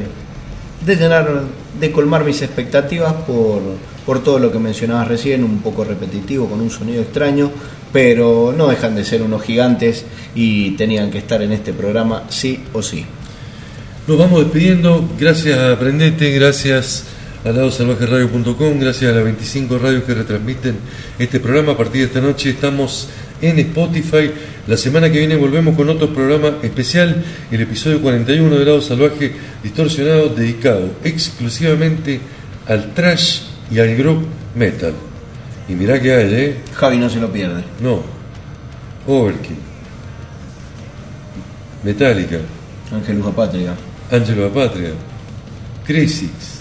llenar, 0.86 1.42
de 1.78 1.92
colmar 1.92 2.24
mis 2.24 2.42
expectativas 2.42 3.12
por, 3.12 3.62
por 4.04 4.22
todo 4.22 4.38
lo 4.38 4.50
que 4.50 4.58
mencionabas 4.58 5.08
recién, 5.08 5.44
un 5.44 5.60
poco 5.60 5.84
repetitivo, 5.84 6.48
con 6.48 6.60
un 6.60 6.70
sonido 6.70 7.02
extraño, 7.02 7.50
pero 7.92 8.52
no 8.56 8.66
dejan 8.66 8.96
de 8.96 9.04
ser 9.04 9.22
unos 9.22 9.42
gigantes 9.42 10.04
y 10.34 10.72
tenían 10.72 11.10
que 11.10 11.18
estar 11.18 11.40
en 11.42 11.52
este 11.52 11.72
programa 11.72 12.24
sí 12.28 12.64
o 12.72 12.82
sí. 12.82 13.06
Nos 14.06 14.18
vamos 14.18 14.40
despidiendo. 14.40 15.08
Gracias 15.18 15.58
a 15.58 15.72
Aprendete, 15.72 16.30
gracias 16.32 17.04
a 17.42 17.52
ladosalvajeradio.com, 17.52 18.78
gracias 18.78 19.10
a 19.10 19.14
las 19.14 19.24
25 19.24 19.78
radios 19.78 20.04
que 20.04 20.12
retransmiten 20.12 20.76
este 21.18 21.40
programa. 21.40 21.72
A 21.72 21.76
partir 21.76 22.02
de 22.02 22.06
esta 22.08 22.20
noche 22.20 22.50
estamos 22.50 23.08
en 23.48 23.58
Spotify. 23.58 24.30
La 24.66 24.76
semana 24.76 25.10
que 25.10 25.18
viene 25.18 25.36
volvemos 25.36 25.76
con 25.76 25.88
otro 25.88 26.12
programa 26.12 26.58
especial, 26.62 27.24
el 27.50 27.60
episodio 27.60 28.00
41 28.00 28.58
de 28.58 28.64
Lado 28.64 28.80
Salvaje 28.80 29.32
Distorsionado, 29.62 30.28
dedicado 30.28 30.90
exclusivamente 31.04 32.20
al 32.66 32.94
trash 32.94 33.42
y 33.70 33.78
al 33.78 33.96
group 33.96 34.26
metal. 34.54 34.94
Y 35.68 35.74
mirá 35.74 36.00
que 36.00 36.14
hay, 36.14 36.34
¿eh? 36.34 36.56
Javi 36.74 36.98
no 36.98 37.08
se 37.08 37.20
lo 37.20 37.32
pierde. 37.32 37.62
No. 37.80 38.02
Overkill. 39.06 39.56
Metallica. 41.82 42.38
Ángelus 42.92 43.34
Patria. 43.34 43.74
Angelo 44.10 44.50
Patria, 44.50 44.92
Crisis, 45.84 46.60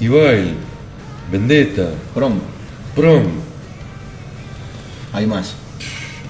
Ibail, 0.00 0.54
Vendetta, 1.30 1.90
Prom. 2.14 2.40
Prom. 2.94 3.39
Hay 5.12 5.26
más. 5.26 5.52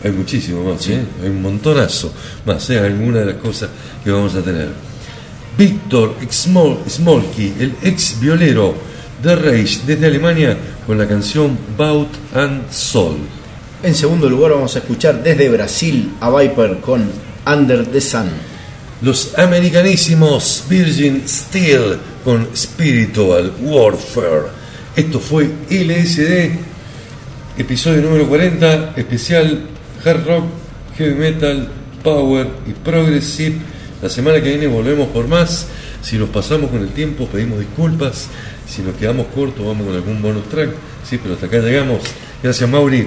Hay 0.03 0.13
muchísimo 0.13 0.65
más, 0.73 0.87
¿eh? 0.89 1.03
hay 1.23 1.29
un 1.29 1.43
montonazo 1.43 2.11
más, 2.47 2.71
¿eh? 2.71 2.79
alguna 2.79 3.19
de 3.21 3.27
las 3.27 3.35
cosas 3.37 3.69
que 4.03 4.11
vamos 4.11 4.35
a 4.35 4.41
tener. 4.41 4.69
Víctor 5.59 6.15
Smol- 6.31 6.89
Smolky, 6.89 7.53
el 7.59 7.75
ex 7.83 8.19
violero 8.19 8.75
de 9.23 9.37
Rage 9.37 9.81
desde 9.87 10.07
Alemania, 10.07 10.57
con 10.87 10.97
la 10.97 11.07
canción 11.07 11.59
Bout 11.77 12.09
and 12.35 12.71
Soul. 12.73 13.19
En 13.83 13.95
segundo 13.95 14.29
lugar 14.31 14.53
vamos 14.53 14.75
a 14.77 14.79
escuchar 14.79 15.23
desde 15.23 15.51
Brasil 15.51 16.13
a 16.21 16.31
Viper 16.31 16.79
con 16.81 17.05
Under 17.47 17.85
the 17.87 18.01
Sun. 18.01 18.31
Los 19.03 19.37
americanísimos 19.39 20.65
Virgin 20.69 21.23
Steel 21.29 21.99
con 22.25 22.49
Spiritual 22.57 23.53
Warfare. 23.61 24.49
Esto 24.97 25.21
fue 25.21 25.51
LSD, 25.71 26.51
episodio 27.59 28.03
número 28.03 28.27
40, 28.29 28.95
especial 28.97 29.61
hard 30.05 30.27
rock, 30.27 30.45
heavy 30.97 31.15
metal 31.15 31.69
power 32.03 32.49
y 32.67 32.73
progressive. 32.73 33.57
La 34.03 34.09
semana 34.09 34.41
que 34.41 34.49
viene 34.49 34.67
volvemos 34.67 35.09
por 35.09 35.29
más. 35.29 35.67
Si 36.03 36.17
nos 36.17 36.31
pasamos 36.31 36.71
con 36.71 36.81
el 36.81 36.91
tiempo, 36.91 37.27
pedimos 37.27 37.59
disculpas. 37.59 38.29
Si 38.67 38.83
nos 38.83 38.95
quedamos 38.95 39.27
cortos, 39.35 39.67
vamos 39.67 39.87
con 39.87 39.95
algún 39.95 40.23
bonus 40.23 40.49
track. 40.49 40.71
Sí, 41.05 41.19
pero 41.23 41.35
hasta 41.35 41.47
acá 41.47 41.59
llegamos. 41.59 42.01
Gracias, 42.43 42.69
Mauri. 42.69 43.07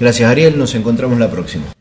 Gracias 0.00 0.28
Ariel, 0.28 0.58
nos 0.58 0.74
encontramos 0.74 1.18
la 1.18 1.30
próxima. 1.30 1.73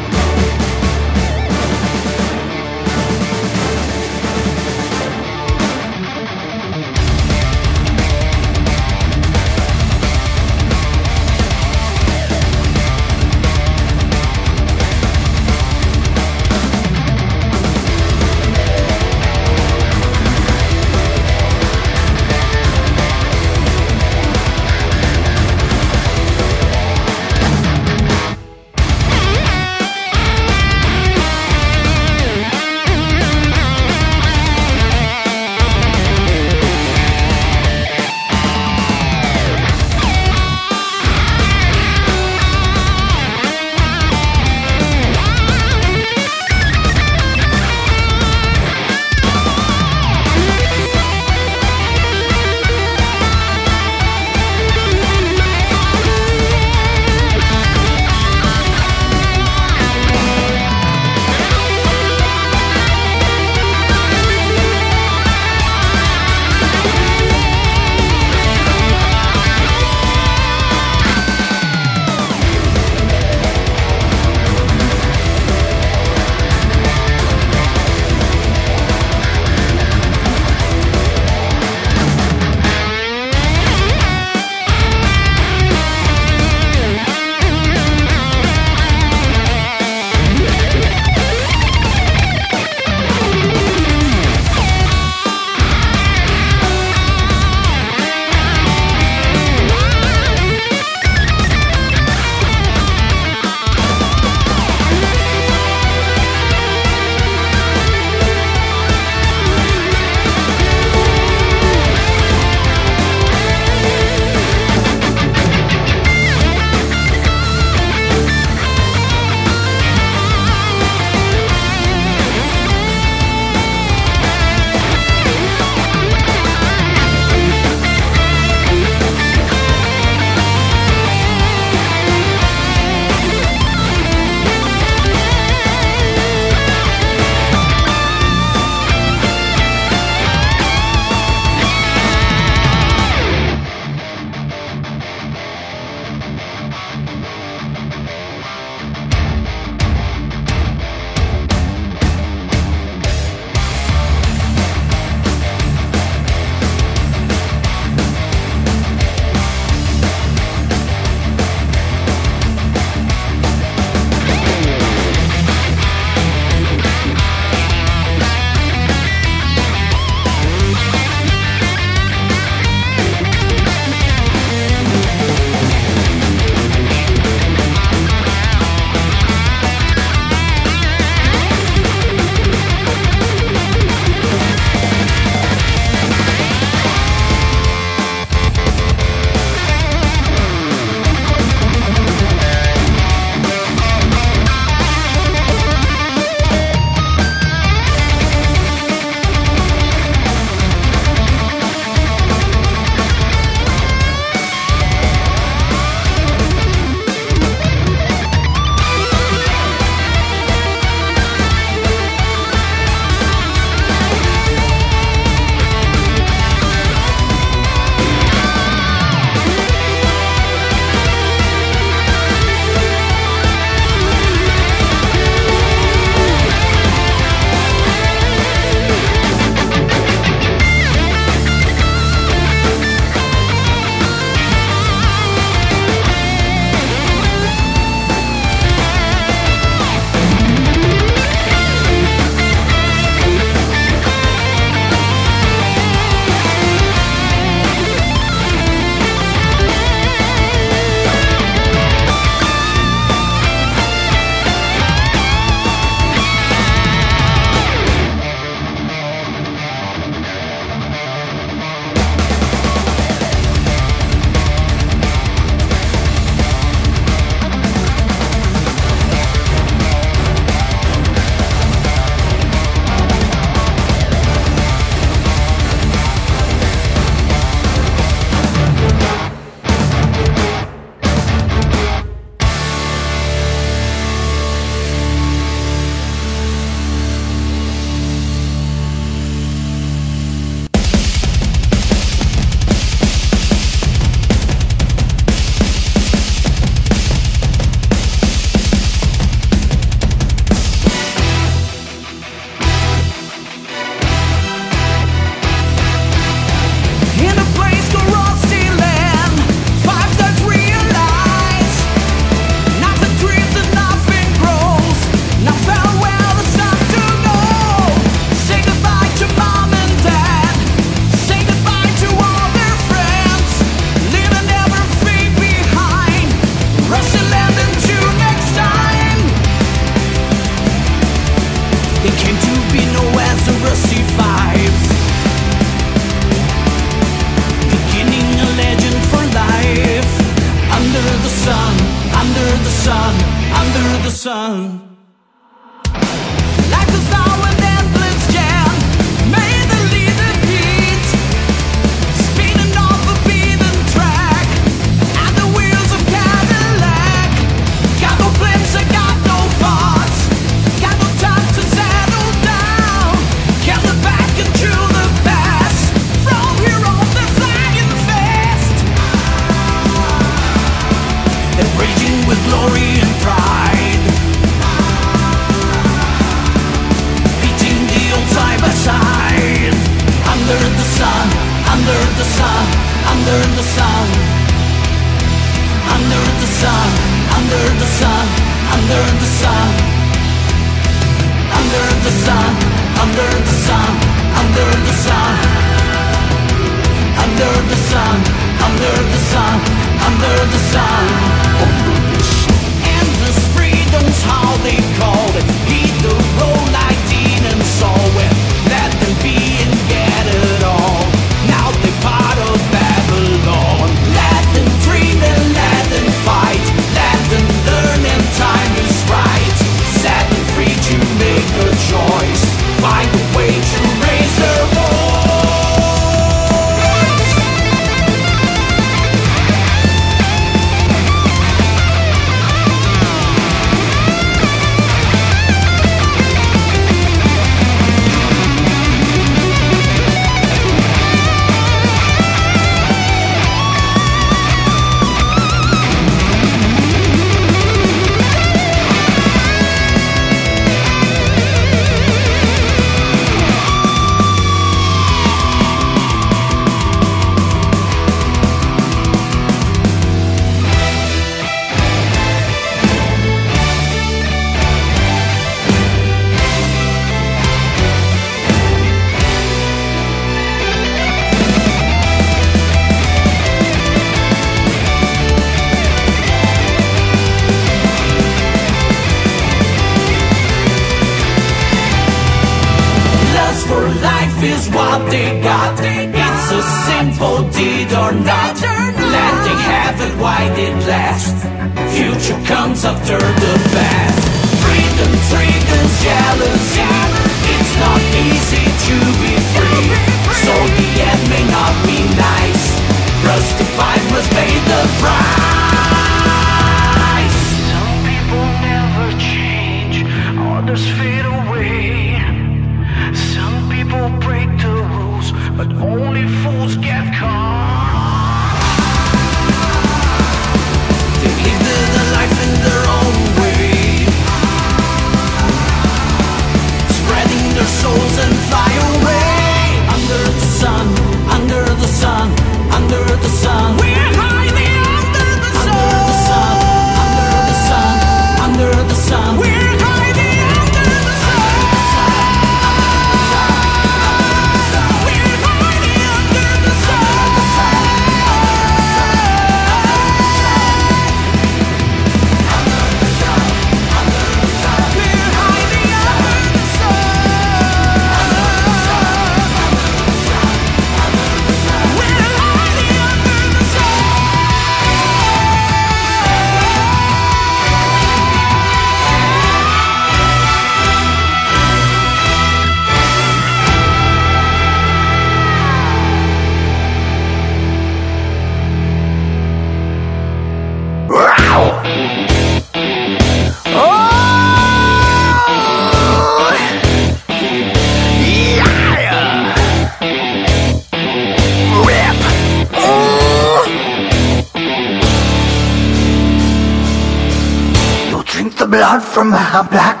From 599.21 599.29
my 599.29 599.67
black 599.69 600.00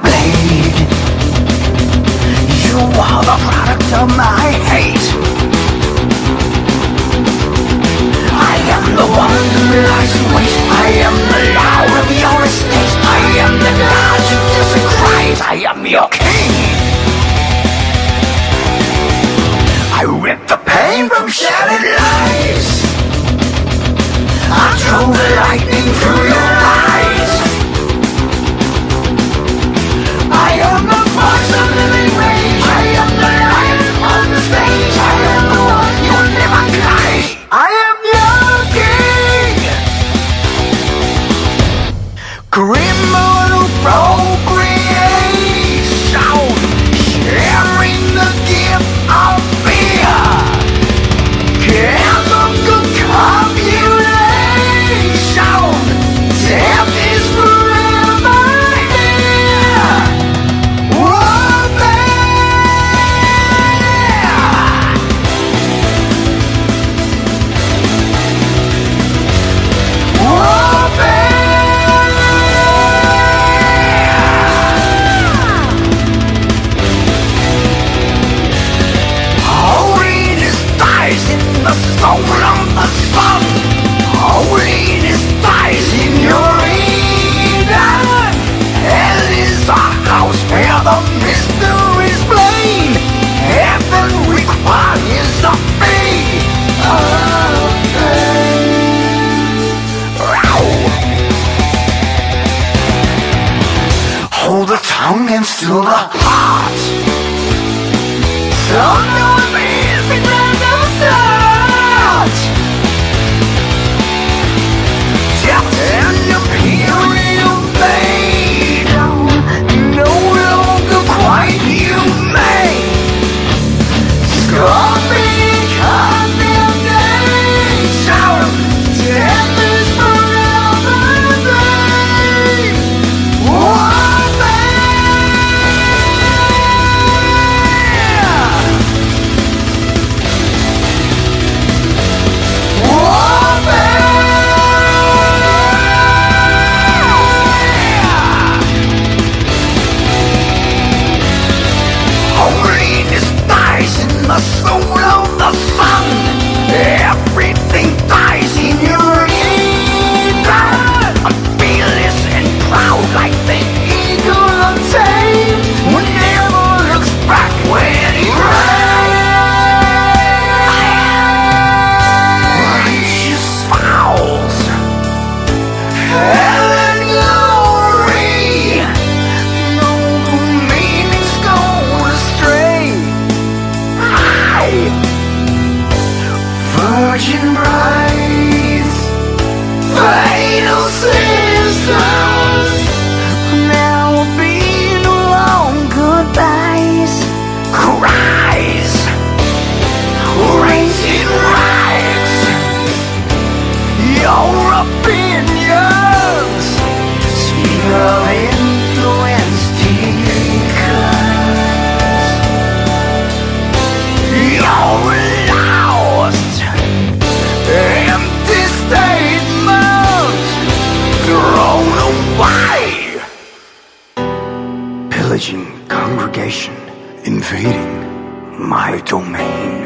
invading 227.51 228.69
my 228.69 229.01
domain. 229.05 229.83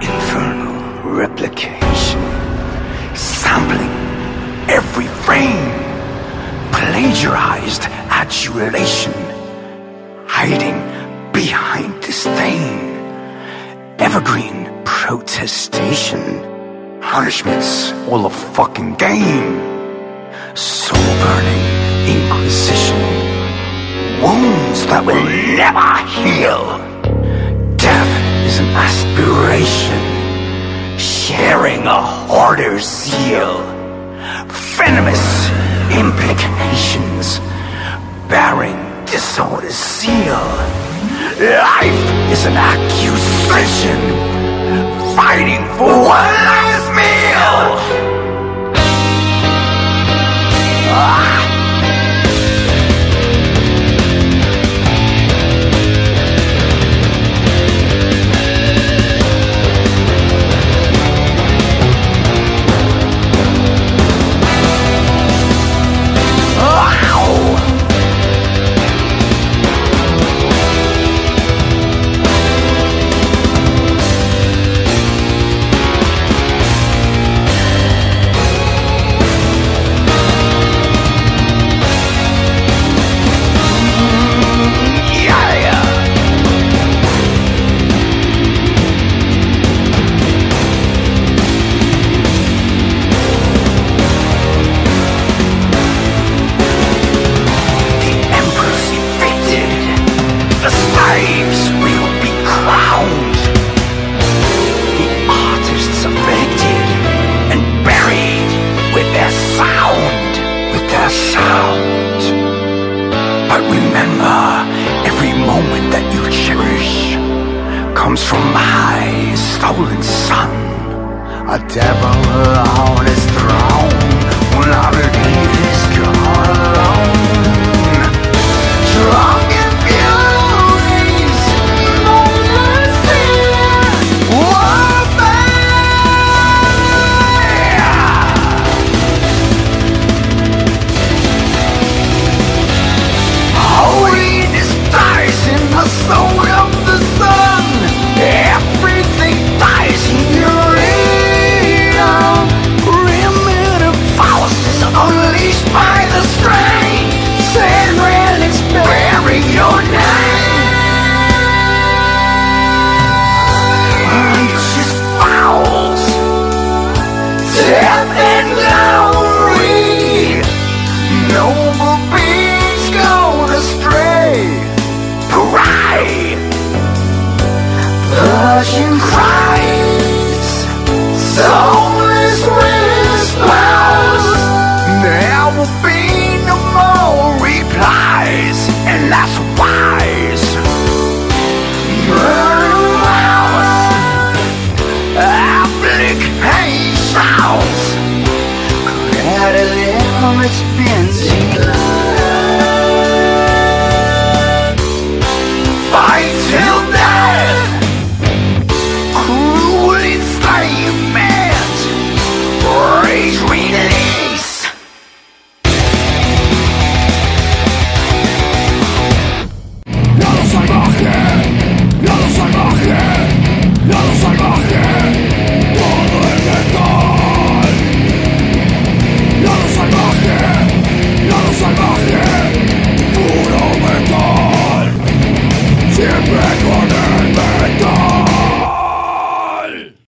Infernal 0.00 1.10
replication, 1.10 2.20
sampling 3.16 3.90
every 4.68 5.08
frame, 5.24 5.72
plagiarized 6.70 7.82
adulation, 8.22 9.12
hiding 10.28 10.78
behind 11.32 12.00
disdain, 12.00 12.78
evergreen 13.98 14.70
protestation, 14.84 16.22
punishments 17.00 17.90
all 18.08 18.24
a 18.26 18.30
fucking 18.30 18.94
game, 18.94 19.56
soul 20.54 21.08
burning 21.22 21.64
inquisition, 22.14 23.02
wound 24.22 24.65
that 24.88 25.04
will 25.04 25.24
never 25.58 25.90
heal. 26.14 26.78
Death 27.76 28.12
is 28.46 28.58
an 28.60 28.70
aspiration, 28.70 29.98
sharing 30.98 31.82
a 31.86 32.00
hoarder's 32.30 32.86
zeal. 32.86 33.62
Venomous 34.78 35.50
implications, 35.90 37.40
bearing 38.28 38.78
disorder's 39.06 39.74
seal. 39.74 40.44
Life 41.38 42.06
is 42.30 42.46
an 42.46 42.56
accusation, 42.56 43.98
fighting 45.16 45.64
for 45.76 45.90
one 45.90 46.34
last 46.46 46.86
meal. 46.94 47.66
Ah! 50.94 51.45